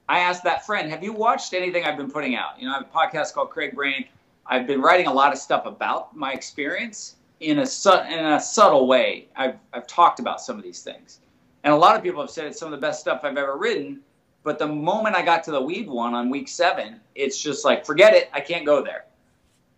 I 0.08 0.20
asked 0.20 0.44
that 0.44 0.66
friend, 0.66 0.90
"Have 0.90 1.02
you 1.02 1.12
watched 1.12 1.54
anything 1.54 1.84
I've 1.84 1.96
been 1.96 2.10
putting 2.10 2.34
out?" 2.34 2.58
You 2.58 2.66
know, 2.66 2.74
I 2.74 2.78
have 2.78 2.86
a 2.86 2.96
podcast 2.96 3.34
called 3.34 3.50
Craig 3.50 3.74
Brain. 3.74 4.06
I've 4.46 4.66
been 4.66 4.80
writing 4.80 5.06
a 5.06 5.12
lot 5.12 5.32
of 5.32 5.38
stuff 5.38 5.66
about 5.66 6.16
my 6.16 6.32
experience, 6.32 7.16
in 7.42 7.58
a 7.58 7.66
su- 7.66 8.04
in 8.08 8.24
a 8.24 8.40
subtle 8.40 8.86
way. 8.86 9.28
I've 9.36 9.56
I've 9.72 9.86
talked 9.86 10.20
about 10.20 10.40
some 10.40 10.56
of 10.56 10.62
these 10.62 10.82
things, 10.82 11.20
and 11.64 11.72
a 11.72 11.76
lot 11.76 11.96
of 11.96 12.02
people 12.02 12.20
have 12.20 12.30
said 12.30 12.46
it's 12.46 12.58
some 12.58 12.72
of 12.72 12.80
the 12.80 12.84
best 12.84 13.00
stuff 13.00 13.20
I've 13.24 13.36
ever 13.36 13.56
written. 13.56 14.00
But 14.44 14.58
the 14.58 14.66
moment 14.66 15.14
I 15.14 15.22
got 15.22 15.44
to 15.44 15.52
the 15.52 15.60
weed 15.60 15.88
one 15.88 16.14
on 16.14 16.28
week 16.28 16.48
seven, 16.48 17.00
it's 17.14 17.40
just 17.40 17.64
like 17.64 17.84
forget 17.84 18.14
it. 18.14 18.30
I 18.32 18.40
can't 18.40 18.66
go 18.66 18.82
there. 18.82 19.04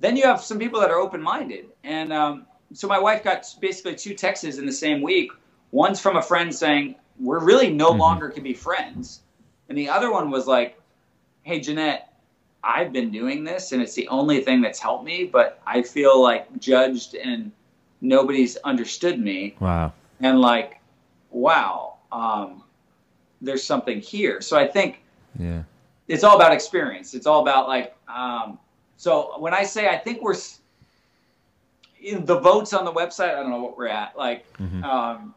Then 0.00 0.16
you 0.16 0.24
have 0.24 0.40
some 0.40 0.58
people 0.58 0.80
that 0.80 0.90
are 0.90 0.98
open 0.98 1.22
minded, 1.22 1.66
and 1.82 2.12
um, 2.12 2.46
so 2.72 2.88
my 2.88 2.98
wife 2.98 3.24
got 3.24 3.46
basically 3.60 3.94
two 3.94 4.14
texts 4.14 4.58
in 4.58 4.66
the 4.66 4.72
same 4.72 5.02
week. 5.02 5.32
One's 5.70 6.00
from 6.00 6.16
a 6.16 6.22
friend 6.22 6.54
saying 6.54 6.94
we're 7.18 7.44
really 7.44 7.70
no 7.70 7.90
mm-hmm. 7.90 8.00
longer 8.00 8.28
can 8.28 8.42
be 8.42 8.54
friends, 8.54 9.20
and 9.68 9.76
the 9.76 9.88
other 9.88 10.10
one 10.12 10.30
was 10.30 10.46
like, 10.46 10.80
"Hey 11.42 11.60
Jeanette, 11.60 12.13
I've 12.64 12.92
been 12.92 13.10
doing 13.10 13.44
this 13.44 13.72
and 13.72 13.82
it's 13.82 13.94
the 13.94 14.08
only 14.08 14.40
thing 14.40 14.60
that's 14.60 14.78
helped 14.78 15.04
me, 15.04 15.24
but 15.24 15.60
I 15.66 15.82
feel 15.82 16.20
like 16.22 16.58
judged 16.58 17.14
and 17.14 17.52
nobody's 18.00 18.56
understood 18.58 19.20
me. 19.20 19.56
Wow. 19.60 19.92
And 20.20 20.40
like, 20.40 20.80
wow, 21.30 21.96
um, 22.10 22.62
there's 23.40 23.62
something 23.62 24.00
here. 24.00 24.40
So 24.40 24.56
I 24.56 24.66
think 24.66 25.02
yeah, 25.38 25.64
it's 26.08 26.24
all 26.24 26.36
about 26.36 26.52
experience. 26.52 27.14
It's 27.14 27.26
all 27.26 27.42
about 27.42 27.68
like, 27.68 27.94
um, 28.08 28.58
so 28.96 29.38
when 29.38 29.52
I 29.52 29.64
say 29.64 29.88
I 29.88 29.98
think 29.98 30.22
we're 30.22 30.36
in 32.00 32.24
the 32.24 32.38
votes 32.38 32.72
on 32.72 32.84
the 32.84 32.92
website, 32.92 33.30
I 33.30 33.42
don't 33.42 33.50
know 33.50 33.62
what 33.62 33.76
we're 33.76 33.88
at. 33.88 34.16
Like, 34.16 34.50
mm-hmm. 34.54 34.84
um, 34.84 35.34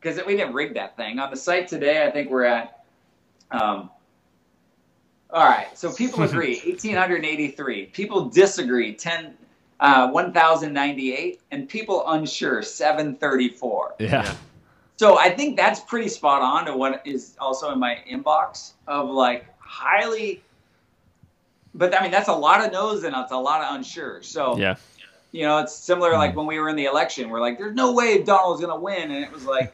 because 0.00 0.20
we 0.24 0.36
didn't 0.36 0.54
rig 0.54 0.74
that 0.74 0.96
thing 0.96 1.18
on 1.18 1.30
the 1.30 1.36
site 1.36 1.68
today. 1.68 2.06
I 2.06 2.10
think 2.10 2.30
we're 2.30 2.44
at 2.44 2.84
um, 3.50 3.90
all 5.32 5.44
right. 5.46 5.66
So 5.76 5.92
people 5.92 6.22
agree 6.24 6.60
1,883. 6.64 7.86
People 7.86 8.28
disagree 8.28 8.94
10, 8.94 9.34
uh, 9.80 10.10
1,098. 10.10 11.40
And 11.50 11.68
people 11.68 12.04
unsure 12.08 12.62
734. 12.62 13.94
Yeah. 13.98 14.34
So 14.96 15.18
I 15.18 15.30
think 15.30 15.56
that's 15.56 15.80
pretty 15.80 16.08
spot 16.08 16.42
on 16.42 16.66
to 16.66 16.76
what 16.76 17.02
is 17.06 17.34
also 17.40 17.72
in 17.72 17.78
my 17.78 17.98
inbox 18.10 18.72
of 18.86 19.08
like 19.08 19.46
highly. 19.58 20.42
But 21.74 21.98
I 21.98 22.02
mean, 22.02 22.10
that's 22.10 22.28
a 22.28 22.34
lot 22.34 22.64
of 22.64 22.72
no's 22.72 23.04
and 23.04 23.14
it's 23.16 23.32
a 23.32 23.36
lot 23.36 23.62
of 23.62 23.74
unsure. 23.74 24.22
So 24.22 24.58
Yeah. 24.58 24.74
you 25.32 25.42
know, 25.44 25.58
it's 25.58 25.74
similar 25.74 26.12
like 26.12 26.36
when 26.36 26.46
we 26.46 26.58
were 26.58 26.68
in 26.68 26.76
the 26.76 26.84
election. 26.86 27.30
We're 27.30 27.40
like, 27.40 27.56
there's 27.58 27.74
no 27.74 27.92
way 27.92 28.22
Donald's 28.22 28.60
going 28.60 28.74
to 28.74 28.80
win, 28.80 29.10
and 29.12 29.24
it 29.24 29.32
was 29.32 29.46
like, 29.46 29.72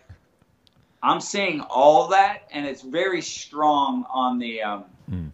I'm 1.03 1.21
seeing 1.21 1.61
all 1.63 2.09
that, 2.09 2.43
and 2.53 2.67
it's 2.67 2.83
very 2.83 3.23
strong 3.23 4.05
on 4.13 4.39
the 4.39 4.63
um, 4.63 5.26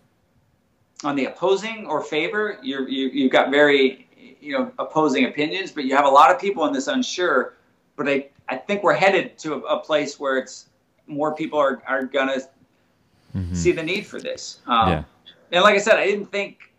on 1.04 1.16
the 1.16 1.26
opposing 1.26 1.86
or 1.86 2.02
favor. 2.02 2.58
You're, 2.62 2.88
you 2.88 3.08
you've 3.08 3.32
got 3.32 3.50
very 3.50 4.08
you 4.40 4.52
know 4.52 4.72
opposing 4.78 5.24
opinions, 5.26 5.70
but 5.70 5.84
you 5.84 5.94
have 5.96 6.04
a 6.04 6.10
lot 6.10 6.30
of 6.30 6.40
people 6.40 6.64
in 6.66 6.72
this 6.72 6.86
unsure. 6.88 7.54
But 7.96 8.08
I 8.08 8.28
I 8.48 8.56
think 8.56 8.82
we're 8.82 8.94
headed 8.94 9.38
to 9.38 9.54
a, 9.54 9.60
a 9.60 9.80
place 9.80 10.18
where 10.18 10.38
it's 10.38 10.66
more 11.06 11.34
people 11.34 11.58
are 11.58 11.82
are 11.86 12.04
gonna 12.04 12.38
see 13.52 13.72
the 13.72 13.82
need 13.82 14.06
for 14.06 14.20
this. 14.20 14.60
Um, 14.66 14.88
Yeah. 14.88 15.04
And 15.52 15.62
like 15.62 15.74
I 15.74 15.78
said, 15.78 15.96
I 15.96 16.06
didn't 16.06 16.32
think 16.32 16.72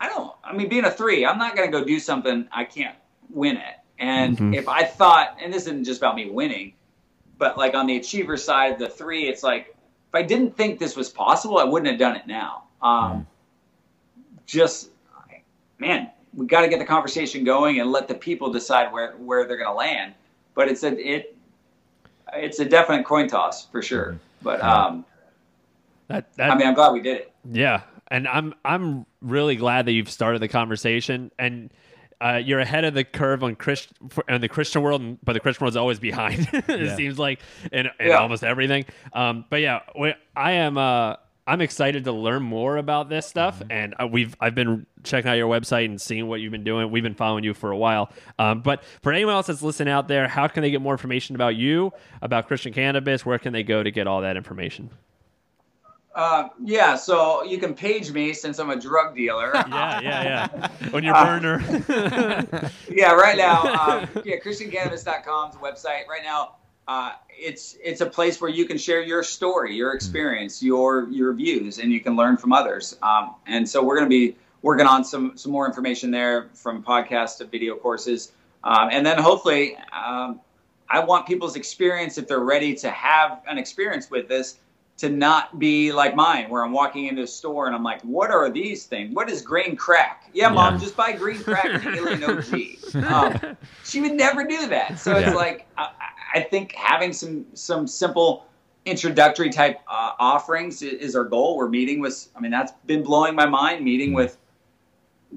I 0.00 0.08
don't. 0.08 0.32
I 0.42 0.52
mean, 0.52 0.68
being 0.68 0.84
a 0.84 0.90
three, 0.90 1.24
I'm 1.24 1.38
not 1.38 1.56
going 1.56 1.70
to 1.70 1.78
go 1.78 1.84
do 1.84 1.98
something 1.98 2.46
I 2.52 2.64
can't 2.64 2.96
win 3.30 3.56
at. 3.56 3.84
And 3.98 4.54
if 4.54 4.68
I 4.68 4.82
thought, 4.84 5.36
and 5.40 5.52
this 5.52 5.62
isn't 5.62 5.84
just 5.84 6.00
about 6.00 6.16
me 6.16 6.28
winning, 6.28 6.74
but 7.38 7.56
like 7.56 7.74
on 7.74 7.86
the 7.86 7.96
achiever 7.96 8.36
side 8.36 8.72
of 8.72 8.78
the 8.80 8.88
three, 8.88 9.28
it's 9.28 9.42
like 9.42 9.68
if 9.68 10.14
I 10.14 10.22
didn't 10.22 10.56
think 10.56 10.78
this 10.78 10.96
was 10.96 11.08
possible, 11.08 11.58
I 11.58 11.64
wouldn't 11.64 11.88
have 11.90 11.98
done 11.98 12.16
it 12.16 12.26
now. 12.26 12.64
Um, 12.82 13.26
Just, 14.46 14.90
man, 15.78 16.10
we 16.34 16.46
got 16.46 16.62
to 16.62 16.68
get 16.68 16.78
the 16.78 16.84
conversation 16.84 17.44
going 17.44 17.80
and 17.80 17.90
let 17.92 18.08
the 18.08 18.14
people 18.14 18.52
decide 18.52 18.92
where 18.92 19.12
where 19.12 19.46
they're 19.46 19.56
going 19.56 19.70
to 19.70 19.74
land. 19.74 20.14
But 20.54 20.68
it's 20.68 20.82
a 20.82 20.96
it, 20.96 21.36
it's 22.32 22.58
a 22.60 22.64
definite 22.64 23.04
coin 23.04 23.28
toss 23.28 23.66
for 23.66 23.82
sure. 23.82 24.18
But 24.42 24.60
um, 24.62 25.04
That, 26.08 26.32
that, 26.36 26.50
I 26.50 26.54
mean, 26.56 26.66
I'm 26.66 26.74
glad 26.74 26.92
we 26.92 27.00
did 27.00 27.16
it. 27.18 27.32
Yeah, 27.50 27.82
and 28.08 28.28
I'm 28.28 28.54
I'm 28.64 29.06
really 29.20 29.56
glad 29.56 29.86
that 29.86 29.92
you've 29.92 30.10
started 30.10 30.40
the 30.40 30.48
conversation, 30.48 31.30
and 31.38 31.70
uh, 32.20 32.40
you're 32.42 32.60
ahead 32.60 32.84
of 32.84 32.94
the 32.94 33.04
curve 33.04 33.42
on 33.42 33.54
Christ 33.56 33.88
in 34.28 34.40
the 34.40 34.48
Christian 34.48 34.82
world, 34.82 35.18
but 35.24 35.32
the 35.32 35.40
Christian 35.40 35.64
world's 35.64 35.76
always 35.76 35.98
behind. 35.98 36.48
it 36.52 36.68
Yeah. 36.68 36.96
seems 36.96 37.18
like 37.18 37.40
in, 37.72 37.86
in 38.00 38.08
Yeah. 38.08 38.18
almost 38.18 38.44
everything. 38.44 38.84
Um, 39.12 39.44
but 39.50 39.60
yeah, 39.60 39.80
we, 39.98 40.14
I 40.36 40.52
am. 40.52 40.78
Uh, 40.78 41.16
I'm 41.46 41.60
excited 41.60 42.04
to 42.04 42.12
learn 42.12 42.42
more 42.42 42.78
about 42.78 43.10
this 43.10 43.26
stuff, 43.26 43.60
and 43.68 43.94
uh, 44.00 44.06
we've 44.06 44.34
I've 44.40 44.54
been 44.54 44.86
checking 45.02 45.30
out 45.30 45.34
your 45.34 45.48
website 45.48 45.84
and 45.86 46.00
seeing 46.00 46.26
what 46.26 46.40
you've 46.40 46.52
been 46.52 46.64
doing. 46.64 46.90
We've 46.90 47.02
been 47.02 47.14
following 47.14 47.44
you 47.44 47.52
for 47.52 47.70
a 47.70 47.76
while. 47.76 48.10
Um, 48.38 48.62
but 48.62 48.82
for 49.02 49.12
anyone 49.12 49.34
else 49.34 49.48
that's 49.48 49.60
listening 49.60 49.92
out 49.92 50.08
there, 50.08 50.26
how 50.26 50.48
can 50.48 50.62
they 50.62 50.70
get 50.70 50.80
more 50.80 50.94
information 50.94 51.34
about 51.34 51.56
you, 51.56 51.92
about 52.22 52.48
Christian 52.48 52.72
cannabis? 52.72 53.26
Where 53.26 53.38
can 53.38 53.52
they 53.52 53.62
go 53.62 53.82
to 53.82 53.90
get 53.90 54.06
all 54.06 54.22
that 54.22 54.38
information? 54.38 54.88
Uh, 56.14 56.48
yeah, 56.62 56.94
so 56.94 57.42
you 57.42 57.58
can 57.58 57.74
page 57.74 58.12
me 58.12 58.32
since 58.32 58.58
I'm 58.58 58.70
a 58.70 58.76
drug 58.80 59.14
dealer. 59.16 59.52
Yeah, 59.74 60.00
yeah, 60.00 60.48
yeah. 60.56 60.68
On 60.94 61.02
your 61.02 61.14
burner. 61.14 62.70
yeah, 62.88 63.12
right 63.12 63.36
now, 63.36 63.62
um, 63.62 64.08
yeah, 64.24 64.36
ChristianCannabis.com 64.36 65.50
is 65.50 65.56
a 65.56 65.58
website. 65.58 66.06
Right 66.06 66.22
now, 66.22 66.56
uh, 66.86 67.12
it's 67.30 67.76
it's 67.82 68.00
a 68.00 68.06
place 68.06 68.40
where 68.40 68.50
you 68.50 68.66
can 68.66 68.78
share 68.78 69.02
your 69.02 69.22
story, 69.22 69.74
your 69.74 69.92
experience, 69.94 70.62
your 70.62 71.08
your 71.10 71.32
views, 71.32 71.78
and 71.78 71.92
you 71.92 72.00
can 72.00 72.16
learn 72.16 72.36
from 72.36 72.52
others. 72.52 72.96
Um, 73.02 73.36
and 73.46 73.68
so 73.68 73.82
we're 73.82 73.96
going 73.96 74.08
to 74.08 74.10
be 74.10 74.36
working 74.62 74.86
on 74.86 75.04
some 75.04 75.36
some 75.36 75.50
more 75.52 75.66
information 75.66 76.10
there, 76.10 76.50
from 76.54 76.82
podcasts 76.82 77.38
to 77.38 77.44
video 77.46 77.76
courses, 77.76 78.32
um, 78.64 78.88
and 78.92 79.04
then 79.04 79.18
hopefully, 79.18 79.76
um, 79.92 80.40
I 80.88 81.00
want 81.00 81.26
people's 81.26 81.56
experience 81.56 82.18
if 82.18 82.28
they're 82.28 82.40
ready 82.40 82.74
to 82.76 82.90
have 82.90 83.42
an 83.48 83.58
experience 83.58 84.10
with 84.10 84.28
this. 84.28 84.58
To 84.98 85.08
not 85.08 85.58
be 85.58 85.90
like 85.90 86.14
mine, 86.14 86.48
where 86.48 86.64
I'm 86.64 86.70
walking 86.70 87.06
into 87.06 87.22
a 87.22 87.26
store 87.26 87.66
and 87.66 87.74
I'm 87.74 87.82
like, 87.82 88.00
"What 88.02 88.30
are 88.30 88.48
these 88.48 88.86
things? 88.86 89.12
What 89.12 89.28
is 89.28 89.42
green 89.42 89.74
crack?" 89.74 90.22
Yeah, 90.32 90.50
mom, 90.50 90.74
Yeah. 90.74 90.80
just 90.80 90.96
buy 90.96 91.10
green 91.10 91.42
crack 91.42 91.74
and 91.74 91.96
alien 91.96 92.22
OG. 92.22 92.78
Um, 93.04 93.56
she 93.82 94.00
would 94.00 94.12
never 94.12 94.44
do 94.46 94.68
that. 94.68 95.00
So 95.00 95.16
it's 95.16 95.26
Yeah. 95.26 95.34
like 95.34 95.66
I, 95.76 95.88
I 96.34 96.40
think 96.40 96.72
having 96.74 97.12
some 97.12 97.46
some 97.54 97.86
simple 97.86 98.46
introductory 98.84 99.50
type 99.50 99.80
uh, 99.88 100.12
offerings 100.18 100.82
is, 100.82 100.94
is 100.94 101.16
our 101.16 101.24
goal. 101.24 101.56
We're 101.56 101.68
meeting 101.68 102.00
with. 102.00 102.28
I 102.36 102.40
mean, 102.40 102.50
that's 102.50 102.72
been 102.86 103.02
blowing 103.02 103.34
my 103.34 103.46
mind. 103.46 103.84
Meeting 103.84 104.12
with 104.12 104.36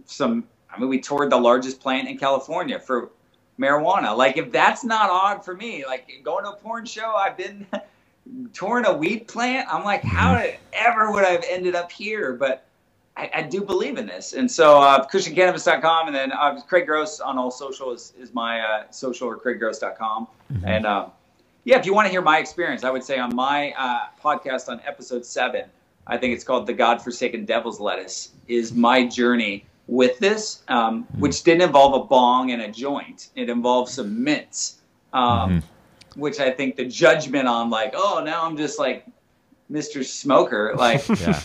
some. 0.06 0.46
I 0.74 0.80
mean, 0.80 0.90
we 0.90 1.00
toured 1.00 1.32
the 1.32 1.38
largest 1.38 1.80
plant 1.80 2.08
in 2.08 2.18
California 2.18 2.80
for 2.80 3.12
marijuana. 3.60 4.16
Like, 4.16 4.38
if 4.38 4.52
that's 4.52 4.84
not 4.84 5.10
odd 5.10 5.46
for 5.46 5.56
me, 5.56 5.86
like 5.86 6.10
going 6.24 6.44
to 6.44 6.52
a 6.52 6.56
porn 6.56 6.86
show, 6.86 7.16
I've 7.16 7.38
been 7.38 7.66
touring 8.54 8.86
a 8.86 8.94
weed 8.94 9.28
plant. 9.28 9.68
I'm 9.72 9.84
like, 9.84 10.04
how 10.04 10.44
ever 10.74 11.12
would 11.12 11.24
I 11.24 11.30
have 11.30 11.46
ended 11.48 11.76
up 11.76 11.92
here? 11.92 12.34
But 12.34 12.67
I, 13.18 13.32
I 13.34 13.42
do 13.42 13.62
believe 13.62 13.98
in 13.98 14.06
this. 14.06 14.34
And 14.34 14.50
so 14.50 14.80
uh, 14.80 15.06
ChristianCannabis.com 15.08 16.08
and 16.08 16.16
then 16.16 16.32
uh, 16.32 16.62
Craig 16.62 16.86
Gross 16.86 17.20
on 17.20 17.38
all 17.38 17.50
social 17.50 17.92
is, 17.92 18.14
is 18.20 18.34
my 18.34 18.62
uh, 18.62 18.84
social 18.92 19.28
or 19.28 19.38
CraigGross.com. 19.38 20.28
And 20.64 20.86
uh, 20.86 21.08
yeah, 21.64 21.80
if 21.80 21.86
you 21.86 21.94
want 21.94 22.06
to 22.06 22.12
hear 22.12 22.22
my 22.22 22.38
experience, 22.38 22.84
I 22.84 22.92
would 22.92 23.04
say 23.04 23.18
on 23.18 23.36
my 23.36 23.74
uh, 23.78 24.02
podcast 24.24 24.70
on 24.70 24.80
episode 24.86 25.26
seven, 25.26 25.66
I 26.06 26.18
think 26.18 26.34
it's 26.34 26.44
called 26.44 26.68
The 26.68 26.74
God-Forsaken 26.74 27.46
Devil's 27.46 27.80
Lettuce, 27.80 28.32
is 28.48 28.72
my 28.72 29.06
journey 29.06 29.66
with 29.88 30.20
this, 30.20 30.64
um, 30.68 31.06
which 31.18 31.44
didn't 31.44 31.64
involve 31.64 32.02
a 32.02 32.06
bong 32.06 32.52
and 32.52 32.62
a 32.62 32.72
joint. 32.72 33.30
It 33.36 33.50
involved 33.50 33.92
some 33.92 34.24
mints, 34.24 34.78
um, 35.12 35.64
which 36.16 36.40
I 36.40 36.52
think 36.52 36.76
the 36.76 36.86
judgment 36.86 37.48
on 37.48 37.70
like, 37.70 37.94
oh, 37.96 38.22
now 38.24 38.46
I'm 38.46 38.58
just 38.58 38.80
like 38.80 39.06
Mr. 39.72 40.04
Smoker, 40.06 40.74
like 40.78 41.08
Yeah. 41.20 41.40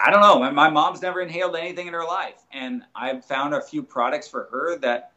I 0.00 0.10
don't 0.10 0.20
know. 0.22 0.38
My, 0.40 0.50
my 0.50 0.70
mom's 0.70 1.02
never 1.02 1.20
inhaled 1.20 1.56
anything 1.56 1.86
in 1.86 1.92
her 1.92 2.04
life, 2.04 2.42
and 2.52 2.82
I've 2.94 3.24
found 3.24 3.54
a 3.54 3.60
few 3.60 3.82
products 3.82 4.26
for 4.28 4.48
her 4.50 4.78
that 4.78 5.12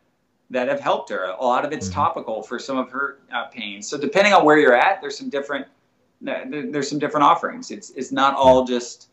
that 0.49 0.67
have 0.67 0.79
helped 0.79 1.09
her. 1.09 1.23
A 1.39 1.43
lot 1.43 1.65
of 1.65 1.71
it's 1.71 1.89
topical 1.89 2.43
for 2.43 2.59
some 2.59 2.77
of 2.77 2.89
her 2.91 3.19
uh, 3.33 3.45
pain. 3.45 3.81
So 3.81 3.97
depending 3.97 4.33
on 4.33 4.43
where 4.45 4.57
you're 4.59 4.75
at, 4.75 5.01
there's 5.01 5.17
some 5.17 5.29
different 5.29 5.65
there- 6.21 6.45
there's 6.69 6.89
some 6.89 6.99
different 6.99 7.23
offerings. 7.25 7.71
It's 7.71 7.89
it's 7.91 8.11
not 8.11 8.35
all 8.35 8.65
just 8.65 9.07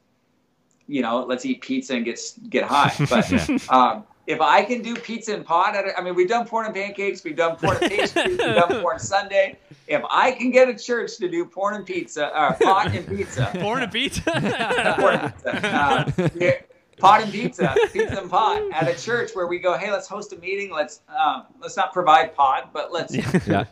you 0.88 1.02
know 1.02 1.24
let's 1.24 1.46
eat 1.46 1.60
pizza 1.60 1.94
and 1.94 2.04
get 2.04 2.18
get 2.48 2.64
high. 2.64 2.92
But 3.08 3.70
um, 3.72 4.04
if 4.26 4.40
I 4.40 4.62
can 4.64 4.82
do 4.82 4.94
pizza 4.96 5.34
and 5.34 5.44
pot, 5.44 5.76
I 5.96 6.00
mean 6.02 6.14
we've 6.16 6.28
done 6.28 6.46
porn 6.46 6.66
and 6.66 6.74
pancakes, 6.74 7.22
we've 7.24 7.36
done 7.36 7.56
porn 7.56 7.78
and 7.80 7.90
pastries, 7.92 8.26
we've 8.26 8.38
done 8.38 8.80
porn 8.82 8.98
Sunday. 8.98 9.56
If 9.90 10.04
I 10.08 10.30
can 10.30 10.52
get 10.52 10.68
a 10.68 10.74
church 10.74 11.16
to 11.16 11.28
do 11.28 11.44
porn 11.44 11.74
and 11.74 11.84
pizza, 11.84 12.28
or 12.28 12.54
pot 12.62 12.94
and 12.94 13.04
pizza, 13.08 13.50
Born 13.60 13.82
a 13.82 13.88
beat. 13.88 14.22
Porn 14.24 14.44
and 14.44 15.34
pizza. 15.34 15.66
Uh, 15.66 16.50
pot 17.00 17.22
and 17.22 17.32
pizza, 17.32 17.74
pizza 17.92 18.20
and 18.20 18.30
pot 18.30 18.62
at 18.72 18.86
a 18.86 18.94
church 19.02 19.32
where 19.34 19.48
we 19.48 19.58
go, 19.58 19.76
hey, 19.76 19.90
let's 19.90 20.06
host 20.06 20.32
a 20.32 20.36
meeting. 20.36 20.70
Let's 20.70 21.00
um, 21.08 21.46
let's 21.60 21.76
not 21.76 21.92
provide 21.92 22.36
pot, 22.36 22.72
but 22.72 22.92
let's 22.92 23.14
yeah. 23.48 23.64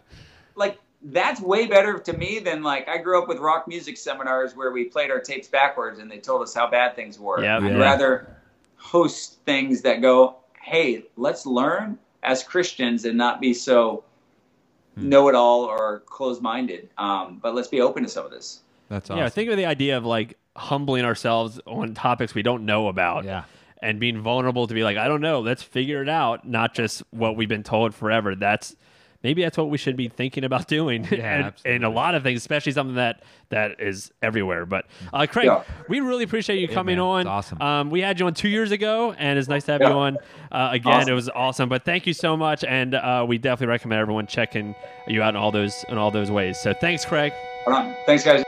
like 0.56 0.78
that's 1.02 1.40
way 1.40 1.66
better 1.66 2.00
to 2.00 2.12
me 2.12 2.40
than 2.40 2.64
like 2.64 2.88
I 2.88 2.98
grew 2.98 3.22
up 3.22 3.28
with 3.28 3.38
rock 3.38 3.68
music 3.68 3.96
seminars 3.96 4.56
where 4.56 4.72
we 4.72 4.86
played 4.86 5.12
our 5.12 5.20
tapes 5.20 5.46
backwards 5.46 6.00
and 6.00 6.10
they 6.10 6.18
told 6.18 6.42
us 6.42 6.52
how 6.52 6.68
bad 6.68 6.96
things 6.96 7.20
were. 7.20 7.40
Yeah, 7.44 7.58
I'd 7.58 7.70
yeah. 7.70 7.78
rather 7.78 8.36
host 8.76 9.38
things 9.44 9.82
that 9.82 10.02
go, 10.02 10.38
hey, 10.60 11.04
let's 11.16 11.46
learn 11.46 11.96
as 12.24 12.42
Christians 12.42 13.04
and 13.04 13.16
not 13.16 13.40
be 13.40 13.54
so 13.54 14.02
Hmm. 14.98 15.08
know-it-all 15.08 15.64
or 15.64 16.00
closed-minded. 16.06 16.90
Um, 16.98 17.38
but 17.42 17.54
let's 17.54 17.68
be 17.68 17.80
open 17.80 18.02
to 18.02 18.08
some 18.08 18.24
of 18.24 18.30
this. 18.30 18.60
That's 18.88 19.10
awesome. 19.10 19.18
Yeah, 19.18 19.28
think 19.28 19.50
of 19.50 19.56
the 19.56 19.66
idea 19.66 19.96
of 19.96 20.04
like 20.04 20.38
humbling 20.56 21.04
ourselves 21.04 21.60
on 21.66 21.94
topics 21.94 22.34
we 22.34 22.42
don't 22.42 22.64
know 22.64 22.88
about. 22.88 23.24
Yeah. 23.24 23.44
And 23.80 24.00
being 24.00 24.20
vulnerable 24.20 24.66
to 24.66 24.74
be 24.74 24.82
like, 24.82 24.96
I 24.96 25.06
don't 25.06 25.20
know, 25.20 25.38
let's 25.40 25.62
figure 25.62 26.02
it 26.02 26.08
out, 26.08 26.48
not 26.48 26.74
just 26.74 27.02
what 27.10 27.36
we've 27.36 27.48
been 27.48 27.62
told 27.62 27.94
forever. 27.94 28.34
That's 28.34 28.74
maybe 29.22 29.42
that's 29.42 29.56
what 29.58 29.70
we 29.70 29.78
should 29.78 29.96
be 29.96 30.08
thinking 30.08 30.44
about 30.44 30.68
doing. 30.78 31.06
Yeah, 31.10 31.46
and, 31.46 31.52
and 31.64 31.84
a 31.84 31.88
lot 31.90 32.14
of 32.14 32.22
things, 32.22 32.38
especially 32.40 32.72
something 32.72 32.96
that 32.96 33.22
that 33.50 33.80
is 33.80 34.12
everywhere. 34.22 34.66
But 34.66 34.86
uh, 35.12 35.26
Craig, 35.28 35.46
Yeah. 35.46 35.62
we 35.88 36.00
really 36.00 36.24
appreciate 36.24 36.58
you 36.60 36.68
coming 36.68 36.96
man. 36.96 37.04
on. 37.06 37.20
It's 37.22 37.28
awesome. 37.28 37.62
Um, 37.62 37.90
we 37.90 38.00
had 38.00 38.20
you 38.20 38.26
on 38.26 38.34
two 38.34 38.48
years 38.48 38.70
ago, 38.70 39.12
and 39.12 39.38
it's 39.38 39.48
nice 39.48 39.64
to 39.64 39.72
have 39.72 39.80
Yeah. 39.80 39.88
you 39.90 39.94
on 39.94 40.16
uh, 40.52 40.70
again. 40.72 40.92
Awesome. 40.92 41.12
It 41.12 41.14
was 41.14 41.28
awesome. 41.30 41.68
But 41.68 41.84
thank 41.84 42.06
you 42.06 42.12
so 42.14 42.36
much, 42.36 42.64
and 42.64 42.94
uh, 42.94 43.24
we 43.26 43.38
definitely 43.38 43.70
recommend 43.70 44.00
everyone 44.00 44.26
checking 44.26 44.74
you 45.06 45.22
out 45.22 45.30
in 45.30 45.36
all 45.36 45.50
those 45.52 45.84
in 45.88 45.96
all 45.98 46.10
those 46.10 46.30
ways. 46.30 46.58
So 46.60 46.72
thanks, 46.74 47.04
Craig. 47.04 47.32
Hold 47.64 47.76
on. 47.78 47.94
Thanks, 48.06 48.24
guys. 48.24 48.44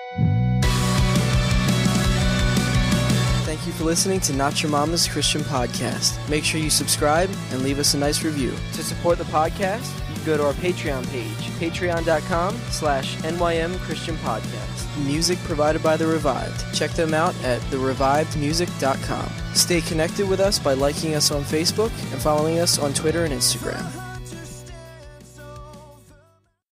Thank 3.44 3.66
you 3.66 3.72
for 3.72 3.84
listening 3.84 4.20
to 4.20 4.32
Not 4.32 4.62
Your 4.62 4.70
Mama's 4.70 5.08
Christian 5.08 5.40
Podcast. 5.42 6.16
Make 6.30 6.44
sure 6.44 6.60
you 6.60 6.70
subscribe 6.70 7.28
and 7.50 7.62
leave 7.62 7.78
us 7.78 7.94
a 7.94 7.98
nice 7.98 8.22
review. 8.22 8.54
To 8.74 8.82
support 8.82 9.18
the 9.18 9.24
podcast, 9.24 9.98
you 9.98 10.04
can 10.06 10.09
go 10.20 10.36
to 10.36 10.46
our 10.46 10.52
Patreon 10.54 11.08
page, 11.10 11.50
patreon.com 11.58 12.56
slash 12.70 13.16
NYM 13.18 13.76
Christian 13.78 14.16
Podcast. 14.16 15.04
Music 15.04 15.38
provided 15.40 15.82
by 15.82 15.96
The 15.96 16.06
Revived. 16.06 16.74
Check 16.74 16.90
them 16.92 17.14
out 17.14 17.34
at 17.44 17.60
therevivedmusic.com. 17.62 19.30
Stay 19.54 19.80
connected 19.80 20.28
with 20.28 20.40
us 20.40 20.58
by 20.58 20.74
liking 20.74 21.14
us 21.14 21.30
on 21.30 21.42
Facebook 21.42 21.90
and 22.12 22.20
following 22.20 22.58
us 22.58 22.78
on 22.78 22.92
Twitter 22.92 23.24
and 23.24 23.32
Instagram. 23.34 23.99